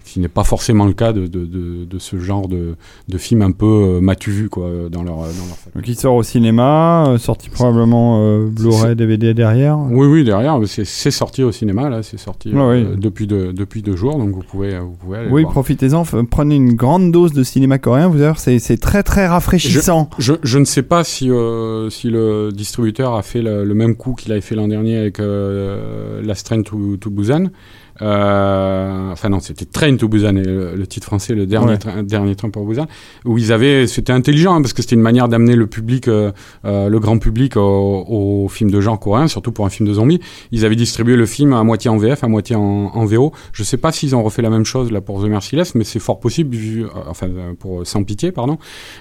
Ce 0.04 0.12
qui 0.14 0.20
n'est 0.20 0.28
pas 0.28 0.44
forcément 0.44 0.84
le 0.86 0.92
cas 0.92 1.12
de, 1.12 1.26
de, 1.26 1.44
de, 1.46 1.84
de 1.84 1.98
ce 1.98 2.18
genre 2.18 2.48
de, 2.48 2.74
de 3.08 3.18
film 3.18 3.42
un 3.42 3.52
peu 3.52 3.66
euh, 3.66 4.00
matu 4.00 4.30
vu, 4.30 4.48
quoi, 4.48 4.66
euh, 4.66 4.88
dans 4.88 5.02
leur, 5.02 5.16
dans 5.16 5.22
leur. 5.24 5.56
Donc 5.74 5.86
il 5.86 5.96
sort 5.96 6.14
au 6.16 6.22
cinéma, 6.22 7.06
euh, 7.08 7.18
sorti 7.18 7.50
probablement 7.50 8.18
euh, 8.20 8.46
Blu-ray, 8.48 8.96
DVD 8.96 9.32
derrière. 9.34 9.78
Oui, 9.78 10.06
oui, 10.06 10.24
derrière, 10.24 10.58
c'est 10.66 11.10
sorti 11.10 11.42
au 11.42 11.52
cinéma, 11.52 11.88
là, 11.88 12.02
c'est 12.02 12.18
sorti 12.18 12.50
Ah 12.54 12.58
euh, 12.58 12.84
oui. 12.92 13.00
depuis, 13.00 13.26
deux, 13.26 13.52
depuis 13.52 13.82
deux 13.82 13.96
jours, 13.96 14.18
donc 14.18 14.30
vous 14.34 14.42
pouvez, 14.42 14.78
vous 14.78 14.96
pouvez 15.00 15.18
aller 15.18 15.28
Oui, 15.30 15.44
profitez-en, 15.44 16.04
prenez 16.30 16.56
une 16.56 16.74
grande 16.74 17.12
dose 17.12 17.32
de 17.32 17.42
cinéma 17.42 17.78
coréen, 17.78 18.08
vous 18.08 18.16
allez 18.16 18.24
voir, 18.24 18.38
c'est 18.38 18.80
très 18.80 19.02
très 19.02 19.26
rafraîchissant. 19.26 20.10
Je, 20.18 20.34
je 20.42 20.58
ne 20.58 20.64
sais 20.64 20.82
pas 20.82 21.04
si, 21.04 21.30
euh, 21.30 21.90
si 21.90 22.10
le 22.10 22.50
distributeur 22.52 23.14
a 23.14 23.22
fait 23.22 23.42
le, 23.42 23.64
le 23.64 23.74
même 23.74 23.94
coup 23.96 24.14
qu'il 24.14 24.32
avait 24.32 24.40
fait 24.40 24.54
l'an 24.54 24.68
dernier 24.68 24.96
avec 24.98 25.20
euh, 25.20 26.22
Last 26.22 26.46
Train 26.46 26.62
to, 26.62 26.96
to 26.96 27.10
Busan. 27.10 27.50
Euh, 28.00 29.10
enfin 29.12 29.28
non, 29.28 29.40
c'était 29.40 29.64
Train 29.66 29.96
to 29.96 30.08
Busan, 30.08 30.32
le, 30.32 30.74
le 30.74 30.86
titre 30.86 31.06
français, 31.06 31.34
le 31.34 31.46
dernier, 31.46 31.72
Ouais. 31.84 32.02
dernier 32.02 32.34
train 32.34 32.50
pour 32.50 32.64
Busan, 32.66 32.86
où 33.24 33.36
ils 33.38 33.52
avaient, 33.52 33.86
c'était 33.86 34.12
intelligent 34.12 34.54
hein, 34.54 34.62
parce 34.62 34.72
que 34.72 34.82
c'était 34.82 34.94
une 34.96 35.02
manière 35.02 35.28
d'amener 35.28 35.54
le 35.56 35.66
public, 35.66 36.08
euh, 36.08 36.32
euh, 36.64 36.88
le 36.88 36.98
grand 37.00 37.18
public 37.18 37.56
au, 37.56 38.04
au 38.08 38.48
film 38.48 38.70
de 38.70 38.80
genre 38.80 38.98
coréen, 38.98 39.28
surtout 39.28 39.52
pour 39.52 39.66
un 39.66 39.70
film 39.70 39.88
de 39.88 39.94
zombies. 39.94 40.20
Ils 40.52 40.64
avaient 40.64 40.76
distribué 40.76 41.16
le 41.16 41.26
film 41.26 41.52
à 41.52 41.62
moitié 41.64 41.90
en 41.90 41.98
VF, 41.98 42.24
à 42.24 42.28
moitié 42.28 42.56
en, 42.56 42.60
en 42.94 43.04
VO. 43.04 43.32
Je 43.52 43.62
sais 43.62 43.76
pas 43.76 43.92
s'ils 43.92 44.16
ont 44.16 44.22
refait 44.22 44.42
la 44.42 44.50
même 44.50 44.64
chose 44.64 44.90
là 44.90 45.00
pour 45.00 45.22
The 45.22 45.26
Merciless, 45.26 45.74
mais 45.74 45.84
c'est 45.84 45.98
fort 45.98 46.18
possible, 46.20 46.56
vu, 46.56 46.86
enfin 47.08 47.28
pour 47.58 47.86
Sans 47.86 48.02
Pitié, 48.04 48.32
pardon, 48.32 48.58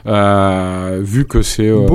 euh, 0.08 1.00
vu 1.04 1.26
que 1.26 1.42
c'est 1.42 1.68
euh. 1.68 1.86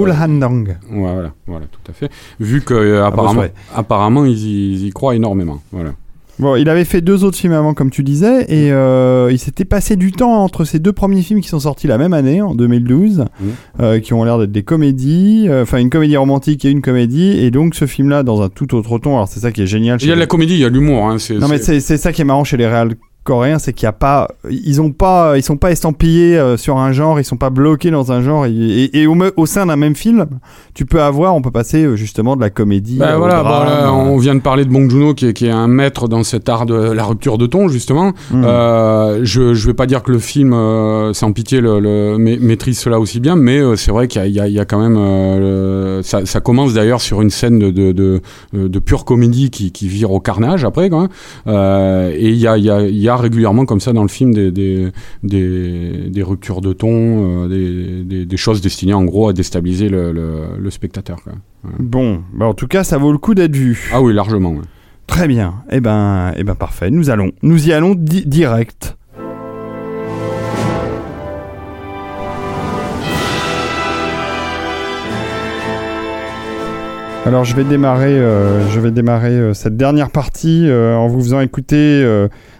Ouais, 0.90 1.12
voilà, 1.12 1.32
voilà, 1.46 1.66
tout 1.66 1.90
à 1.90 1.92
fait. 1.92 2.10
Vu 2.40 2.62
que 2.62 2.74
euh, 2.74 3.04
apparemment, 3.06 3.42
apparemment 3.74 4.24
ils, 4.24 4.38
y, 4.38 4.72
ils 4.72 4.86
y 4.86 4.90
croient 4.90 5.14
énormément. 5.14 5.60
Voilà. 5.72 5.92
Bon, 6.38 6.54
il 6.56 6.68
avait 6.68 6.84
fait 6.84 7.00
deux 7.00 7.24
autres 7.24 7.38
films 7.38 7.54
avant, 7.54 7.72
comme 7.72 7.88
tu 7.90 8.02
disais, 8.02 8.42
et 8.50 8.70
euh, 8.70 9.30
il 9.32 9.38
s'était 9.38 9.64
passé 9.64 9.96
du 9.96 10.12
temps 10.12 10.42
entre 10.44 10.64
ces 10.64 10.78
deux 10.78 10.92
premiers 10.92 11.22
films 11.22 11.40
qui 11.40 11.48
sont 11.48 11.60
sortis 11.60 11.86
la 11.86 11.96
même 11.96 12.12
année, 12.12 12.42
en 12.42 12.54
2012, 12.54 13.20
Mhm. 13.40 13.50
euh, 13.80 14.00
qui 14.00 14.12
ont 14.12 14.22
l'air 14.22 14.38
d'être 14.38 14.52
des 14.52 14.62
comédies, 14.62 15.46
euh, 15.48 15.62
enfin 15.62 15.78
une 15.78 15.88
comédie 15.88 16.16
romantique 16.18 16.64
et 16.66 16.70
une 16.70 16.82
comédie, 16.82 17.38
et 17.38 17.50
donc 17.50 17.74
ce 17.74 17.86
film-là 17.86 18.22
dans 18.22 18.42
un 18.42 18.50
tout 18.50 18.74
autre 18.74 18.98
ton. 18.98 19.14
Alors 19.16 19.28
c'est 19.28 19.40
ça 19.40 19.50
qui 19.50 19.62
est 19.62 19.66
génial. 19.66 19.98
Il 20.02 20.08
y 20.08 20.12
a 20.12 20.14
de 20.14 20.20
la 20.20 20.26
comédie, 20.26 20.54
il 20.54 20.60
y 20.60 20.64
a 20.64 20.68
de 20.68 20.74
l'humour. 20.74 21.08
Hein, 21.08 21.16
Non 21.40 21.48
mais 21.48 21.56
c'est 21.58 21.80
ça 21.80 22.12
qui 22.12 22.20
est 22.20 22.24
marrant 22.26 22.44
chez 22.44 22.58
les 22.58 22.66
réals 22.66 22.94
coréens, 23.26 23.58
c'est 23.58 23.72
qu'il 23.74 23.84
y 23.84 23.88
a 23.88 23.92
pas, 23.92 24.28
ils 24.50 24.80
ont 24.80 24.90
pas, 24.92 25.36
ils 25.36 25.42
sont 25.42 25.56
pas 25.58 25.70
estampillés 25.72 26.38
euh, 26.38 26.56
sur 26.56 26.78
un 26.78 26.92
genre, 26.92 27.20
ils 27.20 27.24
sont 27.24 27.36
pas 27.36 27.50
bloqués 27.50 27.90
dans 27.90 28.12
un 28.12 28.22
genre, 28.22 28.46
et, 28.46 28.50
et- 28.52 29.02
et 29.02 29.06
au, 29.06 29.46
sein 29.46 29.66
d'un 29.66 29.76
même 29.76 29.94
film, 29.96 30.26
tu 30.74 30.86
peux 30.86 31.02
avoir, 31.02 31.34
on 31.34 31.42
peut 31.42 31.50
passer 31.50 31.84
euh, 31.84 31.96
justement 31.96 32.36
de 32.36 32.40
la 32.40 32.50
comédie. 32.50 32.96
Bah 32.98 33.10
euh, 33.10 33.16
au 33.16 33.18
voilà, 33.18 33.42
drame, 33.42 33.66
bah 33.66 33.70
là, 33.82 33.92
on 33.92 34.16
vient 34.16 34.34
de 34.34 34.40
parler 34.40 34.64
de 34.64 34.70
Bong 34.70 34.88
Joon-ho 34.90 35.14
qui 35.14 35.26
est, 35.26 35.32
qui 35.34 35.46
est 35.46 35.50
un 35.50 35.66
maître 35.68 36.08
dans 36.08 36.22
cet 36.24 36.48
art 36.48 36.64
de 36.64 36.74
la 36.74 37.04
rupture 37.04 37.36
de 37.38 37.46
ton 37.46 37.68
justement. 37.68 38.12
Mm. 38.30 38.44
Euh, 38.44 39.20
je 39.24 39.54
je 39.54 39.66
vais 39.66 39.74
pas 39.74 39.86
dire 39.86 40.02
que 40.02 40.12
le 40.12 40.18
film 40.18 40.52
euh, 40.52 41.12
sans 41.12 41.32
pitié 41.32 41.60
le, 41.60 41.80
le 41.80 42.16
ma- 42.18 42.36
maîtrise 42.38 42.78
cela 42.78 43.00
aussi 43.00 43.20
bien, 43.20 43.34
mais 43.36 43.58
euh, 43.58 43.74
c'est 43.76 43.90
vrai 43.90 44.06
qu'il 44.08 44.24
y 44.30 44.40
a, 44.40 44.46
y, 44.48 44.52
y 44.60 44.66
quand 44.66 44.78
même 44.80 44.94
le- 44.94 46.00
ça, 46.02 46.24
ça 46.24 46.40
commence 46.40 46.72
d'ailleurs 46.74 47.00
sur 47.00 47.20
une 47.22 47.30
scène 47.30 47.58
de 47.58 47.70
de, 47.70 47.92
de, 47.92 48.20
de 48.68 48.78
pure 48.78 49.04
comédie 49.04 49.50
qui, 49.50 49.72
qui 49.72 49.88
vire 49.88 50.10
au 50.12 50.20
carnage 50.20 50.64
après 50.64 50.88
quand 50.90 51.00
même. 51.00 52.10
Et 52.14 52.28
il 52.30 52.36
y 52.36 52.46
a 52.46 52.56
il 52.56 52.64
y 52.64 52.70
a 52.70 52.80
il 52.82 52.96
y 52.98 53.08
a 53.08 53.15
régulièrement 53.16 53.64
comme 53.64 53.80
ça 53.80 53.92
dans 53.92 54.02
le 54.02 54.08
film 54.08 54.32
des 54.34 54.50
des 54.50 54.88
des, 55.22 56.08
des 56.10 56.22
ruptures 56.22 56.60
de 56.60 56.72
ton, 56.72 57.44
euh, 57.44 58.04
des, 58.04 58.24
des 58.26 58.36
choses 58.36 58.60
destinées 58.60 58.94
en 58.94 59.04
gros 59.04 59.28
à 59.28 59.32
déstabiliser 59.32 59.88
le 59.88 60.12
le, 60.12 60.42
le 60.58 60.70
spectateur. 60.70 61.22
Quoi. 61.22 61.32
Bon, 61.78 62.22
bah 62.34 62.46
en 62.46 62.54
tout 62.54 62.66
cas, 62.68 62.84
ça 62.84 62.98
vaut 62.98 63.12
le 63.12 63.18
coup 63.18 63.34
d'être 63.34 63.56
vu. 63.56 63.90
Ah 63.92 64.00
oui, 64.00 64.12
largement. 64.14 64.50
ouais. 64.52 64.62
Très 65.06 65.28
bien. 65.28 65.62
Eh 65.70 65.80
ben, 65.80 66.32
eh 66.36 66.44
ben 66.44 66.54
parfait. 66.54 66.90
Nous 66.90 67.10
allons, 67.10 67.32
nous 67.42 67.68
y 67.68 67.72
allons 67.72 67.94
di- 67.94 68.26
direct. 68.26 68.96
Alors 77.24 77.42
je 77.44 77.56
vais 77.56 77.64
démarrer, 77.64 78.12
euh, 78.16 78.68
je 78.70 78.78
vais 78.78 78.92
démarrer 78.92 79.30
euh, 79.32 79.52
cette 79.52 79.76
dernière 79.76 80.10
partie 80.10 80.68
euh, 80.68 80.94
en 80.94 81.08
vous 81.08 81.20
faisant 81.20 81.40
écouter 81.40 81.76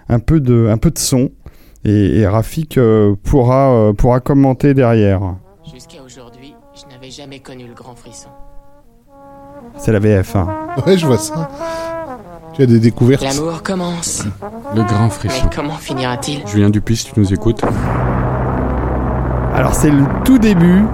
un 0.09 0.19
peu 0.19 0.41
de, 0.41 0.69
un 0.71 0.79
peu 0.79 0.91
de 0.91 0.99
son 0.99 1.31
et, 1.85 2.19
et 2.21 2.27
Rafik 2.27 2.79
euh, 2.79 3.15
pourra, 3.25 3.71
euh, 3.73 3.93
pourra 3.93 4.21
commenter 4.21 4.75
derrière. 4.75 5.21
Jusqu'à 5.73 5.99
aujourd'hui, 6.05 6.55
je 6.75 6.93
n'avais 6.95 7.11
jamais 7.11 7.39
connu 7.41 7.67
le 7.67 7.75
grand 7.75 7.95
frisson. 7.97 8.29
C'est 9.77 9.93
la 9.93 9.99
VF. 9.99 10.37
hein. 10.37 10.49
Ouais, 10.87 10.97
je 10.99 11.07
vois 11.07 11.19
ça. 11.19 11.49
Tu 12.55 12.63
as 12.63 12.67
des 12.67 12.79
découvertes. 12.81 13.23
L'amour 13.23 13.63
commence. 13.63 14.25
Le 14.75 14.83
grand 14.83 15.05
Mais 15.05 15.11
frisson. 15.11 15.49
comment 15.55 15.75
finira-t-il? 15.75 16.47
Julien 16.47 16.71
Dupuis, 16.71 17.05
tu 17.13 17.19
nous 17.21 17.33
écoutes? 17.35 17.63
Alors 19.55 19.75
c'est 19.75 19.91
le 19.91 20.05
tout 20.25 20.39
début 20.39 20.85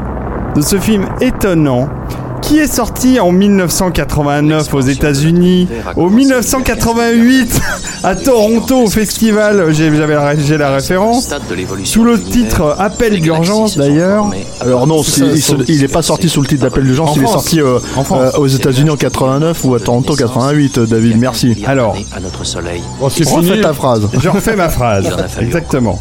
de 0.55 0.61
ce 0.61 0.79
film 0.79 1.07
étonnant 1.21 1.89
qui 2.43 2.59
est 2.59 2.73
sorti 2.73 3.19
en 3.21 3.33
1989 3.33 4.75
aux 4.75 4.81
États-Unis, 4.81 5.69
au 5.97 6.11
1988 6.11 7.61
à 8.05 8.15
Toronto 8.15 8.83
au 8.83 8.91
festival, 8.91 9.73
j'ai 9.73 9.95
j'avais 9.97 10.15
la, 10.15 10.71
référence, 10.71 11.31
sous 11.85 12.05
le 12.05 12.21
titre 12.21 12.77
Appel 12.79 13.21
d'urgence 13.21 13.77
d'ailleurs. 13.79 14.31
Alors 14.61 14.87
non, 14.87 15.03
il, 15.03 15.43
se- 15.43 15.55
il 15.69 15.85
est 15.85 15.89
pas 15.89 16.03
sorti 16.03 16.29
sous 16.29 16.43
le 16.43 16.49
titre 16.49 16.63
d'appel 16.63 16.85
d'urgence, 16.85 17.11
En 17.11 17.15
il 17.17 17.23
est 17.23 17.27
sorti 17.27 17.61
euh, 17.61 17.79
euh, 18.13 18.31
aux 18.39 18.47
États-Unis 18.49 18.91
en 18.91 18.97
89 18.97 19.65
ou 19.65 19.75
à 19.75 19.81
Toronto 19.81 20.15
88, 20.15 20.79
euh, 20.79 20.87
David, 20.87 21.19
merci. 21.19 21.63
Alors. 21.67 21.97
Refais 23.11 23.61
ta 23.61 23.73
phrase. 23.73 24.09
Je 24.19 24.29
refais 24.29 24.57
ma 24.57 24.69
phrase, 24.69 25.07
exactement. 25.41 26.01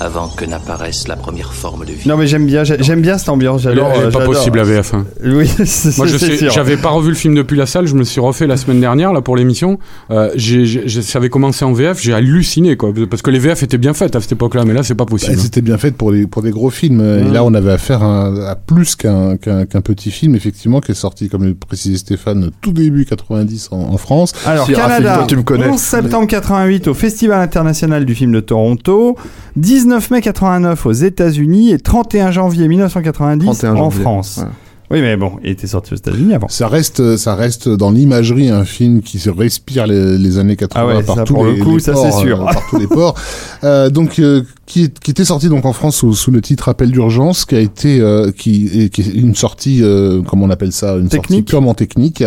Avant 0.00 0.28
que 0.28 0.44
n'apparaisse 0.44 1.08
la 1.08 1.16
première 1.16 1.52
forme 1.54 1.84
de 1.86 1.92
vie. 1.92 2.06
Non 2.08 2.16
mais 2.16 2.26
j'aime 2.26 2.46
bien, 2.46 2.64
j'ai- 2.64 2.82
j'aime 2.82 3.00
bien 3.00 3.16
cette 3.18 3.28
ambiance, 3.30 3.62
j'adore. 3.62 3.90
elle 3.94 4.02
est 4.02 4.04
euh, 4.06 4.10
pas 4.10 4.24
possible 4.24 4.58
la 4.58 4.64
VF. 4.64 4.92
hein. 4.94 5.06
Oui, 5.24 5.48
c'est 5.64 5.96
Moi 5.96 6.06
je 6.06 6.18
c'est 6.18 6.36
sais, 6.36 6.50
j'avais 6.50 6.76
pas 6.76 6.90
revu 6.90 7.08
le 7.08 7.14
film 7.14 7.34
depuis 7.34 7.56
la 7.56 7.66
salle, 7.66 7.86
je 7.86 7.94
me 7.94 8.04
suis 8.04 8.20
refait 8.20 8.46
la 8.46 8.56
semaine 8.56 8.80
dernière 8.80 9.12
là 9.12 9.20
pour 9.22 9.36
l'émission. 9.36 9.78
Euh, 10.10 10.30
j'ai, 10.36 10.66
j'ai- 10.66 10.86
j'ai- 10.86 11.02
ça 11.02 11.18
avait 11.18 11.30
commencé 11.30 11.64
en 11.64 11.72
VF, 11.72 12.00
j'ai 12.00 12.12
halluciné 12.12 12.76
quoi, 12.76 12.90
parce 13.08 13.22
que 13.22 13.30
les 13.30 13.38
VF 13.38 13.62
étaient 13.62 13.78
bien 13.78 13.94
faites 13.94 14.14
à 14.16 14.20
cette 14.20 14.32
époque-là, 14.32 14.64
mais 14.66 14.74
là 14.74 14.82
c'est 14.82 14.94
pas 14.94 15.04
Bah, 15.04 15.10
possible. 15.10 15.38
C'était 15.38 15.62
bien 15.62 15.78
fait 15.78 15.92
pour 15.92 16.12
des, 16.12 16.26
pour 16.26 16.42
des 16.42 16.50
gros 16.50 16.70
films. 16.70 17.00
Et 17.00 17.30
là, 17.30 17.42
on 17.44 17.54
avait 17.54 17.72
affaire 17.72 18.02
à, 18.02 18.26
à 18.50 18.54
plus 18.56 18.96
qu'un 18.96 19.36
qu'un 19.36 19.64
qu'un 19.66 19.80
petit 19.80 20.10
film, 20.10 20.34
effectivement, 20.34 20.80
qui 20.80 20.92
est 20.92 20.94
sorti, 20.94 21.28
comme 21.28 21.44
le 21.44 21.54
précisait 21.54 21.96
Stéphane, 21.98 22.50
tout 22.60 22.72
début 22.72 23.04
90 23.06 23.68
en, 23.70 23.76
en 23.76 23.96
France. 23.96 24.32
Alors, 24.44 24.66
Si, 24.66 24.74
Rafik, 24.74 24.88
Canada, 24.88 25.14
toi, 25.18 25.26
tu 25.28 25.36
me 25.36 25.42
connais. 25.42 25.66
11 25.68 25.80
septembre 25.80 26.26
88 26.26 26.88
au 26.88 26.94
Festival 26.94 27.40
international 27.40 28.04
du 28.04 28.14
film 28.14 28.32
de 28.32 28.40
Toronto, 28.40 29.16
19 29.56 29.85
mai 29.86 30.20
89 30.20 30.86
aux 30.86 30.92
États-Unis 30.92 31.72
et 31.72 31.78
31 31.78 32.30
janvier 32.30 32.68
1990 32.68 33.44
31 33.44 33.72
en 33.72 33.76
janvier. 33.76 34.00
France. 34.02 34.38
Ouais. 34.42 34.48
Oui, 34.90 35.00
mais 35.00 35.16
bon, 35.16 35.32
il 35.42 35.50
était 35.50 35.66
sorti 35.66 35.94
aux 35.94 35.96
États-Unis 35.96 36.34
avant. 36.34 36.48
Ça 36.48 36.68
reste, 36.68 37.16
ça 37.16 37.34
reste 37.34 37.68
dans 37.68 37.90
l'imagerie 37.90 38.50
un 38.50 38.64
film 38.64 39.02
qui 39.02 39.18
se 39.18 39.30
respire 39.30 39.86
les, 39.86 40.16
les 40.16 40.38
années 40.38 40.54
80 40.56 40.80
Ah 40.80 40.86
ouais, 40.96 41.02
par 41.02 41.16
ça, 41.16 41.24
tous 41.24 41.34
pour 41.34 41.44
le 41.44 41.52
les, 41.54 41.58
coup, 41.58 41.74
les 41.74 41.80
ça, 41.82 41.92
ports, 41.92 42.04
c'est 42.12 42.20
sûr. 42.26 42.40
euh, 42.40 42.44
par 42.52 42.62
tous 42.70 42.78
les 42.78 42.86
ports. 42.86 43.14
Euh, 43.64 43.88
donc, 43.90 44.18
euh, 44.18 44.42
qui, 44.66 44.90
qui 44.90 45.10
était 45.10 45.24
sorti 45.24 45.48
donc 45.48 45.64
en 45.64 45.72
France 45.72 45.96
sous, 45.96 46.12
sous 46.12 46.30
le 46.30 46.40
titre 46.42 46.68
Appel 46.68 46.90
d'urgence, 46.90 47.44
qui 47.46 47.54
a 47.56 47.58
été, 47.60 48.00
euh, 48.00 48.30
qui, 48.30 48.90
qui 48.90 49.00
est 49.00 49.14
une 49.14 49.34
sortie, 49.34 49.78
euh, 49.82 50.20
comment 50.22 50.44
on 50.44 50.50
appelle 50.50 50.72
ça, 50.72 50.94
une 50.96 51.10
sortie 51.10 51.42
purement 51.42 51.72
technique. 51.74 52.22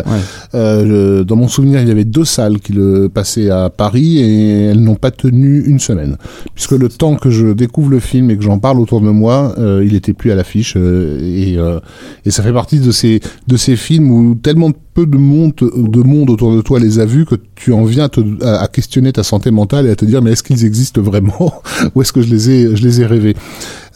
Euh, 0.55 1.19
je- 1.19 1.23
dans 1.23 1.35
mon 1.35 1.47
souvenir, 1.47 1.81
il 1.81 1.87
y 1.87 1.91
avait 1.91 2.03
deux 2.03 2.25
salles 2.25 2.59
qui 2.59 2.73
le 2.73 3.09
passaient 3.13 3.49
à 3.51 3.69
Paris 3.69 4.17
et 4.17 4.65
elles 4.65 4.81
n'ont 4.83 4.95
pas 4.95 5.11
tenu 5.11 5.63
une 5.65 5.79
semaine, 5.79 6.17
puisque 6.55 6.71
le 6.71 6.89
temps 6.89 7.15
que 7.15 7.29
je 7.29 7.47
découvre 7.53 7.91
le 7.91 7.99
film 7.99 8.31
et 8.31 8.35
que 8.37 8.43
j'en 8.43 8.57
parle 8.59 8.79
autour 8.81 8.99
de 9.01 9.09
moi, 9.09 9.53
euh, 9.59 9.83
il 9.85 9.95
était 9.95 10.13
plus 10.13 10.31
à 10.31 10.35
l'affiche 10.35 10.73
euh, 10.77 11.19
et, 11.21 11.57
euh, 11.57 11.79
et 12.25 12.31
ça 12.31 12.41
fait 12.43 12.48
partie 12.53 12.79
de 12.79 12.91
ces 12.91 13.19
de 13.47 13.57
ces 13.57 13.75
films 13.75 14.11
où 14.11 14.35
tellement 14.35 14.71
peu 14.93 15.05
de 15.05 15.17
monde 15.17 15.53
de 15.55 16.01
monde 16.01 16.29
autour 16.29 16.55
de 16.55 16.61
toi 16.61 16.79
les 16.79 16.99
a 16.99 17.05
vus 17.05 17.25
que 17.25 17.35
tu 17.55 17.73
en 17.73 17.83
viens 17.83 18.09
à 18.43 18.67
questionner 18.67 19.13
ta 19.13 19.23
santé 19.23 19.51
mentale 19.51 19.87
et 19.87 19.91
à 19.91 19.95
te 19.95 20.05
dire 20.05 20.21
mais 20.21 20.31
est-ce 20.31 20.43
qu'ils 20.43 20.65
existent 20.65 21.01
vraiment 21.01 21.61
ou 21.95 22.01
est-ce 22.01 22.13
que 22.13 22.21
je 22.21 22.29
les 22.29 22.49
ai 22.49 22.75
je 22.75 22.83
les 22.83 23.01
ai 23.01 23.05
rêvés? 23.05 23.35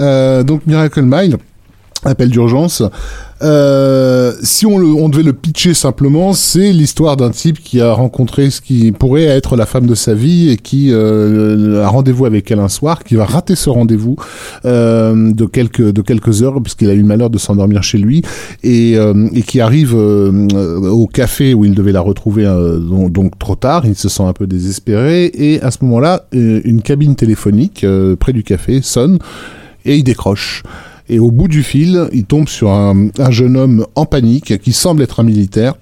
Euh, 0.01 0.43
donc 0.43 0.65
Miracle 0.65 1.03
Mile 1.03 1.37
appel 2.05 2.29
d'urgence. 2.29 2.83
Euh, 3.43 4.33
si 4.41 4.65
on, 4.65 5.09
devait 5.09 5.23
le 5.23 5.33
pitcher 5.33 5.73
simplement, 5.73 6.33
c'est 6.33 6.71
l'histoire 6.71 7.17
d'un 7.17 7.29
type 7.29 7.61
qui 7.61 7.81
a 7.81 7.91
rencontré 7.91 8.49
ce 8.49 8.61
qui 8.61 8.91
pourrait 8.91 9.23
être 9.23 9.55
la 9.57 9.65
femme 9.65 9.85
de 9.85 9.95
sa 9.95 10.13
vie 10.13 10.49
et 10.49 10.57
qui 10.57 10.89
euh, 10.91 11.83
a 11.83 11.87
rendez-vous 11.87 12.25
avec 12.25 12.49
elle 12.51 12.59
un 12.59 12.69
soir, 12.69 13.03
qui 13.03 13.15
va 13.15 13.25
rater 13.25 13.55
ce 13.55 13.69
rendez-vous 13.69 14.15
euh, 14.65 15.33
de 15.33 15.45
quelques 15.45 15.91
de 15.91 16.01
quelques 16.01 16.41
heures 16.41 16.61
puisqu'il 16.61 16.89
a 16.89 16.93
eu 16.93 17.01
le 17.01 17.05
malheur 17.05 17.29
de 17.29 17.37
s'endormir 17.37 17.83
chez 17.83 17.97
lui 17.97 18.21
et, 18.63 18.97
qui 19.45 19.59
arrive 19.59 19.93
au 19.93 21.07
café 21.07 21.53
où 21.53 21.65
il 21.65 21.75
devait 21.75 21.91
la 21.91 22.01
retrouver 22.01 22.43
donc, 23.11 23.37
trop 23.37 23.55
tard. 23.55 23.85
Il 23.85 23.95
se 23.95 24.09
sent 24.09 24.23
un 24.23 24.33
peu 24.33 24.47
désespéré 24.47 25.25
et 25.25 25.61
à 25.61 25.71
ce 25.71 25.79
moment-là, 25.81 26.25
une 26.31 26.81
cabine 26.81 27.15
téléphonique 27.15 27.85
près 28.19 28.33
du 28.33 28.43
café 28.43 28.81
sonne 28.81 29.19
et 29.85 29.97
il 29.97 30.03
décroche. 30.03 30.63
Et 31.09 31.19
au 31.19 31.31
bout 31.31 31.47
du 31.47 31.63
fil, 31.63 32.07
il 32.13 32.25
tombe 32.25 32.47
sur 32.47 32.71
un, 32.71 33.09
un 33.17 33.31
jeune 33.31 33.57
homme 33.57 33.85
en 33.95 34.05
panique 34.05 34.57
qui 34.59 34.71
semble 34.73 35.01
être 35.01 35.19
un 35.19 35.23
militaire 35.23 35.75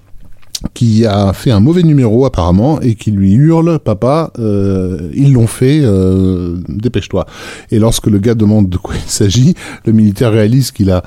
qui 0.74 1.06
a 1.06 1.32
fait 1.32 1.50
un 1.50 1.60
mauvais 1.60 1.82
numéro 1.82 2.24
apparemment 2.24 2.80
et 2.80 2.94
qui 2.94 3.10
lui 3.10 3.32
hurle 3.32 3.78
papa 3.78 4.32
euh, 4.38 5.10
ils 5.14 5.32
l'ont 5.32 5.46
fait 5.46 5.80
euh, 5.82 6.56
dépêche-toi 6.68 7.26
et 7.70 7.78
lorsque 7.78 8.06
le 8.06 8.18
gars 8.18 8.34
demande 8.34 8.68
de 8.68 8.76
quoi 8.76 8.94
il 8.94 9.10
s'agit 9.10 9.54
le 9.84 9.92
militaire 9.92 10.32
réalise 10.32 10.70
qu'il 10.70 10.90
a 10.90 11.02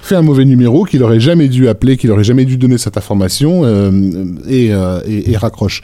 fait 0.00 0.16
un 0.16 0.22
mauvais 0.22 0.44
numéro 0.44 0.84
qu'il 0.84 1.02
aurait 1.02 1.20
jamais 1.20 1.48
dû 1.48 1.68
appeler 1.68 1.96
qu'il 1.96 2.10
aurait 2.10 2.24
jamais 2.24 2.44
dû 2.44 2.56
donner 2.56 2.76
cette 2.76 2.96
information 2.96 3.62
euh, 3.64 3.90
et 4.46 5.36
raccroche 5.36 5.80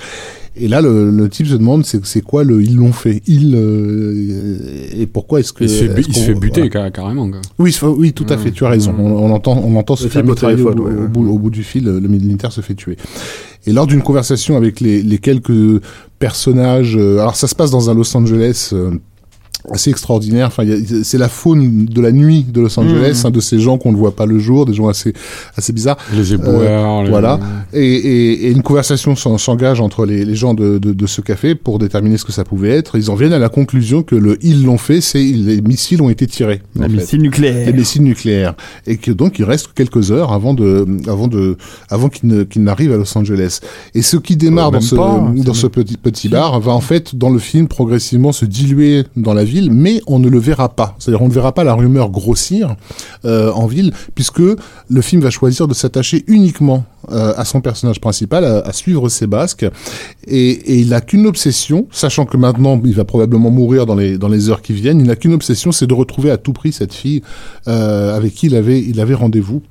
et 0.60 0.68
là, 0.68 0.80
le, 0.80 1.10
le 1.10 1.28
type 1.28 1.46
se 1.46 1.54
demande 1.54 1.84
c'est 1.84 2.04
c'est 2.04 2.20
quoi 2.20 2.44
le 2.44 2.62
ils 2.62 2.76
l'ont 2.76 2.92
fait? 2.92 3.22
Ils 3.26 3.54
euh, 3.54 4.96
et 4.96 5.06
pourquoi 5.06 5.40
est-ce 5.40 5.52
que 5.52 5.64
Il 5.64 5.70
se 5.70 5.84
fait, 5.84 5.94
bu- 5.94 6.04
il 6.08 6.14
se 6.16 6.20
fait 6.20 6.34
buter 6.34 6.68
voilà. 6.72 6.90
carrément. 6.90 7.28
quoi. 7.30 7.40
Oui, 7.58 7.76
oui, 7.96 8.12
tout 8.12 8.26
à 8.28 8.36
fait, 8.38 8.50
tu 8.50 8.64
as 8.64 8.68
raison. 8.68 8.94
On, 8.98 9.10
on 9.10 9.30
entend, 9.32 9.60
on 9.64 9.76
entend 9.76 9.96
se 9.96 10.08
faire 10.08 10.24
au 10.24 10.28
ouais, 10.28 10.62
au 10.62 11.00
ouais. 11.02 11.08
bout, 11.08 11.28
au 11.28 11.38
bout 11.38 11.50
du 11.50 11.62
fil, 11.62 11.84
le, 11.84 11.98
le 12.00 12.08
militaire 12.08 12.52
se 12.52 12.60
fait 12.60 12.74
tuer. 12.74 12.96
Et 13.66 13.72
lors 13.72 13.86
d'une 13.86 14.02
conversation 14.02 14.56
avec 14.56 14.80
les, 14.80 15.02
les 15.02 15.18
quelques 15.18 15.80
personnages, 16.18 16.96
euh, 16.96 17.18
alors 17.20 17.36
ça 17.36 17.46
se 17.48 17.54
passe 17.54 17.70
dans 17.70 17.90
un 17.90 17.94
Los 17.94 18.16
Angeles 18.16 18.70
euh, 18.72 18.92
assez 19.70 19.90
extraordinaire. 19.90 20.46
Enfin, 20.48 20.64
c'est 21.02 21.18
la 21.18 21.28
faune 21.28 21.84
de 21.86 22.00
la 22.00 22.12
nuit 22.12 22.44
de 22.48 22.60
Los 22.60 22.78
Angeles, 22.78 23.20
Mhm. 23.22 23.26
hein, 23.26 23.30
de 23.30 23.40
ces 23.40 23.58
gens 23.58 23.76
qu'on 23.78 23.92
ne 23.92 23.96
voit 23.96 24.14
pas 24.14 24.24
le 24.26 24.38
jour, 24.38 24.66
des 24.66 24.72
gens 24.74 24.88
assez, 24.88 25.12
assez 25.56 25.72
bizarres. 25.72 25.98
Les 26.14 26.32
éboueurs. 26.34 27.02
les- 27.02 27.10
voilà. 27.10 27.38
Et, 27.72 27.82
et, 27.84 28.46
et 28.46 28.50
une 28.50 28.62
conversation 28.62 29.14
s'en- 29.16 29.36
s'engage 29.38 29.80
entre 29.80 30.06
les, 30.06 30.24
les 30.24 30.34
gens 30.34 30.54
de, 30.54 30.78
de, 30.78 30.92
de 30.92 31.06
ce 31.06 31.20
café 31.20 31.54
pour 31.54 31.78
déterminer 31.78 32.16
ce 32.18 32.24
que 32.24 32.32
ça 32.32 32.44
pouvait 32.44 32.70
être. 32.70 32.96
Ils 32.96 33.10
en 33.10 33.14
viennent 33.14 33.32
à 33.32 33.38
la 33.38 33.48
conclusion 33.48 34.02
que 34.02 34.14
le 34.14 34.38
ils 34.42 34.64
l'ont 34.64 34.78
fait, 34.78 35.00
c'est 35.00 35.22
les 35.22 35.60
missiles 35.60 36.00
ont 36.02 36.08
été 36.10 36.26
tirés. 36.26 36.62
en 36.78 36.82
La 36.82 36.88
fait 36.88 36.94
missile 36.96 37.22
nucléaire. 37.22 37.66
les 37.66 37.72
missiles 37.72 38.02
nucléaires 38.02 38.54
et 38.86 38.96
que 38.96 39.10
donc 39.10 39.38
il 39.38 39.44
reste 39.44 39.68
quelques 39.74 40.12
heures 40.12 40.32
avant 40.32 40.54
de 40.54 40.86
avant 41.08 41.28
de 41.28 41.56
avant 41.90 42.08
qu'il 42.08 42.28
ne 42.28 42.44
qu'il 42.44 42.62
n'arrive 42.62 42.92
à 42.92 42.96
Los 42.96 43.16
Angeles 43.18 43.60
et 43.94 44.02
ce 44.02 44.16
qui 44.16 44.36
démarre 44.36 44.68
Euh, 44.68 44.72
dans 44.72 44.80
ce 44.80 44.94
pas, 44.94 45.32
dans 45.36 45.54
ce 45.54 45.66
petit 45.66 45.96
petit 45.96 46.28
bar 46.28 46.58
va 46.60 46.72
en 46.72 46.80
fait 46.80 47.14
dans 47.16 47.30
le 47.30 47.38
film 47.38 47.68
progressivement 47.68 48.32
se 48.32 48.44
diluer 48.44 49.04
dans 49.16 49.34
la 49.34 49.44
ville 49.48 49.70
mais 49.72 50.00
on 50.06 50.18
ne 50.18 50.28
le 50.28 50.38
verra 50.38 50.68
pas 50.68 50.94
c'est-à-dire 50.98 51.22
on 51.22 51.28
ne 51.28 51.32
verra 51.32 51.52
pas 51.52 51.64
la 51.64 51.74
rumeur 51.74 52.10
grossir 52.10 52.76
euh, 53.24 53.50
en 53.52 53.66
ville 53.66 53.92
puisque 54.14 54.40
le 54.40 55.00
film 55.02 55.22
va 55.22 55.30
choisir 55.30 55.66
de 55.68 55.74
s'attacher 55.74 56.24
uniquement 56.26 56.84
euh, 57.10 57.32
à 57.36 57.44
son 57.44 57.60
personnage 57.60 58.00
principal 58.00 58.44
à, 58.44 58.72
suivre 58.72 59.08
ses 59.08 59.26
basques 59.26 59.66
et, 60.26 60.50
et 60.50 60.78
il 60.78 60.90
n'a 60.90 61.00
qu'une 61.00 61.26
obsession 61.26 61.86
sachant 61.90 62.26
que 62.26 62.36
maintenant 62.36 62.80
il 62.84 62.94
va 62.94 63.04
probablement 63.04 63.50
mourir 63.50 63.86
dans 63.86 63.94
les 63.94 64.18
dans 64.18 64.28
les 64.28 64.50
heures 64.50 64.62
qui 64.62 64.72
viennent 64.72 65.00
il 65.00 65.06
n'a 65.06 65.16
qu'une 65.16 65.32
obsession 65.32 65.72
c'est 65.72 65.86
de 65.86 65.94
retrouver 65.94 66.30
à 66.30 66.36
tout 66.36 66.52
prix 66.52 66.72
cette 66.72 66.92
fille 66.92 67.22
euh, 67.66 68.16
avec 68.16 68.34
qui 68.34 68.46
il 68.46 68.56
avait, 68.56 68.80
il 68.80 69.00
avait 69.00 69.14
rendez-vous. 69.14 69.62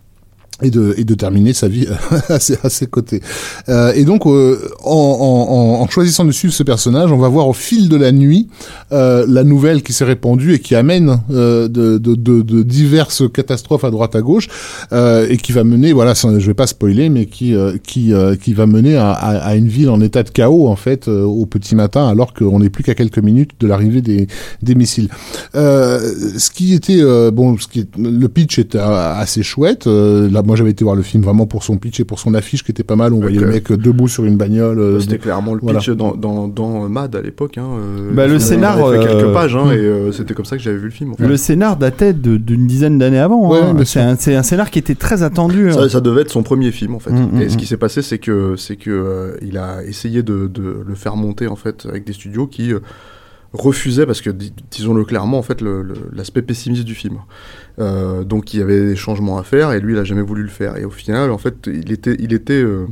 Et 0.64 0.72
de, 0.72 0.96
et 0.98 1.04
de 1.04 1.14
terminer 1.14 1.54
sa 1.54 1.68
vie 1.68 1.86
à, 2.30 2.40
ses, 2.40 2.58
à 2.64 2.70
ses 2.70 2.88
côtés. 2.88 3.22
Euh, 3.70 3.92
et 3.94 4.06
donc, 4.06 4.26
euh, 4.26 4.58
en, 4.84 4.90
en, 4.92 5.84
en, 5.84 5.88
choisissant 5.88 6.26
de 6.26 6.32
suivre 6.32 6.52
ce 6.52 6.64
personnage, 6.64 7.12
on 7.12 7.18
va 7.20 7.28
voir 7.30 7.48
au 7.48 7.54
fil 7.54 7.90
de 7.90 7.96
la 7.96 8.12
nuit 8.12 8.48
euh, 8.92 9.24
la 9.30 9.44
nouvelle 9.44 9.84
qui 9.84 9.94
s'est 9.94 10.04
répandue 10.04 10.56
et 10.56 10.60
qui 10.60 10.74
amène 10.74 11.20
euh, 11.30 11.68
de, 11.68 12.00
de, 12.00 12.16
de, 12.16 12.42
de 12.42 12.64
diverses 12.64 13.22
catastrophes 13.32 13.84
à 13.84 13.92
droite 13.92 14.16
à 14.16 14.22
gauche 14.22 14.48
euh, 14.94 15.28
et 15.30 15.38
qui 15.38 15.52
va 15.52 15.64
mener, 15.64 15.94
voilà, 15.94 16.16
sans- 16.16 16.40
je 16.40 16.48
vais 16.48 16.56
pas 16.56 16.66
spoiler, 16.66 17.10
mais 17.10 17.28
qui 17.28 17.54
euh, 17.54 17.78
qui 17.86 18.12
euh, 18.12 18.36
qui 18.36 18.54
va 18.54 18.66
mener 18.66 18.96
à, 18.98 19.12
à, 19.12 19.38
à 19.38 19.56
une 19.56 19.68
ville 19.68 19.92
en 19.92 20.02
état 20.02 20.24
de 20.24 20.30
chaos 20.32 20.68
en 20.70 20.76
fait 20.76 21.08
euh, 21.08 21.22
au 21.22 21.46
petit 21.46 21.76
matin, 21.76 22.08
alors 22.08 22.34
qu'on 22.34 22.58
n'est 22.62 22.72
plus 22.72 22.84
qu'à 22.84 22.96
quelques 22.96 23.20
minutes 23.20 23.52
de 23.60 23.68
l'arrivée 23.68 24.02
des 24.02 24.26
des 24.64 24.74
missiles. 24.74 25.10
Euh, 25.54 26.00
ce 26.40 26.50
qui 26.50 26.74
était 26.74 26.98
euh, 27.00 27.30
bon, 27.30 27.60
ce 27.60 27.68
qui 27.68 27.86
le 27.96 28.28
pitch 28.28 28.58
était 28.58 28.80
euh, 28.80 29.14
assez 29.14 29.44
chouette. 29.44 29.86
Euh, 29.86 30.28
là, 30.32 30.42
moi, 30.48 30.56
j'avais 30.56 30.72
été 30.72 30.84
voir 30.84 30.96
le 30.96 31.04
film 31.04 31.22
vraiment 31.24 31.46
pour 31.46 31.64
son 31.64 31.78
pitch 31.78 32.00
et 32.00 32.06
pour 32.06 32.20
son 32.20 32.34
affiche 32.34 32.64
qui 32.64 32.72
était 32.72 32.84
pas 32.84 32.96
mal. 32.96 33.14
On 33.14 33.20
voyait 33.20 33.40
le 33.40 33.48
mec 33.48 33.72
debout 33.72 34.08
sur 34.08 34.26
une 34.26 34.38
bagnole. 34.38 34.80
euh, 34.80 35.00
C'était 35.00 35.18
clairement 35.20 35.54
le 35.54 35.60
voilà. 35.62 35.80
pitch 35.80 35.90
dans, 35.92 36.16
dans, 36.16 36.48
dans 36.48 36.88
Mad 36.90 37.16
à 37.16 37.22
l'époque. 37.22 37.58
Hein, 37.58 37.68
euh, 37.80 38.12
Bah, 38.14 38.26
le 38.28 38.40
scénar, 38.40 38.78
fait 38.78 38.84
euh, 38.98 39.04
quelques 39.04 39.34
pages 39.34 39.56
hein, 39.56 39.66
hmm. 39.66 39.72
et 39.74 39.78
euh, 39.78 40.12
c'était 40.12 40.34
comme 40.34 40.46
ça 40.46 40.58
que 40.58 40.64
j'avais 40.64 40.78
vu 40.78 40.86
le 40.86 40.90
film. 40.92 41.12
en 41.12 41.16
fait. 41.16 41.28
Le 41.28 41.38
scénar 41.38 41.78
datait 41.78 42.14
d'une 42.14 42.66
dizaine 42.66 42.98
d'années 42.98 43.20
avant. 43.20 43.50
Ouais, 43.52 43.60
hein. 43.60 43.76
C'est 43.86 44.00
un, 44.00 44.16
c'est 44.18 44.36
un 44.36 44.44
scénar 44.44 44.72
qui 44.72 44.80
était 44.80 44.96
très 44.96 45.22
attendu. 45.22 45.70
hein. 45.70 45.74
Ça, 45.74 45.90
ça 45.90 46.02
devait 46.02 46.22
être 46.22 46.32
son 46.32 46.44
premier 46.44 46.72
film 46.72 46.96
en 46.96 47.00
fait. 47.00 47.12
Mm, 47.12 47.42
et 47.42 47.46
mm, 47.46 47.50
ce 47.50 47.58
qui 47.58 47.66
s'est 47.66 47.78
passé, 47.78 48.02
c'est 48.02 48.18
que 48.18 48.56
c'est 48.56 48.78
que 48.78 48.90
euh, 48.90 49.38
il 49.42 49.58
a 49.58 49.84
essayé 49.84 50.24
de, 50.24 50.48
de 50.48 50.78
le 50.88 50.96
faire 50.96 51.16
monter 51.18 51.48
en 51.48 51.56
fait 51.58 51.86
avec 51.90 52.06
des 52.06 52.14
studios 52.14 52.48
qui 52.48 52.72
refusaient 53.58 54.06
parce 54.06 54.22
que 54.22 54.30
dis- 54.30 54.54
disons-le 54.72 55.04
clairement 55.06 55.38
en 55.38 55.42
fait 55.42 55.62
l'aspect 56.14 56.42
pessimiste 56.42 56.84
du 56.84 56.96
film. 56.96 57.20
Euh, 57.80 58.24
donc 58.24 58.54
il 58.54 58.60
y 58.60 58.64
avait 58.64 58.86
des 58.88 58.96
changements 58.96 59.38
à 59.38 59.44
faire 59.44 59.72
et 59.72 59.80
lui 59.80 59.94
il 59.94 60.00
a 60.00 60.04
jamais 60.04 60.22
voulu 60.22 60.44
le 60.44 60.50
faire. 60.50 60.78
Et 60.78 60.86
au 60.86 60.90
final 60.90 61.32
en 61.32 61.38
fait 61.38 61.68
il 61.68 61.92
était 61.92 62.16
il 62.20 62.34
était 62.34 62.62
euh, 62.62 62.86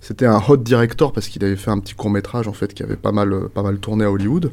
c'était 0.00 0.26
un 0.26 0.40
hot 0.46 0.58
director 0.58 1.12
parce 1.12 1.28
qu'il 1.28 1.44
avait 1.44 1.56
fait 1.56 1.70
un 1.70 1.78
petit 1.78 1.94
court 1.94 2.10
métrage 2.10 2.48
en 2.48 2.52
fait 2.52 2.74
qui 2.74 2.82
avait 2.82 2.96
pas 2.96 3.12
mal 3.12 3.48
pas 3.54 3.62
mal 3.62 3.78
tourné 3.78 4.04
à 4.04 4.10
Hollywood. 4.10 4.52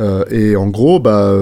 Euh, 0.00 0.24
et 0.30 0.56
en 0.56 0.68
gros 0.68 1.00
bah 1.00 1.34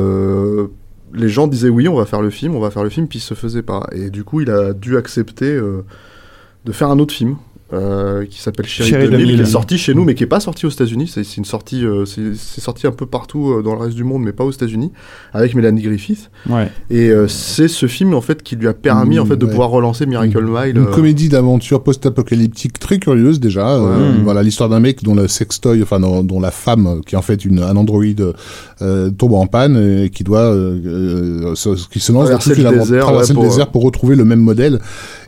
les 1.15 1.29
gens 1.29 1.47
disaient 1.47 1.71
oui, 1.71 1.89
on 1.89 1.97
va 1.97 2.05
faire 2.05 2.21
le 2.21 2.31
film, 2.31 2.55
on 2.55 2.61
va 2.61 2.71
faire 2.71 2.85
le 2.85 2.91
film, 2.91 3.09
puis 3.09 3.19
il 3.19 3.23
se 3.23 3.35
faisait 3.35 3.63
pas. 3.63 3.87
Et 3.93 4.11
du 4.11 4.25
coup, 4.25 4.43
il 4.43 4.51
a 4.51 4.75
dû 4.75 4.99
accepter 4.99 5.59
de 5.59 6.73
faire 6.73 6.91
un 6.91 6.99
autre 6.99 7.15
film 7.15 7.37
euh, 7.73 8.25
qui 8.25 8.41
s'appelle 8.41 8.67
Chérie, 8.67 8.89
Chérie 8.91 9.05
2000, 9.11 9.19
qui 9.19 9.27
2000. 9.33 9.41
est 9.43 9.51
sorti 9.51 9.77
chez 9.79 9.93
nous, 9.95 10.05
mais 10.05 10.15
qui 10.15 10.23
est 10.25 10.27
pas 10.29 10.41
sorti 10.41 10.65
aux 10.65 10.71
États-Unis. 10.71 11.09
C'est 11.13 11.37
une 11.37 11.45
sortie, 11.45 11.85
euh, 11.85 12.05
c'est 12.07 12.61
sorti 12.61 12.87
un 12.87 12.93
peu 12.93 13.05
partout 13.07 13.51
euh, 13.53 13.63
dans 13.63 13.75
le 13.75 13.81
reste 13.81 13.95
du 13.97 14.05
monde, 14.05 14.23
mais 14.23 14.33
pas 14.33 14.45
aux 14.45 14.51
États-Unis, 14.51 14.91
avec 15.35 15.55
Melanie 15.55 15.83
Griffith. 15.83 16.31
Ouais. 16.49 16.71
Et 16.91 17.11
c'est 17.29 17.69
ce 17.69 17.87
film 17.87 18.15
en 18.15 18.21
fait 18.21 18.43
qui 18.43 18.57
lui 18.57 18.69
a 18.69 18.75
permis 18.75 19.17
Mmh, 19.17 19.21
en 19.21 19.27
fait 19.27 19.37
de 19.37 19.45
ouais. 19.45 19.51
pouvoir 19.51 19.71
relancer 19.71 20.07
Miracle 20.07 20.43
Mile. 20.43 20.77
Une 20.77 20.87
comédie 20.87 21.29
d'aventure 21.29 21.83
post-apocalyptique 21.83 22.79
très 22.79 22.99
curieuse 22.99 23.39
déjà. 23.41 23.81
Ouais. 23.81 23.97
Voilà 24.25 24.43
l'histoire 24.43 24.69
d'un 24.69 24.81
mec 24.81 25.03
dont 25.05 25.15
le 25.15 25.29
sextoy, 25.29 25.83
enfin 25.83 26.01
dont, 26.01 26.23
dont 26.23 26.41
la 26.41 26.51
femme, 26.51 27.01
qui 27.07 27.15
est 27.15 27.19
en 27.19 27.23
fait 27.23 27.45
une, 27.45 27.61
un 27.61 27.77
androïde, 27.77 28.33
tombe 28.81 29.33
en 29.35 29.47
panne 29.47 29.77
et 30.05 30.11
qui 30.11 30.25
doit, 30.25 30.53
se- 31.55 31.89
qui 31.89 32.01
se 32.01 32.13
lance 32.13 32.31
dans 32.31 32.39
toute 32.39 32.57
le 32.57 32.71
désert, 32.71 33.03
traverser 33.05 33.33
ouais, 33.35 33.43
le 33.43 33.49
désert 33.49 33.71
pour 33.71 33.83
retrouver 33.83 34.17
le 34.17 34.25
même 34.25 34.41
modèle 34.41 34.81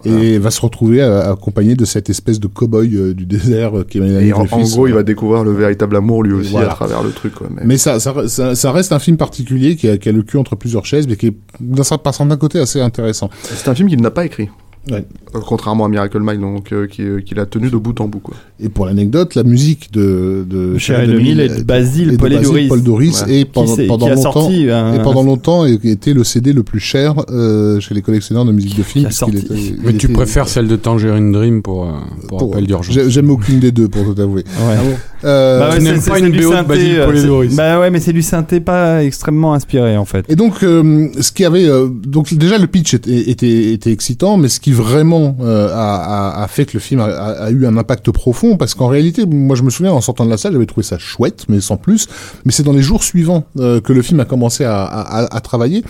et 0.04 0.38
va 0.38 0.50
se 0.50 0.60
retrouver 0.60 1.00
accompagné 1.30 1.74
de 1.74 1.84
cette 1.84 2.08
espèce 2.10 2.40
de 2.40 2.46
cow-boy 2.46 2.94
euh, 2.96 3.14
du 3.14 3.26
désert 3.26 3.78
euh, 3.78 3.84
qui 3.84 3.98
est 3.98 4.26
et 4.28 4.32
en, 4.32 4.40
en 4.40 4.44
gros, 4.62 4.86
il 4.86 4.94
va 4.94 5.02
découvrir 5.02 5.44
le 5.44 5.52
véritable 5.52 5.96
amour 5.96 6.22
lui 6.22 6.32
aussi 6.32 6.50
Voilà. 6.50 6.70
à 6.70 6.74
travers 6.74 7.02
le 7.02 7.10
truc. 7.10 7.34
Quoi. 7.34 7.48
Mais, 7.54 7.62
Mais 7.64 7.78
ça, 7.78 8.00
ça, 8.00 8.14
ça, 8.28 8.54
ça 8.54 8.72
reste 8.72 8.92
un 8.92 8.98
film 8.98 9.16
particulier 9.16 9.76
qui 9.76 9.88
a, 9.88 9.98
qui 9.98 10.08
a 10.08 10.12
le 10.12 10.22
cul 10.22 10.36
entre 10.38 10.56
plusieurs 10.56 10.86
chaises, 10.86 11.06
mais 11.08 11.16
qui 11.16 11.28
est 11.28 11.34
d'un 11.60 11.82
cer- 11.82 11.98
par 12.02 12.14
certains 12.14 12.36
côté 12.36 12.58
assez 12.58 12.80
intéressant. 12.80 13.30
c'est 13.42 13.68
un 13.68 13.74
film 13.74 13.88
qu'il 13.88 14.00
n'a 14.00 14.10
pas 14.10 14.24
écrit. 14.24 14.48
Ouais. 14.90 15.04
Euh, 15.34 15.38
contrairement 15.46 15.84
à 15.84 15.88
Miracle 15.88 16.20
Mile, 16.20 16.40
donc 16.40 16.72
euh, 16.72 16.86
qui, 16.86 17.02
qui 17.24 17.34
l'a 17.34 17.44
tenu 17.46 17.68
de 17.70 17.76
bout 17.76 18.00
en 18.00 18.08
bout. 18.08 18.18
Quoi. 18.20 18.34
Et 18.60 18.68
pour 18.68 18.86
l'anecdote, 18.86 19.34
la 19.34 19.42
musique 19.42 19.92
de, 19.92 20.44
de 20.48 20.78
Chéri 20.78 21.06
2000 21.06 21.40
et 21.40 21.48
de 21.48 21.62
Basile 21.62 22.14
et 22.14 22.16
Paul 22.16 22.30
Basile 22.34 22.68
Paul 22.68 22.82
Doris 22.82 23.22
Ouais. 23.26 23.40
et 23.40 23.44
pendant, 23.44 23.66
qui, 23.74 23.76
s'est- 23.82 23.86
pendant 23.86 24.06
qui 24.06 24.12
a 24.12 24.14
longtemps 24.14 24.48
un, 24.48 24.94
et 24.94 25.02
pendant 25.02 25.22
longtemps 25.22 25.66
était 25.66 26.14
le 26.14 26.24
CD 26.24 26.52
le 26.52 26.62
plus 26.62 26.80
cher 26.80 27.14
euh, 27.30 27.78
chez 27.80 27.94
les 27.94 28.02
collectionneurs 28.02 28.44
de 28.46 28.52
musique 28.52 28.76
de 28.76 28.82
film. 28.82 29.06
Qui 29.08 29.22
a 29.22 29.26
puisqu'il 29.26 29.48
sorti. 29.48 29.66
était- 29.68 29.76
Mais 29.84 29.92
tu 29.92 30.06
était- 30.06 30.14
préfères 30.14 30.48
celle 30.48 30.66
de 30.66 30.76
Tangerine 30.76 31.30
Dream 31.30 31.62
pour, 31.62 31.84
euh, 31.84 31.90
pour, 32.28 32.38
pour- 32.38 32.52
appel 32.54 32.66
d'urgence. 32.66 32.94
j'ai- 32.94 33.10
J'aime 33.10 33.30
aucune 33.30 33.60
des 33.60 33.72
deux 33.72 33.88
pour 33.88 34.02
tout 34.14 34.20
avouer. 34.20 34.44
Ouais. 34.66 34.76
Euh, 35.24 35.58
Bah 35.58 35.68
pas 36.08 36.18
une 36.18 36.30
BO 36.32 36.50
de 36.54 36.66
Basile 36.66 36.96
euh, 36.98 37.06
Polidoris. 37.06 37.50
c'est- 37.50 37.56
Bah 37.56 37.78
ouais, 37.80 37.90
mais 37.90 38.00
c'est 38.00 38.14
du 38.14 38.22
synthé 38.22 38.60
pas 38.60 39.04
extrêmement 39.04 39.52
inspiré 39.52 39.96
en 39.98 40.06
fait. 40.06 40.24
Et 40.30 40.36
donc, 40.36 40.62
euh, 40.64 41.08
ce 41.20 41.30
qui 41.32 41.44
avait 41.44 41.68
euh, 41.68 41.88
donc 41.88 42.32
déjà 42.34 42.56
le 42.56 42.66
pitch 42.66 42.94
était, 42.94 43.30
était, 43.30 43.72
était 43.72 43.92
excitant, 43.92 44.38
mais 44.38 44.48
ce 44.48 44.58
qui 44.60 44.69
vraiment 44.72 45.36
euh, 45.40 45.68
a, 45.74 46.42
a, 46.42 46.48
fait 46.48 46.64
que 46.66 46.72
le 46.74 46.80
film 46.80 47.00
a, 47.00 47.04
a- 47.06 47.50
eu 47.50 47.66
un 47.66 47.76
impact 47.76 48.10
profond, 48.10 48.56
parce 48.56 48.74
qu'en 48.74 48.88
réalité, 48.88 49.24
moi 49.26 49.56
je 49.56 49.62
me 49.62 49.70
souviens 49.70 49.92
en 49.92 50.00
sortant 50.00 50.24
de 50.24 50.30
la 50.30 50.36
salle, 50.36 50.52
j'avais 50.52 50.66
trouvé 50.66 50.84
ça 50.84 50.98
chouette, 50.98 51.44
mais 51.48 51.60
sans 51.60 51.76
plus. 51.76 52.06
Mais 52.44 52.52
c'est 52.52 52.62
dans 52.62 52.72
les 52.72 52.82
jours 52.82 53.02
suivants 53.02 53.44
euh, 53.58 53.80
que 53.80 53.92
le 53.92 54.02
film 54.02 54.20
a 54.20 54.24
commencé 54.24 54.64
à, 54.64 54.82
à, 54.84 55.36
à- 55.36 55.40
travailler, 55.40 55.82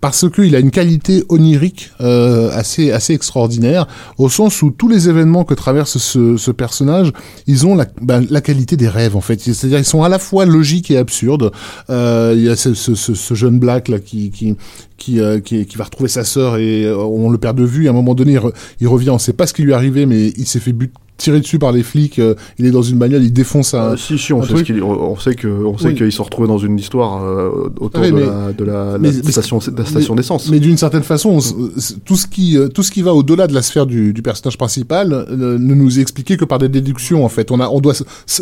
parce 0.00 0.28
qu'il 0.30 0.54
a 0.56 0.58
une 0.58 0.70
qualité 0.70 1.24
onirique 1.28 1.90
euh, 2.00 2.50
assez 2.52 2.90
assez 2.92 3.14
extraordinaire, 3.14 3.86
au 4.18 4.28
sens 4.28 4.62
où 4.62 4.70
tous 4.70 4.88
les 4.88 5.08
événements 5.08 5.44
que 5.44 5.54
traverse 5.54 5.98
ce, 5.98 6.36
ce 6.36 6.50
personnage, 6.50 7.12
ils 7.46 7.66
ont 7.66 7.74
la, 7.76 7.86
ben, 8.02 8.26
la 8.30 8.40
qualité 8.40 8.76
des 8.76 8.88
rêves 8.88 9.16
en 9.16 9.20
fait. 9.20 9.40
C'est-à-dire 9.40 9.78
ils 9.78 9.84
sont 9.84 10.02
à 10.02 10.08
la 10.08 10.18
fois 10.18 10.44
logiques 10.44 10.90
et 10.90 10.98
absurdes. 10.98 11.52
Euh, 11.90 12.34
Il 12.36 12.42
y 12.42 12.48
a 12.48 12.56
ce, 12.56 12.74
ce, 12.74 12.94
ce 12.94 13.34
jeune 13.34 13.58
black 13.58 13.88
là 13.88 13.98
qui 13.98 14.30
qui 14.30 14.56
qui, 14.96 15.20
euh, 15.20 15.40
qui, 15.40 15.66
va 15.76 15.84
retrouver 15.84 16.08
sa 16.08 16.24
sœur 16.24 16.56
et 16.56 16.84
euh, 16.84 16.96
on 16.96 17.30
le 17.30 17.38
perd 17.38 17.56
de 17.56 17.64
vue. 17.64 17.84
Et 17.84 17.88
à 17.88 17.90
un 17.90 17.94
moment 17.94 18.14
donné, 18.14 18.32
il, 18.32 18.40
il 18.80 18.88
revient, 18.88 19.10
on 19.10 19.18
sait 19.18 19.32
pas 19.32 19.46
ce 19.46 19.52
qui 19.52 19.62
lui 19.62 19.72
est 19.72 19.74
arrivé, 19.74 20.06
mais 20.06 20.28
il 20.36 20.46
s'est 20.46 20.60
fait 20.60 20.72
but 20.72 20.92
tirer 21.16 21.40
dessus 21.40 21.58
par 21.58 21.72
les 21.72 21.82
flics. 21.82 22.18
euh, 22.18 22.34
il 22.58 22.66
est 22.66 22.70
dans 22.70 22.82
une 22.82 22.98
bagnole, 22.98 23.22
il 23.24 23.32
défonce 23.32 23.74
un. 23.74 23.92
Euh, 23.92 23.96
si, 23.96 24.18
si, 24.18 24.32
on 24.32 24.42
sait, 24.42 24.48
truc. 24.48 24.58
ce 24.66 24.72
qu'il- 24.72 24.82
on 24.82 25.16
sait 25.18 25.34
que, 25.34 25.48
on 25.48 25.76
sait 25.78 25.88
Oui. 25.88 25.94
qu'ils 25.94 26.12
se 26.12 26.22
retrouvés 26.22 26.48
dans 26.48 26.58
une 26.58 26.78
histoire 26.78 27.24
euh, 27.24 27.70
autour 27.80 28.02
de, 28.02 28.10
mais- 28.10 28.20
la, 28.26 28.52
de 28.52 28.64
la, 28.64 28.98
mais- 28.98 29.10
la 29.12 29.30
station, 29.32 29.60
station 29.60 30.14
d'essence. 30.14 30.48
Mais 30.50 30.60
d'une 30.60 30.76
certaine 30.76 31.02
façon, 31.02 31.30
on 31.30 31.40
c'est- 31.40 32.04
tout 32.04 32.16
ce 32.16 32.26
qui 32.26 32.56
euh, 32.58 32.68
tout 32.68 32.82
ce 32.82 32.90
qui 32.90 33.02
va 33.02 33.14
au-delà 33.14 33.46
de 33.46 33.54
la 33.54 33.62
sphère 33.62 33.86
du, 33.86 34.12
du 34.12 34.22
personnage 34.22 34.58
principal 34.58 35.12
euh, 35.12 35.58
ne 35.58 35.74
nous 35.74 35.98
est 35.98 36.02
expliqué 36.02 36.36
que 36.36 36.44
par 36.44 36.58
des 36.58 36.68
déductions 36.68 37.24
en 37.24 37.28
fait. 37.28 37.50
On 37.50 37.60
a 37.60 37.68
on 37.68 37.80
doit 37.80 37.94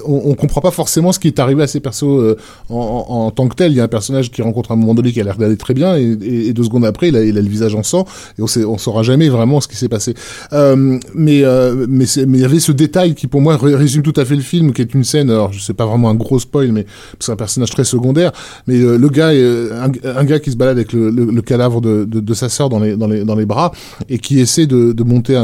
on, 0.06 0.22
on 0.26 0.34
comprend 0.34 0.60
pas 0.60 0.70
forcément 0.70 1.12
ce 1.12 1.18
qui 1.18 1.28
est 1.28 1.38
arrivé 1.38 1.62
à 1.62 1.66
ces 1.66 1.80
persos 1.80 2.04
euh, 2.04 2.36
en, 2.68 3.06
en, 3.08 3.14
en 3.26 3.30
tant 3.30 3.48
que 3.48 3.54
tel. 3.54 3.72
Il 3.72 3.76
y 3.76 3.80
a 3.80 3.84
un 3.84 3.88
personnage 3.88 4.30
qui 4.30 4.42
rencontre 4.42 4.70
à 4.70 4.74
un 4.74 4.76
moment 4.76 4.94
donné 4.94 5.12
qui 5.12 5.20
a 5.20 5.24
l'air 5.24 5.36
d'aller 5.36 5.56
très 5.56 5.74
bien 5.74 5.96
et, 5.96 6.02
et, 6.22 6.48
et 6.48 6.52
deux 6.52 6.64
secondes 6.64 6.84
après, 6.84 7.08
il 7.08 7.16
a, 7.16 7.24
il 7.24 7.38
a 7.38 7.40
le 7.42 7.48
visage 7.48 7.74
en 7.74 7.82
sang 7.82 8.04
et 8.38 8.42
on 8.42 8.46
sait 8.46 8.64
on 8.64 8.78
saura 8.78 9.02
jamais 9.02 9.28
vraiment 9.28 9.60
ce 9.60 9.68
qui 9.68 9.76
s'est 9.76 9.88
passé. 9.88 10.14
Euh, 10.52 10.98
mais 11.14 11.42
euh, 11.44 11.86
mais 11.88 12.04
il 12.04 12.36
y 12.40 12.44
avait 12.44 12.60
ce 12.64 12.72
détail 12.72 13.14
qui 13.14 13.26
pour 13.26 13.40
moi 13.40 13.56
ré- 13.56 13.74
résume 13.74 14.02
tout 14.02 14.18
à 14.18 14.24
fait 14.24 14.36
le 14.36 14.42
film, 14.42 14.72
qui 14.72 14.82
est 14.82 14.94
une 14.94 15.04
scène. 15.04 15.30
Alors 15.30 15.52
je 15.52 15.60
sais 15.60 15.74
pas 15.74 15.86
vraiment 15.86 16.08
un 16.08 16.14
gros 16.14 16.38
spoil, 16.38 16.72
mais 16.72 16.86
c'est 17.20 17.32
un 17.32 17.36
personnage 17.36 17.70
très 17.70 17.84
secondaire. 17.84 18.32
Mais 18.66 18.78
euh, 18.80 18.96
le 18.96 19.08
gars, 19.08 19.28
euh, 19.30 19.88
un, 20.04 20.24
gars 20.24 20.38
qui 20.38 20.50
se 20.50 20.56
balade 20.56 20.76
avec 20.76 20.92
le, 20.92 21.42
cadavre 21.42 21.80
de, 21.80 22.34
sa 22.34 22.48
sœur 22.48 22.68
dans 22.68 22.78
les, 22.80 23.46
bras 23.46 23.72
et 24.08 24.18
qui 24.18 24.40
essaie 24.40 24.66
de, 24.66 25.02
monter 25.04 25.34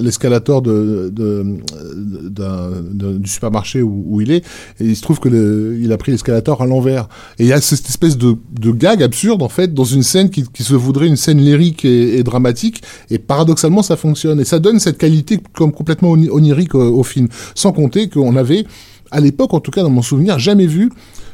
l'escalator 0.00 0.62
du 0.62 0.70
supermarché 3.28 3.82
où, 3.82 4.20
il 4.20 4.30
est. 4.30 4.44
Et 4.80 4.84
il 4.84 4.96
se 4.96 5.02
trouve 5.02 5.18
que 5.20 5.28
le, 5.28 5.78
il 5.80 5.90
a 5.92 5.96
pris 5.96 6.12
l'escalator 6.12 6.60
à 6.60 6.66
l'envers. 6.66 7.08
Et 7.38 7.44
il 7.44 7.48
y 7.48 7.52
a 7.52 7.60
cette 7.60 7.88
espèce 7.88 8.18
de, 8.18 8.36
gag 8.72 9.02
absurde 9.02 9.42
en 9.42 9.48
fait 9.48 9.72
dans 9.72 9.84
une 9.84 10.02
scène 10.02 10.30
qui, 10.30 10.44
se 10.62 10.74
voudrait 10.74 11.06
une 11.06 11.16
scène 11.16 11.38
lyrique 11.38 11.84
et, 11.84 12.22
dramatique. 12.22 12.82
Et 13.10 13.18
paradoxalement, 13.18 13.82
ça 13.82 13.96
fonctionne. 13.96 14.40
Et 14.40 14.44
ça 14.44 14.58
donne 14.58 14.78
cette 14.78 14.98
qualité 14.98 15.40
comme 15.54 15.72
complètement 15.72 16.10
oni- 16.10 16.28
au, 16.74 16.78
au 16.78 17.02
film. 17.02 17.28
Sans 17.54 17.72
compter 17.72 18.08
qu'on 18.08 18.36
avait, 18.36 18.64
à 19.10 19.20
l'époque, 19.20 19.54
en 19.54 19.60
tout 19.60 19.70
cas 19.70 19.82
dans 19.82 19.90
mon 19.90 20.02
souvenir, 20.02 20.38
jamais 20.38 20.66
vu 20.66 20.90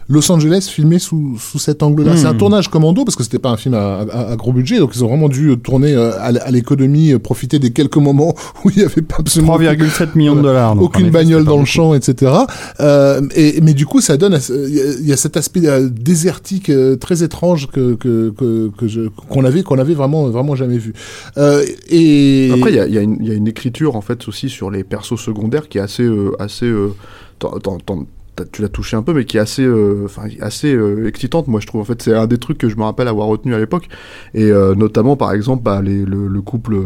Los 0.08 0.30
Angeles 0.30 0.68
filmé 0.70 0.98
sous, 1.00 1.36
sous 1.38 1.58
cet 1.58 1.82
angle-là. 1.82 2.14
Hmm. 2.14 2.16
C'est 2.16 2.26
un 2.26 2.34
tournage 2.34 2.68
commando 2.68 3.04
parce 3.04 3.16
que 3.16 3.24
c'était 3.24 3.40
pas 3.40 3.50
un 3.50 3.56
film 3.56 3.74
à, 3.74 4.02
à- 4.12 4.32
à 4.32 4.36
gros 4.36 4.52
budget, 4.52 4.78
donc 4.78 4.92
ils 4.94 5.02
ont 5.02 5.08
vraiment 5.08 5.28
dû 5.28 5.56
tourner 5.58 5.94
euh, 5.94 6.12
à, 6.20 6.50
l'économie, 6.52 7.12
euh, 7.12 7.18
profiter 7.18 7.58
des 7.58 7.70
quelques 7.72 7.96
moments 7.96 8.34
où 8.64 8.70
il 8.70 8.78
y 8.82 8.84
avait 8.84 9.02
pas 9.02 9.16
absolument 9.18 9.58
3,7 9.58 10.10
millions 10.16 10.36
de 10.36 10.42
dollars. 10.42 10.80
aucune 10.80 11.06
effet, 11.06 11.10
bagnole 11.10 11.44
dans 11.44 11.58
le 11.58 11.64
champ, 11.64 11.92
etc. 11.94 12.32
Euh, 12.80 13.20
et, 13.34 13.60
mais 13.62 13.74
du 13.74 13.84
coup, 13.86 14.00
ça 14.00 14.16
donne, 14.16 14.38
il 14.48 14.74
y, 14.74 14.80
a- 14.80 14.92
il 15.00 15.06
y 15.08 15.12
a 15.12 15.16
cet 15.16 15.36
aspect 15.36 15.66
euh, 15.66 15.88
désertique 15.90 16.70
euh, 16.70 16.94
très 16.96 17.22
étrange 17.24 17.66
que 17.68 17.94
que 17.94 18.30
que, 18.30 18.70
que 18.78 18.86
je 18.86 19.08
qu'on 19.28 19.44
avait 19.44 19.62
qu'on 19.64 19.78
avait 19.78 19.94
vraiment 19.94 20.28
vraiment 20.28 20.54
jamais 20.54 20.78
vu. 20.78 20.92
Euh, 21.36 21.64
et 21.90 22.50
Après, 22.54 22.70
il 22.70 22.76
y 22.76 22.80
a, 22.80 22.86
il 22.86 22.94
y 22.94 22.98
a 22.98 23.02
une- 23.02 23.16
il 23.20 23.26
y 23.28 23.30
a 23.32 23.34
une 23.34 23.48
écriture 23.48 23.96
en 23.96 24.00
fait 24.02 24.28
aussi 24.28 24.48
sur 24.48 24.70
les 24.70 24.84
persos 24.84 25.16
secondaires 25.20 25.68
qui 25.68 25.78
est 25.78 25.80
assez, 25.80 26.04
euh, 26.04 26.30
assez, 26.38 26.66
euh, 26.66 26.94
t'en- 27.38 27.58
t'en- 27.58 27.78
t'en- 27.78 28.06
t'as- 28.15 28.15
tu 28.44 28.62
l'as 28.62 28.68
touché 28.68 28.96
un 28.96 29.02
peu, 29.02 29.12
mais 29.14 29.24
qui 29.24 29.36
est 29.36 29.40
assez, 29.40 29.62
euh, 29.64 30.02
enfin, 30.04 30.22
assez 30.40 30.74
euh, 30.74 31.06
excitante. 31.08 31.48
Moi, 31.48 31.60
je 31.60 31.66
trouve 31.66 31.80
en 31.80 31.84
fait, 31.84 32.02
c'est 32.02 32.14
un 32.14 32.26
des 32.26 32.38
trucs 32.38 32.58
que 32.58 32.68
je 32.68 32.76
me 32.76 32.82
rappelle 32.82 33.08
avoir 33.08 33.28
retenu 33.28 33.54
à 33.54 33.58
l'époque, 33.58 33.88
et 34.34 34.50
euh, 34.50 34.74
notamment 34.74 35.16
par 35.16 35.32
exemple, 35.32 35.62
bah, 35.62 35.80
les, 35.82 36.04
le, 36.04 36.28
le 36.28 36.40
couple. 36.42 36.76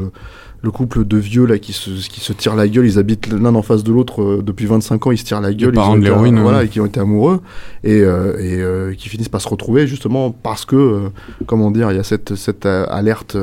Le 0.62 0.70
couple 0.70 1.06
de 1.06 1.16
vieux 1.16 1.46
là 1.46 1.58
qui 1.58 1.72
se, 1.72 1.88
qui 2.06 2.20
se 2.20 2.34
tirent 2.34 2.54
la 2.54 2.68
gueule, 2.68 2.84
ils 2.84 2.98
habitent 2.98 3.32
l'un 3.32 3.54
en 3.54 3.62
face 3.62 3.82
de 3.82 3.92
l'autre 3.94 4.20
euh, 4.20 4.42
depuis 4.42 4.66
25 4.66 5.06
ans, 5.06 5.10
ils 5.10 5.16
se 5.16 5.24
tirent 5.24 5.40
la 5.40 5.54
gueule, 5.54 5.70
ils 5.72 5.74
parents 5.74 5.94
ont 5.94 5.96
de 5.96 6.02
été- 6.02 6.10
voilà, 6.42 6.58
ouais. 6.58 6.66
et 6.66 6.68
qui 6.68 6.80
ont 6.82 6.84
été 6.84 7.00
amoureux 7.00 7.40
et, 7.82 8.02
euh, 8.02 8.36
et 8.38 8.60
euh, 8.60 8.92
qui 8.92 9.08
finissent 9.08 9.30
par 9.30 9.40
se 9.40 9.48
retrouver 9.48 9.86
justement 9.86 10.30
parce 10.30 10.66
que, 10.66 10.76
euh, 10.76 11.08
comment 11.46 11.70
dire, 11.70 11.90
il 11.92 11.96
y 11.96 11.98
a 11.98 12.02
cette, 12.04 12.34
cette 12.34 12.66
alerte 12.66 13.38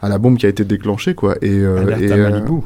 à 0.00 0.08
la 0.08 0.16
bombe 0.16 0.38
qui 0.38 0.46
a 0.46 0.48
été 0.48 0.64
déclenchée 0.64 1.14
quoi. 1.14 1.34
Et, 1.42 1.50
euh, 1.58 1.82
Alerte 1.82 2.00
et, 2.00 2.12
à 2.12 2.16
Malibu. 2.16 2.60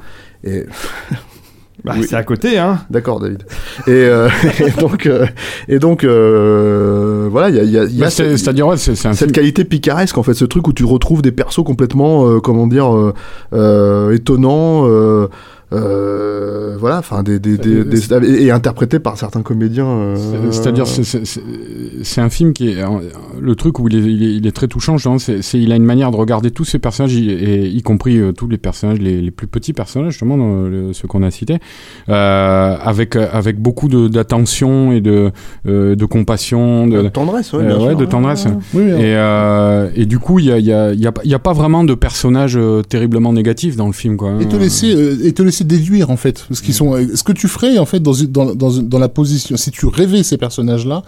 et 0.44 0.66
Bah, 1.84 1.94
oui. 1.96 2.06
C'est 2.08 2.16
à 2.16 2.22
côté, 2.22 2.58
hein. 2.58 2.80
d'accord 2.90 3.20
David. 3.20 3.44
Et, 3.86 3.90
euh, 3.90 4.28
et 4.66 4.70
donc 4.80 5.06
euh, 5.06 5.26
et 5.68 5.78
donc 5.78 6.04
euh, 6.04 7.28
voilà, 7.30 7.48
il 7.48 7.56
y 7.56 7.60
a, 7.60 7.62
il 7.62 7.70
y 7.70 7.78
a, 7.78 7.84
il 7.84 7.94
y 7.96 8.00
a 8.00 8.04
Bah, 8.04 8.10
c'est- 8.10 8.24
cette- 8.30 8.38
C'est-à-dire, 8.38 8.66
ouais, 8.66 8.76
c'est 8.76 8.94
c'est 8.94 9.08
un 9.08 9.12
cette 9.12 9.28
film. 9.28 9.32
qualité 9.32 9.64
picaresque 9.64 10.18
en 10.18 10.22
fait, 10.22 10.34
ce 10.34 10.44
truc 10.44 10.66
où 10.68 10.72
tu 10.72 10.84
retrouves 10.84 11.22
des 11.22 11.32
persos 11.32 11.64
complètement 11.64 12.26
euh, 12.28 12.40
comment 12.40 12.66
dire 12.66 12.94
euh, 12.94 13.14
euh, 13.54 14.12
étonnants. 14.14 14.86
Euh, 15.72 16.76
voilà, 16.78 16.98
enfin 16.98 17.22
des, 17.22 17.38
des, 17.38 17.56
des, 17.58 17.84
des- 17.84 18.26
et, 18.26 18.44
et 18.46 18.50
interprétés 18.50 18.98
par 18.98 19.16
certains 19.16 19.42
comédiens. 19.42 19.86
euh, 19.86 20.16
C'est- 20.16 20.52
C'est-à-dire, 20.62 20.86
c'est- 20.86 21.04
c'est- 21.04 21.24
c'est 21.24 21.40
c'est 22.02 22.20
un 22.20 22.30
film 22.30 22.52
qui 22.52 22.68
est. 22.70 22.76
Le 23.40 23.54
truc 23.54 23.78
où 23.78 23.88
il 23.88 23.96
est, 23.96 24.00
il 24.12 24.22
est, 24.22 24.34
il 24.36 24.46
est 24.46 24.52
très 24.52 24.66
touchant, 24.68 24.96
c'est 25.18 25.42
c'est- 25.42 25.60
il 25.60 25.70
a 25.72 25.76
une 25.76 25.84
manière 25.84 26.10
de 26.10 26.16
regarder 26.16 26.50
tous 26.50 26.64
ces 26.64 26.78
personnages, 26.78 27.14
y- 27.14 27.30
et, 27.30 27.68
y 27.68 27.82
compris 27.82 28.18
euh, 28.18 28.32
tous 28.32 28.48
les 28.48 28.58
personnages, 28.58 28.98
les, 28.98 29.20
les 29.20 29.30
plus 29.30 29.46
petits 29.46 29.72
personnages, 29.72 30.12
justement, 30.12 30.36
dans 30.36 30.62
le- 30.62 30.92
ceux 30.92 31.06
qu'on 31.08 31.22
a 31.22 31.30
cités, 31.30 31.58
euh, 32.08 32.76
avec, 32.82 33.16
avec 33.16 33.60
beaucoup 33.60 33.88
de- 33.88 34.08
d'attention 34.08 34.92
et 34.92 35.00
de, 35.00 35.30
euh, 35.68 35.94
de 35.94 36.04
compassion. 36.04 36.86
De, 36.86 37.02
de 37.02 37.08
tendresse, 37.08 37.52
ouais, 37.52 37.60
euh, 37.62 37.66
bien 37.66 37.76
ouais, 37.78 37.88
sûr. 37.90 37.96
de 37.96 38.04
tendresse. 38.06 38.46
Et, 38.74 39.14
euh, 39.16 39.88
et 39.94 40.06
du 40.06 40.18
coup, 40.18 40.38
il 40.38 40.46
y 40.46 40.52
a, 40.52 40.58
il 40.58 40.64
y, 40.66 40.72
a, 40.72 40.92
il 40.92 41.00
y, 41.00 41.06
a, 41.06 41.12
y 41.24 41.34
a 41.34 41.38
pas 41.38 41.52
vraiment 41.52 41.84
de 41.84 41.94
personnages 41.94 42.56
euh, 42.56 42.82
terriblement 42.82 43.32
négatifs 43.32 43.76
dans 43.76 43.86
le 43.86 43.92
film, 43.92 44.16
quoi. 44.16 44.32
et 44.40 44.46
te 44.46 44.56
laisser 44.56 44.94
euh, 44.94 45.16
et 45.24 45.32
te 45.32 45.42
laisser 45.42 45.59
déduire 45.64 46.10
en 46.10 46.16
fait 46.16 46.46
ce 46.50 46.62
qui 46.62 46.72
sont 46.72 46.94
euh, 46.94 47.14
ce 47.14 47.22
que 47.22 47.32
tu 47.32 47.48
ferais 47.48 47.78
en 47.78 47.86
fait 47.86 48.00
dans 48.00 48.14
dans 48.34 48.54
dans, 48.54 48.98
la 48.98 49.08
position 49.08 49.56
si 49.56 49.70
tu 49.70 49.86
rêvais 49.86 50.22
ces 50.22 50.36
personnages 50.36 50.86
là 50.86 51.02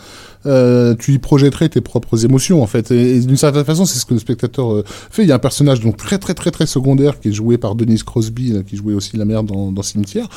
euh, 0.47 0.95
tu 0.99 1.13
y 1.13 1.19
projetterais 1.19 1.69
tes 1.69 1.81
propres 1.81 2.25
émotions 2.25 2.63
en 2.63 2.67
fait 2.67 2.91
et, 2.91 3.17
et 3.17 3.21
d'une 3.21 3.37
certaine 3.37 3.65
façon 3.65 3.85
c'est 3.85 3.99
ce 3.99 4.05
que 4.07 4.15
le 4.15 4.21
spectateur 4.21 4.73
euh, 4.73 4.85
fait 4.87 5.23
il 5.23 5.29
y 5.29 5.33
a 5.33 5.37
un 5.37 5.39
personnage 5.39 5.81
donc 5.81 5.97
très 5.97 6.19
très 6.19 6.35
très 6.35 6.51
très 6.51 6.67
secondaire 6.67 7.21
qui 7.21 7.29
est 7.29 7.33
joué 7.33 7.59
par 7.59 7.75
Denise 7.75 8.03
Crosby 8.03 8.51
là, 8.53 8.63
qui 8.63 8.77
jouait 8.77 8.95
aussi 8.95 9.17
la 9.17 9.25
mère 9.25 9.43
dans, 9.45 9.71
dans 9.71 9.83
Cimetière 9.83 10.29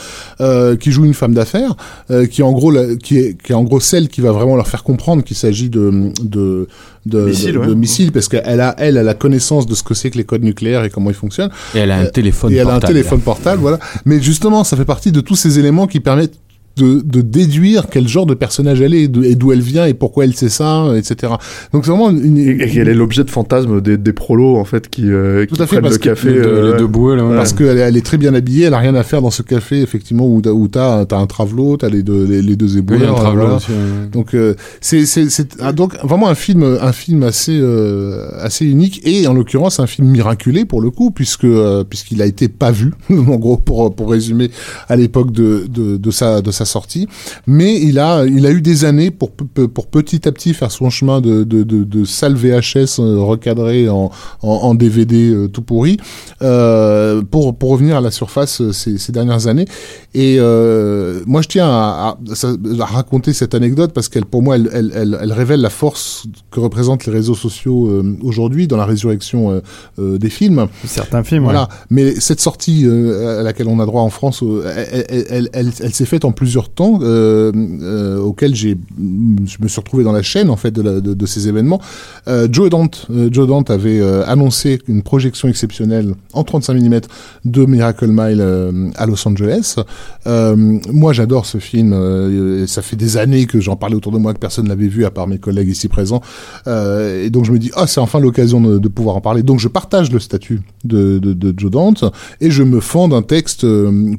euh, 0.42 0.76
qui 0.76 0.92
joue 0.92 1.06
une 1.06 1.14
femme 1.14 1.34
d'affaires 1.34 1.76
euh, 2.12 2.26
qui 2.28 2.42
est 2.42 2.44
en 2.44 2.52
gros 2.52 2.72
la- 2.72 2.96
qui 2.96 3.18
est 3.18 3.42
qui 3.42 3.52
est 3.52 3.56
en 3.56 3.64
gros 3.64 3.80
celle 3.80 4.08
qui 4.10 4.22
va 4.22 4.32
vraiment 4.32 4.56
leur 4.56 4.68
faire 4.68 4.84
comprendre 4.84 5.24
qu'il 5.24 5.38
s'agit 5.38 5.70
de 5.70 6.12
de 6.24 6.68
de, 7.06 7.26
Missiles, 7.26 7.54
de, 7.54 7.58
ouais. 7.60 7.68
de 7.68 7.74
missiles 7.76 8.12
parce 8.12 8.28
qu'elle 8.28 8.62
a 8.62 8.74
elle 8.80 8.98
a 8.98 9.04
la 9.04 9.14
connaissance 9.14 9.68
de 9.68 9.76
ce 9.76 9.84
que 9.84 9.94
c'est 9.94 10.10
que 10.10 10.18
les 10.18 10.24
codes 10.24 10.44
nucléaires 10.44 10.84
et 10.84 10.90
comment 10.90 11.12
ils 11.12 11.16
fonctionnent 11.16 11.52
Et 11.76 11.80
elle 11.80 11.92
a 11.92 11.98
un 11.98 12.06
Euh, 12.06 12.10
téléphone 12.10 12.52
et 12.52 12.56
elle 12.56 12.62
a 12.62 12.70
un 12.70 12.72
portable. 12.74 12.94
téléphone 12.94 13.20
portable, 13.22 13.62
voilà. 13.62 13.80
Mais 14.06 14.20
justement, 14.20 14.64
ça 14.64 14.76
fait 14.76 14.86
partie 14.86 15.12
de 15.12 15.22
tous 15.22 15.36
ces 15.36 15.60
éléments 15.60 15.86
qui 15.86 16.00
permettent 16.00 16.34
de, 16.78 17.02
de 17.02 17.22
déduire 17.22 17.88
quel 17.90 18.08
genre 18.08 18.26
de 18.26 18.34
personnage 18.34 18.82
elle 18.82 18.94
est, 18.94 19.04
et 19.04 19.08
d'où- 19.36 19.52
elle 19.52 19.62
vient, 19.62 19.86
et 19.86 19.94
pourquoi 19.94 20.26
elle 20.26 20.34
sait 20.36 20.50
ça, 20.50 20.86
etc. 20.98 21.34
Donc 21.74 21.86
c'est 21.86 21.92
vraiment 21.92 22.10
une... 22.10 22.38
Et, 22.38 22.50
et 22.50 22.68
qu'elle 22.70 22.90
est 22.90 22.94
l'objet 22.94 23.24
de 23.24 23.30
fantasme 23.30 23.80
des, 23.82 23.98
des 23.98 24.14
prolos 24.14 24.58
en 24.58 24.66
fait 24.66 24.90
qui, 24.90 25.04
euh, 25.10 25.46
Tout 25.46 25.56
qui 25.56 25.62
à 25.62 25.68
fait, 25.68 25.82
parce 25.82 25.94
le 25.94 26.00
que 26.00 26.04
café. 26.10 26.34
Deux, 26.34 26.40
euh, 26.44 26.72
les 26.74 26.78
deux 26.80 26.88
bouées, 26.88 27.16
là. 27.16 27.26
ouais. 27.26 27.36
Parce 27.36 27.54
qu'elle 27.54 27.78
est, 27.78 27.82
elle 27.82 27.98
est 27.98 28.06
très 28.06 28.18
bien 28.18 28.34
habillée, 28.34 28.66
elle 28.66 28.74
a 28.74 28.80
rien 28.80 28.96
à 28.96 29.04
faire 29.04 29.22
dans 29.22 29.32
ce 29.32 29.42
café, 29.42 29.82
effectivement, 29.82 30.28
où, 30.28 30.42
t'as- 30.42 30.52
où 30.52 30.68
t'as 30.68 31.06
as 31.10 31.16
un 31.16 31.28
travelot, 31.28 31.78
t'as 31.78 31.90
les 31.90 32.04
deux, 32.04 32.26
les, 32.26 32.42
les 32.42 32.56
deux 32.56 32.74
Oui, 32.74 32.80
éboueurs. 32.80 33.12
un 33.12 33.14
travelot 33.16 33.42
voilà. 33.42 33.56
aussi, 33.56 33.72
ouais. 33.72 34.08
Donc 34.12 34.34
euh, 34.34 34.54
c'est 34.82 35.06
c'est 35.06 35.30
c'est 35.30 35.56
ah, 35.62 35.72
donc 35.72 35.96
vraiment 36.04 36.28
un 36.28 36.36
film 36.36 36.64
un 36.82 36.92
film 36.92 37.24
assez 37.24 37.58
euh, 37.58 38.28
assez 38.40 38.66
unique 38.66 39.02
et 39.06 39.28
en 39.28 39.34
l'occurrence 39.34 39.80
un 39.80 39.88
film 39.88 40.08
miraculé 40.10 40.66
pour 40.66 40.82
le 40.82 40.90
coup 40.92 41.12
puisque 41.12 41.44
euh, 41.46 41.84
puisqu'il 41.84 42.22
a 42.22 42.26
été 42.26 42.48
pas 42.48 42.72
vu 42.72 42.92
en 43.10 43.36
gros 43.38 43.58
pour 43.58 43.94
pour 43.96 44.12
résumer 44.12 44.50
à 44.88 44.96
l'époque 44.96 45.32
de, 45.32 45.66
de 45.70 45.98
de 45.98 46.12
sa 46.12 46.42
de 46.42 46.52
sa 46.52 46.65
sa 46.66 46.72
sortie, 46.72 47.08
mais 47.48 47.80
il 47.82 48.00
a, 48.00 48.26
il 48.26 48.46
a 48.46 48.52
eu 48.52 48.62
des 48.62 48.86
années 48.86 49.12
pour, 49.12 49.32
pour 49.32 49.88
petit 49.88 50.28
à 50.28 50.32
petit 50.32 50.54
faire 50.54 50.72
son 50.72 50.90
chemin 50.90 51.22
de, 51.22 51.44
de, 51.44 51.64
de, 51.64 51.84
de 51.84 52.06
salle 52.06 52.36
VHS 52.36 53.00
euh, 53.00 53.20
recadré 53.20 53.88
en, 53.90 54.10
en, 54.42 54.50
en 54.50 54.76
DVD 54.76 55.30
euh, 55.30 55.48
tout 55.48 55.62
pourri, 55.62 55.98
euh, 56.42 57.22
pour, 57.22 57.56
pour 57.58 57.70
revenir 57.72 57.98
à 57.98 58.02
la 58.02 58.12
surface 58.12 58.72
ces, 58.72 58.98
ces 58.98 59.12
dernières 59.12 59.48
années. 59.48 59.66
Et 60.14 60.38
euh, 60.40 61.22
moi, 61.26 61.42
je 61.42 61.48
tiens 61.48 61.68
à, 61.68 62.18
à- 62.32 62.36
ça- 62.36 62.54
à 62.80 62.86
raconter 62.86 63.34
cette 63.34 63.54
anecdote 63.54 63.92
parce 63.94 64.10
qu'elle, 64.10 64.26
pour 64.26 64.42
moi, 64.42 64.56
elle, 64.56 64.70
elle, 64.74 64.92
elle, 64.96 65.18
elle 65.22 65.34
révèle 65.34 65.62
la 65.62 65.70
force 65.70 66.26
que 66.52 66.60
représentent 66.60 67.06
les 67.06 67.12
réseaux 67.12 67.36
sociaux 67.36 67.88
euh, 67.90 68.18
aujourd'hui 68.22 68.68
dans 68.68 68.78
la 68.78 68.86
résurrection 68.86 69.62
des 69.98 70.30
films. 70.30 70.68
Certains 70.86 71.24
films, 71.24 71.44
Voilà. 71.44 71.64
ouais. 71.64 71.68
Mais 71.90 72.16
cette 72.20 72.40
sortie 72.40 72.86
à 72.88 73.44
laquelle 73.44 73.68
on 73.68 73.80
a 73.80 73.86
droit 73.86 74.02
en 74.02 74.10
France, 74.10 74.42
elle, 74.76 75.06
elle, 75.10 75.26
elle, 75.30 75.50
elle- 75.54 75.72
elle 75.82 75.94
s'est 75.94 76.06
faite 76.06 76.24
en 76.26 76.32
plusieurs 76.32 76.55
temps, 76.64 77.00
euh, 77.02 77.52
euh, 77.82 78.32
je 78.40 79.58
me 79.62 79.68
suis 79.68 79.80
retrouvé 79.80 80.04
dans 80.04 80.12
la 80.12 80.22
chaîne 80.22 80.50
en 80.50 80.56
fait 80.56 80.72
de, 80.72 81.26
ces 81.26 81.48
événements. 81.48 81.82
Euh, 82.28 82.48
Joe 82.52 82.70
Dante, 82.70 83.08
euh, 83.10 83.30
Joe 83.32 83.48
Dante 83.48 83.70
avait 83.70 84.02
annoncé 84.26 84.82
une 84.88 85.02
projection 85.02 85.48
exceptionnelle 85.48 86.16
en 86.34 86.44
35 86.44 86.76
mm 86.76 87.02
de 87.46 87.66
Miracle 87.66 88.08
Mile 88.08 88.44
à 88.96 89.06
Los 89.06 89.28
Angeles. 89.28 89.76
Moi, 90.26 91.14
j'adore 91.14 91.46
ce 91.46 91.58
film. 91.58 92.66
ça 92.68 92.82
fait 92.82 92.96
des 92.96 93.18
années 93.18 93.46
que 93.46 93.60
j'en 93.60 93.76
parlais 93.76 93.96
autour 93.96 94.12
de 94.12 94.18
moi, 94.18 94.34
que 94.34 94.40
personne 94.40 94.68
l'avait 94.68 94.88
vu 94.88 95.06
à 95.06 95.12
part 95.12 95.28
mes 95.28 95.38
collègues 95.38 95.70
ici 95.70 95.88
présents. 95.88 96.22
Et 96.68 97.30
donc 97.30 97.46
je 97.46 97.52
me 97.52 97.60
dis, 97.60 97.72
ah, 97.76 97.88
c'est 97.88 98.00
enfin 98.00 98.20
l'occasion 98.20 98.62
de, 98.62 98.88
pouvoir 98.88 99.18
en 99.18 99.22
parler. 99.22 99.44
Donc 99.44 99.60
je 99.60 99.68
partage 99.68 100.12
le 100.12 100.20
statut 100.20 100.62
de, 100.84 101.20
de, 101.20 101.54
Joe 101.58 101.72
Dante 101.72 102.06
et 102.42 102.52
je 102.52 102.64
me 102.64 102.80
fends 102.80 103.08
d'un 103.08 103.22
texte 103.22 103.66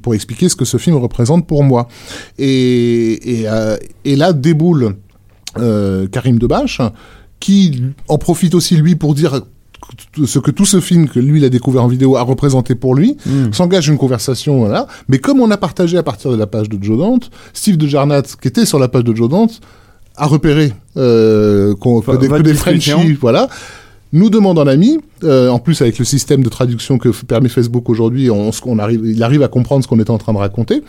pour 0.02 0.14
expliquer 0.14 0.48
ce 0.48 0.56
que 0.56 0.64
ce 0.64 0.76
film 0.76 0.96
représente 0.96 1.46
pour 1.46 1.64
moi. 1.64 1.88
Et, 2.38 3.40
et, 3.40 3.48
euh, 3.48 3.76
et 4.04 4.16
là 4.16 4.32
déboule 4.32 4.96
euh, 5.58 6.06
Karim 6.08 6.38
Debache, 6.38 6.80
qui 7.40 7.82
en 8.08 8.18
profite 8.18 8.54
aussi 8.54 8.76
lui 8.76 8.94
pour 8.96 9.14
dire 9.14 9.40
ce 10.24 10.38
que 10.38 10.50
tout 10.50 10.64
ce 10.64 10.80
film 10.80 11.08
que 11.08 11.20
lui 11.20 11.38
il 11.38 11.44
a 11.44 11.48
découvert 11.48 11.84
en 11.84 11.86
vidéo 11.88 12.16
a 12.16 12.22
représenté 12.22 12.74
pour 12.74 12.94
lui, 12.94 13.16
s'engage 13.52 13.88
une 13.88 13.98
conversation 13.98 14.58
voilà. 14.58 14.86
Mais 15.08 15.18
comme 15.18 15.40
on 15.40 15.50
a 15.50 15.56
partagé 15.56 15.96
à 15.96 16.02
partir 16.02 16.30
de 16.30 16.36
la 16.36 16.46
page 16.46 16.68
de 16.68 16.82
Joe 16.82 16.98
Dante, 16.98 17.30
Steve 17.52 17.76
de 17.76 17.86
Jarnat 17.86 18.22
qui 18.40 18.48
était 18.48 18.64
sur 18.66 18.78
la 18.78 18.88
page 18.88 19.04
de 19.04 19.14
Joe 19.14 19.28
Dante 19.28 19.60
a 20.16 20.26
repéré 20.26 20.72
euh, 20.96 21.74
qu'on- 21.76 22.00
que, 22.00 22.22
des, 22.22 22.28
que 22.38 22.42
des. 22.42 22.54
Frenchies, 22.54 23.12
voilà, 23.20 23.48
nous 24.12 24.30
demande 24.30 24.58
en 24.58 24.66
ami. 24.66 24.98
euh, 25.24 25.48
en 25.48 25.58
plus 25.58 25.80
avec 25.80 25.98
le 25.98 26.04
système 26.04 26.42
de 26.42 26.48
traduction 26.48 26.98
que 26.98 27.08
permet 27.08 27.48
Facebook 27.48 27.88
aujourd'hui, 27.88 28.30
on, 28.30 28.78
arrive, 28.78 29.02
il 29.04 29.22
arrive 29.22 29.42
à 29.42 29.48
comprendre 29.48 29.82
ce 29.82 29.88
qu'on 29.88 29.98
est 29.98 30.10
en 30.10 30.18
train 30.18 30.32
de 30.32 30.38
raconter. 30.38 30.82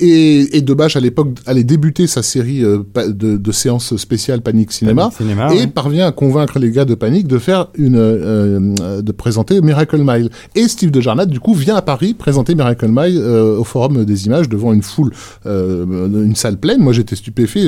Et, 0.00 0.56
et 0.56 0.60
Debache 0.60 0.96
à 0.96 1.00
l'époque 1.00 1.28
allait 1.46 1.64
débuter 1.64 2.06
sa 2.06 2.22
série 2.22 2.64
euh, 2.64 2.82
de, 3.08 3.36
de 3.36 3.52
séances 3.52 3.96
spéciales 3.96 4.40
Cinéma 4.44 4.52
Panic 4.52 4.72
Cinéma, 4.72 5.52
et 5.54 5.58
ouais. 5.58 5.66
parvient 5.66 6.06
à 6.06 6.12
convaincre 6.12 6.58
les 6.58 6.70
gars 6.70 6.84
de 6.84 6.94
Panique 6.94 7.26
de 7.26 7.38
faire 7.38 7.68
une, 7.74 7.96
euh, 7.96 9.02
de 9.02 9.12
présenter 9.12 9.60
Miracle 9.60 9.98
Mile. 9.98 10.30
Et 10.54 10.68
Steve 10.68 10.90
de 10.90 11.00
Jarnat 11.00 11.26
du 11.26 11.40
coup 11.40 11.54
vient 11.54 11.76
à 11.76 11.82
Paris 11.82 12.14
présenter 12.14 12.54
Miracle 12.54 12.86
Mile 12.88 13.18
au 13.18 13.64
Forum 13.64 14.04
des 14.04 14.26
Images 14.26 14.48
devant 14.48 14.72
une 14.72 14.82
foule, 14.82 15.12
une 15.44 16.34
salle 16.36 16.58
pleine. 16.58 16.80
Moi 16.80 16.92
j'étais 16.92 17.16
stupéfait 17.16 17.66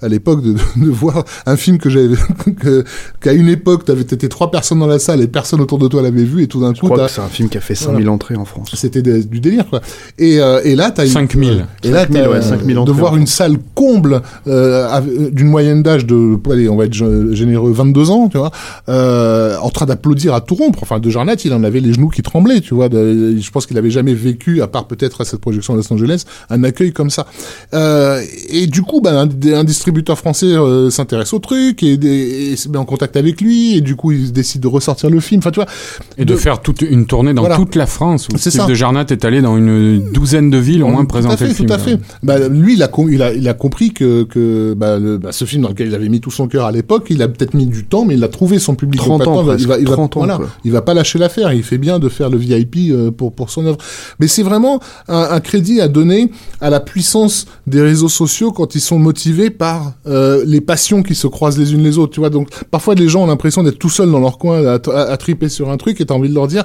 à 0.00 0.08
l'époque 0.08 0.42
de, 0.42 0.52
de 0.76 0.90
voir 0.90 1.24
un 1.46 1.56
film 1.56 1.78
que 1.78 1.90
j'avais, 1.90 2.16
qu'à 3.20 3.32
une 3.32 3.48
époque 3.48 3.84
t'avais 3.84 4.02
été 4.02 4.28
trois 4.34 4.50
personnes 4.50 4.80
dans 4.80 4.86
la 4.88 4.98
salle 4.98 5.20
et 5.22 5.28
personne 5.28 5.60
autour 5.60 5.78
de 5.78 5.86
toi 5.86 6.02
l'avait 6.02 6.24
vu 6.24 6.42
et 6.42 6.48
tout 6.48 6.60
d'un 6.60 6.74
Je 6.74 6.80
coup 6.80 6.86
crois 6.86 6.98
t'as- 6.98 7.06
que 7.06 7.12
c'est 7.12 7.20
un 7.20 7.28
film 7.28 7.48
qui 7.48 7.56
a 7.56 7.60
fait 7.60 7.74
5000 7.76 8.08
entrées 8.08 8.34
en 8.36 8.44
France. 8.44 8.70
c'était 8.74 9.00
du 9.00 9.38
délire 9.40 9.68
quoi. 9.70 9.80
Et, 10.18 10.40
euh, 10.40 10.60
et 10.64 10.74
là 10.74 10.90
t'as 10.90 11.04
une- 11.06 11.12
5000. 11.12 11.66
Et 11.84 11.90
là 11.90 12.00
5000, 12.02 12.22
t'as, 12.22 12.28
ouais, 12.28 12.36
euh, 12.36 12.42
5000 12.42 12.74
de 12.74 12.80
entrées 12.80 12.92
voir 12.94 13.12
en 13.12 13.16
une 13.16 13.26
salle 13.28 13.56
comble 13.74 14.22
euh, 14.48 14.88
avec- 14.90 15.32
d'une 15.32 15.46
moyenne 15.48 15.82
d'âge 15.84 16.04
de 16.04 16.36
allez 16.52 16.68
on 16.68 16.76
va 16.76 16.86
être 16.86 16.94
gé- 16.94 17.32
généreux 17.32 17.72
22 17.72 18.10
ans 18.10 18.28
tu 18.28 18.36
vois 18.38 18.50
euh, 18.88 19.56
en 19.62 19.70
train 19.70 19.86
d'applaudir 19.86 20.34
à 20.34 20.40
tout 20.40 20.56
rompre. 20.56 20.80
Enfin 20.82 20.98
de 20.98 21.08
Jarnat 21.10 21.36
il 21.44 21.52
en 21.54 21.62
avait 21.64 21.80
les 21.80 21.92
genoux 21.92 22.08
qui 22.08 22.22
tremblaient 22.22 22.60
tu 22.60 22.74
vois. 22.74 22.88
De- 22.88 23.36
je 23.38 23.50
pense 23.50 23.66
qu'il 23.66 23.78
avait 23.78 23.90
jamais 23.90 24.14
vécu 24.14 24.62
à 24.62 24.66
part 24.66 24.86
peut-être 24.86 25.20
à 25.20 25.24
cette 25.24 25.40
projection 25.40 25.74
à 25.74 25.76
Los 25.76 25.92
Angeles 25.92 26.24
un 26.50 26.64
accueil 26.64 26.92
comme 26.92 27.10
ça. 27.10 27.26
Euh, 27.72 28.20
et 28.48 28.66
du 28.66 28.82
coup 28.82 29.00
ben 29.00 29.14
un, 29.16 29.52
un 29.54 29.64
distributeur 29.64 30.18
français 30.18 30.46
euh, 30.46 30.90
s'intéresse 30.90 31.32
au 31.32 31.38
truc 31.38 31.82
et, 31.82 31.96
des- 31.96 32.50
et 32.52 32.56
se 32.56 32.68
met 32.68 32.78
en 32.78 32.84
contact 32.84 33.16
avec 33.16 33.40
lui 33.40 33.76
et 33.76 33.80
du 33.80 33.96
coup 33.96 34.12
il 34.12 34.23
décide 34.32 34.60
de 34.62 34.68
ressortir 34.68 35.10
le 35.10 35.20
film. 35.20 35.38
Enfin 35.40 35.50
tu 35.50 35.60
vois. 35.60 35.68
Et 36.18 36.24
de, 36.24 36.36
faire 36.36 36.60
toute 36.60 36.82
une 36.82 37.06
tournée 37.06 37.32
dans 37.34 37.42
Voilà. 37.42 37.56
toute 37.56 37.74
la 37.74 37.86
France 37.86 38.28
où 38.28 38.36
C'est 38.36 38.50
Steve 38.50 38.62
ça. 38.62 38.66
de 38.68 38.74
Jarnat 38.74 39.06
est 39.10 39.24
allé 39.24 39.40
dans 39.42 39.56
une 39.56 40.12
douzaine 40.12 40.50
de 40.50 40.58
villes 40.58 40.82
au 40.82 40.88
moins 40.88 41.04
présenter 41.04 41.36
fait, 41.36 41.48
le 41.48 41.54
film. 41.54 41.68
Tout 41.68 41.74
à 41.74 41.78
fait. 41.78 41.98
Bah, 42.22 42.48
lui, 42.48 42.74
il 42.74 42.82
a, 42.82 42.90
il 43.10 43.22
a, 43.22 43.32
il 43.32 43.48
a 43.48 43.54
compris 43.54 43.92
que, 43.92 44.22
que 44.24 44.74
bah, 44.74 44.98
le- 44.98 45.18
bah, 45.18 45.32
ce 45.32 45.44
film 45.44 45.62
dans 45.62 45.68
lequel 45.68 45.88
il 45.88 45.94
avait 45.94 46.08
mis 46.08 46.20
tout 46.20 46.30
son 46.30 46.48
cœur 46.48 46.64
à 46.66 46.72
l'époque, 46.72 47.06
il 47.10 47.22
a 47.22 47.28
peut-être 47.28 47.54
mis 47.54 47.66
du 47.66 47.84
temps, 47.84 48.04
mais 48.04 48.14
il 48.14 48.24
a 48.24 48.28
trouvé 48.28 48.58
son 48.58 48.74
public. 48.74 49.00
30 49.00 49.24
Donc 49.24 49.28
ans, 49.28 49.54
il 49.58 49.66
va, 49.66 49.78
il 49.78 49.86
va, 49.88 49.94
30 49.94 50.16
ans, 50.16 50.20
voilà, 50.20 50.36
quoi. 50.36 50.48
il 50.64 50.72
va 50.72 50.82
pas 50.82 50.94
lâcher 50.94 51.18
l'affaire. 51.18 51.52
Il 51.52 51.62
fait 51.62 51.78
bien 51.78 51.98
de 51.98 52.08
faire 52.08 52.30
le 52.30 52.36
VIP 52.38 52.76
euh, 52.90 53.10
pour, 53.10 53.32
pour 53.32 53.50
son 53.50 53.64
œuvre. 53.66 53.78
Mais 54.20 54.28
c'est 54.28 54.42
vraiment 54.42 54.80
un, 55.08 55.28
un 55.30 55.40
crédit 55.40 55.80
à 55.80 55.88
donner 55.88 56.30
à 56.60 56.70
la 56.70 56.80
puissance 56.80 57.46
des 57.66 57.80
réseaux 57.82 58.08
sociaux 58.08 58.52
quand 58.52 58.74
ils 58.74 58.80
sont 58.80 58.98
motivés 58.98 59.50
par 59.50 59.92
euh, 60.06 60.42
les 60.46 60.60
passions 60.60 61.02
qui 61.02 61.14
se 61.14 61.26
croisent 61.26 61.58
les 61.58 61.72
unes 61.74 61.82
les 61.82 61.98
autres. 61.98 62.12
Tu 62.12 62.20
vois, 62.20 62.30
donc 62.30 62.48
parfois 62.70 62.94
les 62.94 63.08
gens 63.08 63.22
ont 63.24 63.26
l'impression 63.26 63.62
d'être 63.62 63.78
tout 63.78 63.90
seuls 63.90 64.08
dans 64.14 64.20
leur 64.20 64.38
coin 64.38 64.64
à, 64.64 64.78
à, 64.90 65.00
à 65.12 65.16
triper 65.16 65.48
sur 65.48 65.70
un 65.70 65.76
truc 65.76 66.00
et 66.00 66.06
t'as 66.06 66.14
envie 66.14 66.28
de 66.30 66.34
leur 66.34 66.46
dire 66.48 66.64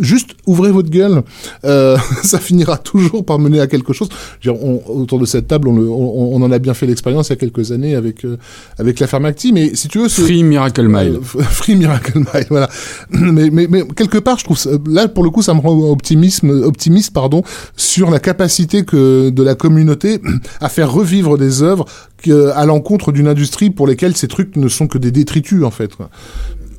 Juste 0.00 0.30
ouvrez 0.46 0.70
votre 0.72 0.88
gueule, 0.88 1.22
euh, 1.66 1.98
ça 2.22 2.38
finira 2.38 2.78
toujours 2.78 3.22
par 3.22 3.38
mener 3.38 3.60
à 3.60 3.66
quelque 3.66 3.92
chose. 3.92 4.08
Dire, 4.42 4.54
on- 4.64 4.80
autour 4.88 5.18
de 5.18 5.26
cette 5.26 5.46
table, 5.46 5.68
on, 5.68 5.76
le- 5.76 5.90
on, 5.90 6.34
on 6.34 6.40
en 6.42 6.50
a 6.52 6.58
bien 6.58 6.72
fait 6.72 6.86
l'expérience 6.86 7.28
il 7.28 7.32
y 7.32 7.34
a 7.34 7.36
quelques 7.36 7.70
années 7.70 7.94
avec 7.94 8.24
euh, 8.24 8.38
avec 8.78 8.98
l'affaire 8.98 9.20
McTee, 9.20 9.52
mais 9.52 9.74
si 9.74 9.88
tu 9.88 9.98
veux, 9.98 10.08
Free 10.08 10.42
Miracle 10.42 10.88
Mile. 10.88 11.16
euh, 11.16 11.20
f- 11.38 11.42
Free 11.42 11.76
Miracle 11.76 12.16
Mile, 12.20 12.46
voilà. 12.48 12.70
Mais, 13.10 13.50
mais, 13.50 13.66
mais 13.70 13.82
quelque 13.94 14.16
part, 14.16 14.38
je 14.38 14.44
trouve 14.44 14.56
ça- 14.58 14.70
là 14.88 15.06
pour 15.06 15.22
le 15.22 15.28
coup, 15.28 15.42
ça 15.42 15.52
me 15.52 15.60
rend 15.60 15.78
optimisme, 15.90 16.48
optimiste, 16.64 17.12
pardon, 17.12 17.42
sur 17.76 18.10
la 18.10 18.20
capacité 18.20 18.86
que 18.86 19.28
de 19.28 19.42
la 19.42 19.54
communauté 19.54 20.18
à 20.60 20.70
faire 20.70 20.90
revivre 20.90 21.36
des 21.36 21.62
œuvres 21.62 21.84
à 22.54 22.64
l'encontre 22.64 23.12
d'une 23.12 23.28
industrie 23.28 23.68
pour 23.68 23.86
lesquelles 23.86 24.16
ces 24.16 24.28
trucs 24.28 24.56
ne 24.56 24.68
sont 24.68 24.86
que 24.86 24.96
des 24.96 25.10
détritus 25.10 25.62
en 25.62 25.70
fait. 25.70 25.90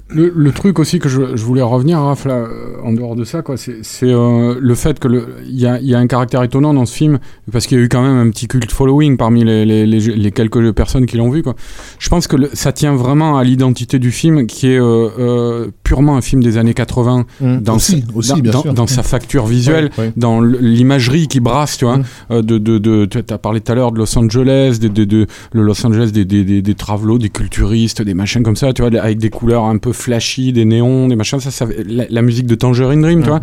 Le, 0.08 0.32
le 0.36 0.52
truc 0.52 0.78
aussi 0.78 1.00
que 1.00 1.10
je, 1.10 1.36
je 1.36 1.44
voulais 1.44 1.64
revenir, 1.64 2.00
Raph, 2.00 2.26
là, 2.26 2.36
euh, 2.36 2.76
en 2.84 2.94
dehors 2.94 3.16
de 3.16 3.24
ça, 3.24 3.42
quoi, 3.42 3.58
c'est 3.58 3.78
c'est, 3.82 4.06
euh, 4.12 4.56
le 4.62 4.76
fait 4.76 5.00
que 5.00 5.08
il 5.48 5.60
y 5.60 5.66
a, 5.66 5.80
y 5.82 5.96
a 5.96 5.98
un 5.98 6.06
caractère 6.06 6.44
étonnant 6.44 6.76
dans 6.76 6.86
ce 6.86 6.94
film 6.96 7.18
parce 7.52 7.66
qu'il 7.66 7.80
y 7.80 7.82
a 7.82 7.84
eu 7.84 7.90
quand 7.90 8.04
même 8.04 8.16
un 8.16 8.30
petit 8.30 8.48
culte 8.48 8.72
following 8.72 9.18
parmi 9.18 9.44
les, 9.44 9.66
les, 9.66 9.88
les, 9.88 10.00
les 10.00 10.32
quelques 10.32 10.72
personnes 10.74 11.08
qui 11.08 11.18
l'ont 11.18 11.32
vu. 11.32 11.42
Quoi. 11.42 11.56
Je 11.98 12.08
pense 12.10 12.28
que 12.28 12.36
le- 12.36 12.52
ça 12.54 12.72
tient 12.72 12.94
vraiment 12.96 13.40
à 13.40 13.44
l'identité 13.44 13.98
du 13.98 14.12
film, 14.12 14.46
qui 14.46 14.68
est 14.68 14.80
euh, 14.80 15.10
euh, 15.18 15.68
purement 15.84 16.16
un 16.18 16.22
film 16.22 16.44
des 16.44 16.60
années 16.60 16.76
80 16.76 17.26
dans, 17.42 17.76
aussi, 17.78 18.04
sa, 18.08 18.16
aussi, 18.16 18.42
dans, 18.44 18.62
dans- 18.62 18.74
dans 18.74 18.88
sa 18.88 19.02
facture 19.02 19.48
visuelle, 19.48 19.90
Ouais, 19.98 20.04
ouais. 20.06 20.14
dans 20.18 20.40
l'imagerie 20.40 21.28
qui 21.28 21.40
brasse, 21.40 21.78
tu 21.78 21.86
vois, 21.86 21.98
Mm. 21.98 22.04
euh, 22.30 22.42
de, 22.44 22.58
de, 22.60 22.78
de, 22.78 23.06
tu 23.06 23.18
as 23.34 23.38
parlé 23.40 23.60
tout 23.60 23.72
à 23.72 23.76
l'heure 23.76 23.92
de 23.92 23.98
Los 23.98 24.16
Angeles, 24.20 24.78
de, 24.80 24.88
de, 24.88 25.04
de 25.04 25.26
le 25.54 25.64
Los 25.64 25.84
Angeles 25.84 26.12
des, 26.12 26.26
des, 26.26 26.44
des, 26.44 26.62
des 26.62 26.76
travelots, 26.76 27.18
des 27.18 27.30
culturistes, 27.30 28.04
des 28.04 28.14
machins 28.14 28.44
comme 28.44 28.56
ça, 28.56 28.72
tu 28.72 28.84
vois, 28.84 28.92
avec 29.02 29.18
des 29.18 29.32
couleurs 29.32 29.64
un 29.64 29.78
peu 29.80 29.94
flashy, 30.06 30.54
des 30.54 30.66
néons, 30.66 31.08
des 31.08 31.16
machins, 31.16 31.40
ça, 31.40 31.52
ça 31.52 31.66
la, 31.88 32.06
la 32.10 32.22
musique 32.22 32.48
de 32.48 32.56
Tangerine 32.56 33.02
Dream, 33.02 33.22
tu 33.24 33.30
vois. 33.30 33.42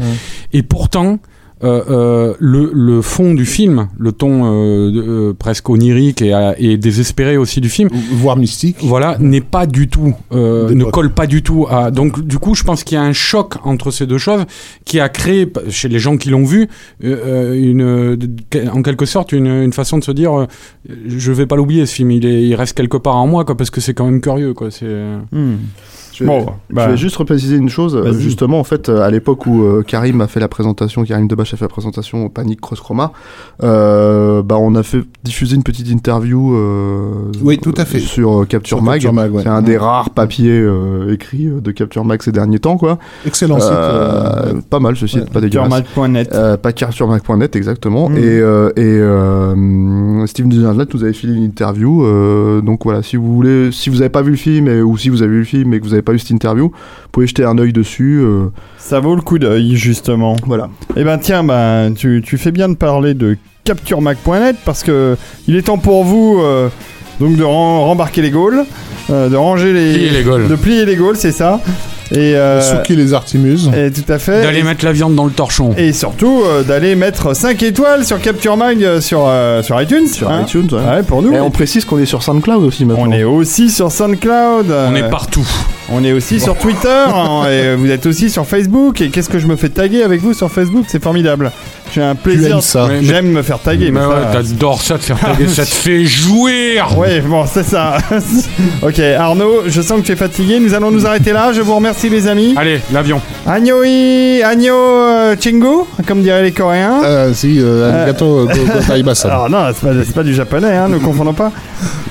Et 0.52 0.62
pourtant, 0.62 1.18
euh, 1.64 1.80
euh, 1.90 2.34
le, 2.40 2.72
le 2.74 3.02
fond 3.02 3.34
du 3.34 3.46
film, 3.46 3.86
le 3.96 4.10
ton 4.10 4.32
euh, 4.46 4.90
de- 4.90 5.00
euh, 5.00 5.32
presque 5.32 5.70
onirique 5.70 6.20
et, 6.20 6.32
et 6.58 6.76
désespéré 6.76 7.36
aussi 7.36 7.60
du 7.60 7.68
film, 7.68 7.88
Voire 8.14 8.36
mystique. 8.36 8.78
voilà, 8.82 9.16
n'est 9.20 9.40
pas 9.56 9.66
du 9.66 9.86
tout, 9.86 10.12
euh, 10.32 10.74
ne 10.74 10.84
colle 10.84 11.10
pas 11.10 11.28
du 11.28 11.44
tout 11.44 11.68
à. 11.70 11.92
Donc, 11.92 12.20
du 12.26 12.38
coup, 12.38 12.56
je 12.56 12.64
pense 12.64 12.82
qu'il 12.82 12.96
y 12.96 12.98
a 12.98 13.04
un 13.04 13.12
choc 13.12 13.54
entre 13.62 13.92
ces 13.92 14.06
deux 14.08 14.18
choses 14.18 14.42
qui 14.84 14.98
a 14.98 15.08
créé 15.08 15.46
chez 15.68 15.88
les 15.88 16.00
gens 16.00 16.16
qui 16.16 16.30
l'ont 16.30 16.42
vu 16.44 16.66
une, 17.00 18.18
en 18.72 18.82
quelque 18.82 19.06
sorte, 19.06 19.30
une, 19.30 19.46
une 19.46 19.72
façon 19.72 19.98
de 19.98 20.04
se 20.04 20.10
dire, 20.12 20.36
euh, 20.36 20.46
je 21.06 21.30
vais 21.30 21.46
pas 21.46 21.54
l'oublier 21.54 21.86
ce 21.86 21.94
film, 21.94 22.10
il, 22.10 22.26
est, 22.26 22.42
il 22.42 22.56
reste 22.56 22.76
quelque 22.76 22.96
part 22.96 23.16
en 23.16 23.28
moi, 23.28 23.44
quoi, 23.44 23.56
parce 23.56 23.70
que 23.70 23.80
c'est 23.80 23.94
quand 23.94 24.06
même 24.06 24.20
curieux, 24.20 24.52
quoi. 24.52 24.72
C'est. 24.72 24.86
Hmm. 25.30 25.54
Je 26.14 26.24
vais, 26.24 26.28
Bon, 26.28 26.46
je 26.70 26.74
bah. 26.74 26.88
vais 26.88 26.96
juste 26.96 27.16
repréciser 27.16 27.56
une 27.56 27.68
chose. 27.68 27.96
euh. 27.96 28.12
Justement, 28.12 28.60
en 28.60 28.64
fait, 28.64 28.88
euh, 28.88 29.00
à 29.02 29.10
l'époque 29.10 29.46
où 29.46 29.62
euh, 29.62 29.82
Karim 29.82 30.20
a 30.20 30.26
fait 30.26 30.40
la 30.40 30.48
présentation, 30.48 31.04
Karim 31.04 31.26
Debache 31.28 31.54
a 31.54 31.56
fait 31.56 31.64
la 31.64 31.68
présentation 31.70 32.26
au 32.26 32.28
Panic 32.28 32.60
Cross 32.60 32.80
Chroma, 32.80 33.12
euh, 33.62 34.42
bah, 34.42 34.56
on 34.58 34.74
a 34.74 34.82
fait 34.82 35.02
diffuser 35.24 35.56
une 35.56 35.62
petite 35.62 35.88
interview 35.90 36.54
euh, 36.54 37.30
Oui, 37.42 37.58
tout 37.58 37.74
à 37.76 37.84
fait. 37.84 37.98
sur 38.00 38.42
euh, 38.42 38.44
Capture 38.44 38.78
Sur 38.78 38.84
Mag. 38.84 38.94
Capture 39.00 39.12
Mag, 39.12 39.34
ouais. 39.34 39.42
C'est 39.42 39.48
un 39.48 39.62
des 39.62 39.76
rares 39.76 40.10
papiers 40.10 40.50
euh, 40.60 41.12
écrits 41.12 41.48
de 41.48 41.70
Capture 41.70 42.04
Mag 42.04 42.22
ces 42.22 42.32
derniers 42.32 42.58
temps, 42.58 42.76
quoi. 42.76 42.98
Excellent 43.26 43.58
site. 43.60 43.70
Euh, 43.70 44.52
euh, 44.56 44.60
pas 44.68 44.80
mal, 44.80 44.96
ceci, 44.96 45.18
ouais. 45.18 45.24
pas 45.32 45.40
dégueulasse. 45.40 45.82
Euh, 46.32 46.56
pas 46.56 46.72
capturemac.net 46.72 47.56
exactement 47.56 48.08
Mhm. 48.08 48.16
et 48.18 48.20
euh, 48.24 48.70
et 48.76 48.82
euh, 48.82 50.26
Steve 50.26 50.48
Duzernet 50.48 50.84
nous 50.92 51.02
avait 51.04 51.12
filé 51.12 51.34
une 51.34 51.44
interview 51.44 52.04
euh, 52.04 52.60
donc 52.60 52.84
voilà 52.84 53.02
si 53.02 53.16
vous 53.16 53.32
voulez 53.34 53.70
si 53.72 53.90
vous 53.90 54.00
avez 54.00 54.08
pas 54.10 54.22
vu 54.22 54.30
le 54.30 54.36
film 54.36 54.68
et- 54.68 54.82
ou 54.82 54.96
si 54.96 55.08
vous 55.08 55.22
avez 55.22 55.30
vu 55.32 55.38
le 55.40 55.44
film 55.44 55.72
et 55.74 55.80
que 55.80 55.84
vous 55.84 55.92
avez 55.92 56.01
pas 56.02 56.12
eu 56.12 56.18
cette 56.18 56.30
interview 56.30 56.68
vous 56.68 57.08
pouvez 57.10 57.26
jeter 57.26 57.44
un 57.44 57.56
œil 57.58 57.72
dessus 57.72 58.20
euh, 58.22 58.46
Ça 58.78 59.00
vaut 59.00 59.14
le 59.14 59.22
coup 59.22 59.38
d'œil, 59.38 59.76
justement. 59.76 60.36
voilà 60.46 60.68
Eh 60.96 61.04
ben 61.04 61.18
tiens, 61.18 61.44
ben, 61.44 61.92
tu, 61.94 62.22
tu 62.24 62.38
fais 62.38 62.50
bien 62.52 62.68
de 62.68 62.74
parler 62.74 63.14
de 63.14 63.36
capturemac.net 63.64 64.56
parce 64.64 64.82
que 64.82 65.16
il 65.48 65.56
est 65.56 65.62
temps 65.62 65.78
pour 65.78 66.04
vous 66.04 66.40
euh, 66.42 66.68
donc 67.20 67.36
de 67.36 67.44
rembarquer 67.44 68.22
les 68.22 68.30
Gaules, 68.30 68.64
euh, 69.10 69.28
de 69.28 69.36
ranger 69.36 69.72
les, 69.72 69.92
Plier 69.94 70.10
les 70.10 70.22
Gaules. 70.22 70.48
de 70.48 70.54
plier 70.56 70.84
les 70.84 70.96
Gaules, 70.96 71.16
c'est 71.16 71.32
ça. 71.32 71.60
Et, 72.10 72.36
euh, 72.36 72.60
Souki 72.60 72.94
les 72.94 73.14
Artimuses. 73.14 73.70
et 73.74 73.90
tout 73.90 74.10
à 74.12 74.18
fait. 74.18 74.42
D'aller 74.42 74.58
Et- 74.58 74.62
mettre 74.64 74.84
la 74.84 74.92
viande 74.92 75.14
dans 75.14 75.24
le 75.24 75.30
torchon. 75.30 75.70
et 75.78 75.92
surtout 75.94 76.42
euh, 76.44 76.62
d'aller 76.62 76.94
mettre 76.94 77.34
5 77.34 77.62
étoiles 77.62 78.04
sur 78.04 78.20
Capture 78.20 78.56
Mag 78.58 78.82
euh, 78.84 79.00
sur, 79.00 79.24
euh, 79.26 79.62
sur 79.62 79.80
iTunes. 79.80 80.06
Sur 80.08 80.30
hein. 80.30 80.42
iTunes, 80.42 80.68
ouais. 80.72 80.78
Ouais, 80.96 81.02
pour 81.04 81.22
nous. 81.22 81.32
Et 81.32 81.40
on 81.40 81.50
précise 81.50 81.84
qu'on 81.86 81.98
est 81.98 82.04
sur 82.04 82.22
SoundCloud 82.22 82.64
aussi 82.64 82.84
maintenant. 82.84 83.04
On 83.08 83.12
est 83.12 83.24
aussi 83.24 83.70
sur 83.70 83.90
SoundCloud. 83.90 84.66
On 84.70 84.94
est 84.94 85.08
partout. 85.08 85.46
On 85.90 86.02
est 86.04 86.12
aussi 86.12 86.40
sur 86.40 86.56
Twitter. 86.56 86.88
hein, 86.88 87.42
et 87.50 87.74
vous 87.74 87.90
êtes 87.90 88.06
aussi 88.06 88.30
sur 88.30 88.46
Facebook. 88.46 89.00
Et 89.00 89.10
qu'est-ce 89.10 89.28
que 89.28 89.38
je 89.38 89.46
me 89.46 89.56
fais 89.56 89.68
taguer 89.68 90.02
avec 90.02 90.20
vous 90.22 90.32
sur 90.32 90.50
Facebook 90.50 90.84
C'est 90.88 91.02
formidable. 91.02 91.50
J'ai 91.94 92.00
un 92.02 92.14
plaisir. 92.14 92.60
J'aime 93.02 93.26
me 93.32 93.42
faire 93.42 93.58
taguer. 93.58 93.90
Mais 93.90 94.00
mais 94.00 94.06
ouais, 94.06 94.14
ça- 94.32 94.42
t'adores 94.42 94.80
ça 94.80 94.96
te 94.96 95.02
faire 95.04 95.18
taguer, 95.18 95.46
ça 95.48 95.64
te 95.66 95.70
fait 95.70 96.04
jouir. 96.06 96.96
Ouais, 96.96 97.20
bon, 97.20 97.44
c'est 97.46 97.64
ça. 97.64 97.98
ok, 98.82 98.98
Arnaud, 99.00 99.62
je 99.66 99.82
sens 99.82 100.00
que 100.00 100.06
tu 100.06 100.12
es 100.12 100.16
fatigué. 100.16 100.58
Nous 100.60 100.72
allons 100.72 100.90
nous 100.90 101.04
arrêter 101.06 101.32
là. 101.32 101.52
Je 101.52 101.60
vous 101.60 101.74
remercie, 101.74 102.08
les 102.08 102.26
amis. 102.28 102.54
Allez, 102.56 102.80
l'avion. 102.92 103.20
Agnoi, 103.46 104.42
Agno 104.44 104.74
euh, 104.74 105.36
Chingu, 105.38 105.84
comme 106.06 106.22
diraient 106.22 106.44
les 106.44 106.52
Coréens. 106.52 107.02
Euh, 107.04 107.34
si, 107.34 107.58
euh, 107.60 108.10
go- 108.18 108.46
gozaimasu. 108.46 109.26
Alors 109.26 109.50
non, 109.50 109.66
c'est 109.78 110.14
pas, 110.14 110.22
du 110.22 110.32
japonais, 110.32 110.74
hein, 110.74 110.88
ne 110.88 110.98
confondons 110.98 111.34
pas. 111.34 111.52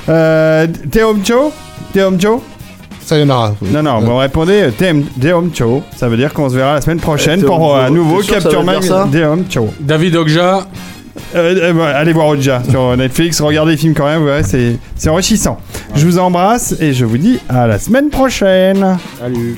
Euh, 0.09 0.67
Teomcho 0.91 1.51
Teomcho 1.93 2.43
Sayonara. 3.15 3.53
Non, 3.61 3.83
non, 3.83 3.99
vous 3.99 4.15
répondez 4.15 4.61
euh, 4.61 4.71
Teom- 4.71 5.03
Teomcho. 5.21 5.83
Ça 5.97 6.07
veut 6.07 6.15
dire 6.15 6.33
qu'on 6.33 6.49
se 6.49 6.55
verra 6.55 6.75
la 6.75 6.81
semaine 6.81 6.99
prochaine 7.01 7.43
Euh, 7.43 7.45
pour 7.45 7.57
Teomcho. 7.57 7.73
un 7.75 7.89
nouveau 7.89 8.21
Capture 8.21 8.63
Mag 8.63 8.81
ça 8.81 9.05
Teomcho. 9.11 9.67
David 9.81 10.15
Ogja. 10.15 10.65
Euh, 11.35 11.55
euh, 11.61 11.73
ouais, 11.73 11.83
allez 11.83 12.13
voir 12.13 12.27
Oja 12.29 12.61
sur 12.69 12.95
Netflix, 12.95 13.41
regardez 13.41 13.71
les 13.71 13.77
films 13.77 13.93
coréens, 13.93 14.19
vous 14.19 14.25
verrez, 14.27 14.43
c'est 14.43 14.77
c'est 14.95 15.09
enrichissant. 15.09 15.57
Je 15.93 16.05
vous 16.05 16.17
embrasse 16.19 16.73
et 16.79 16.93
je 16.93 17.03
vous 17.03 17.17
dis 17.17 17.37
à 17.49 17.67
la 17.67 17.79
semaine 17.79 18.09
prochaine. 18.09 18.97
Salut. 19.19 19.57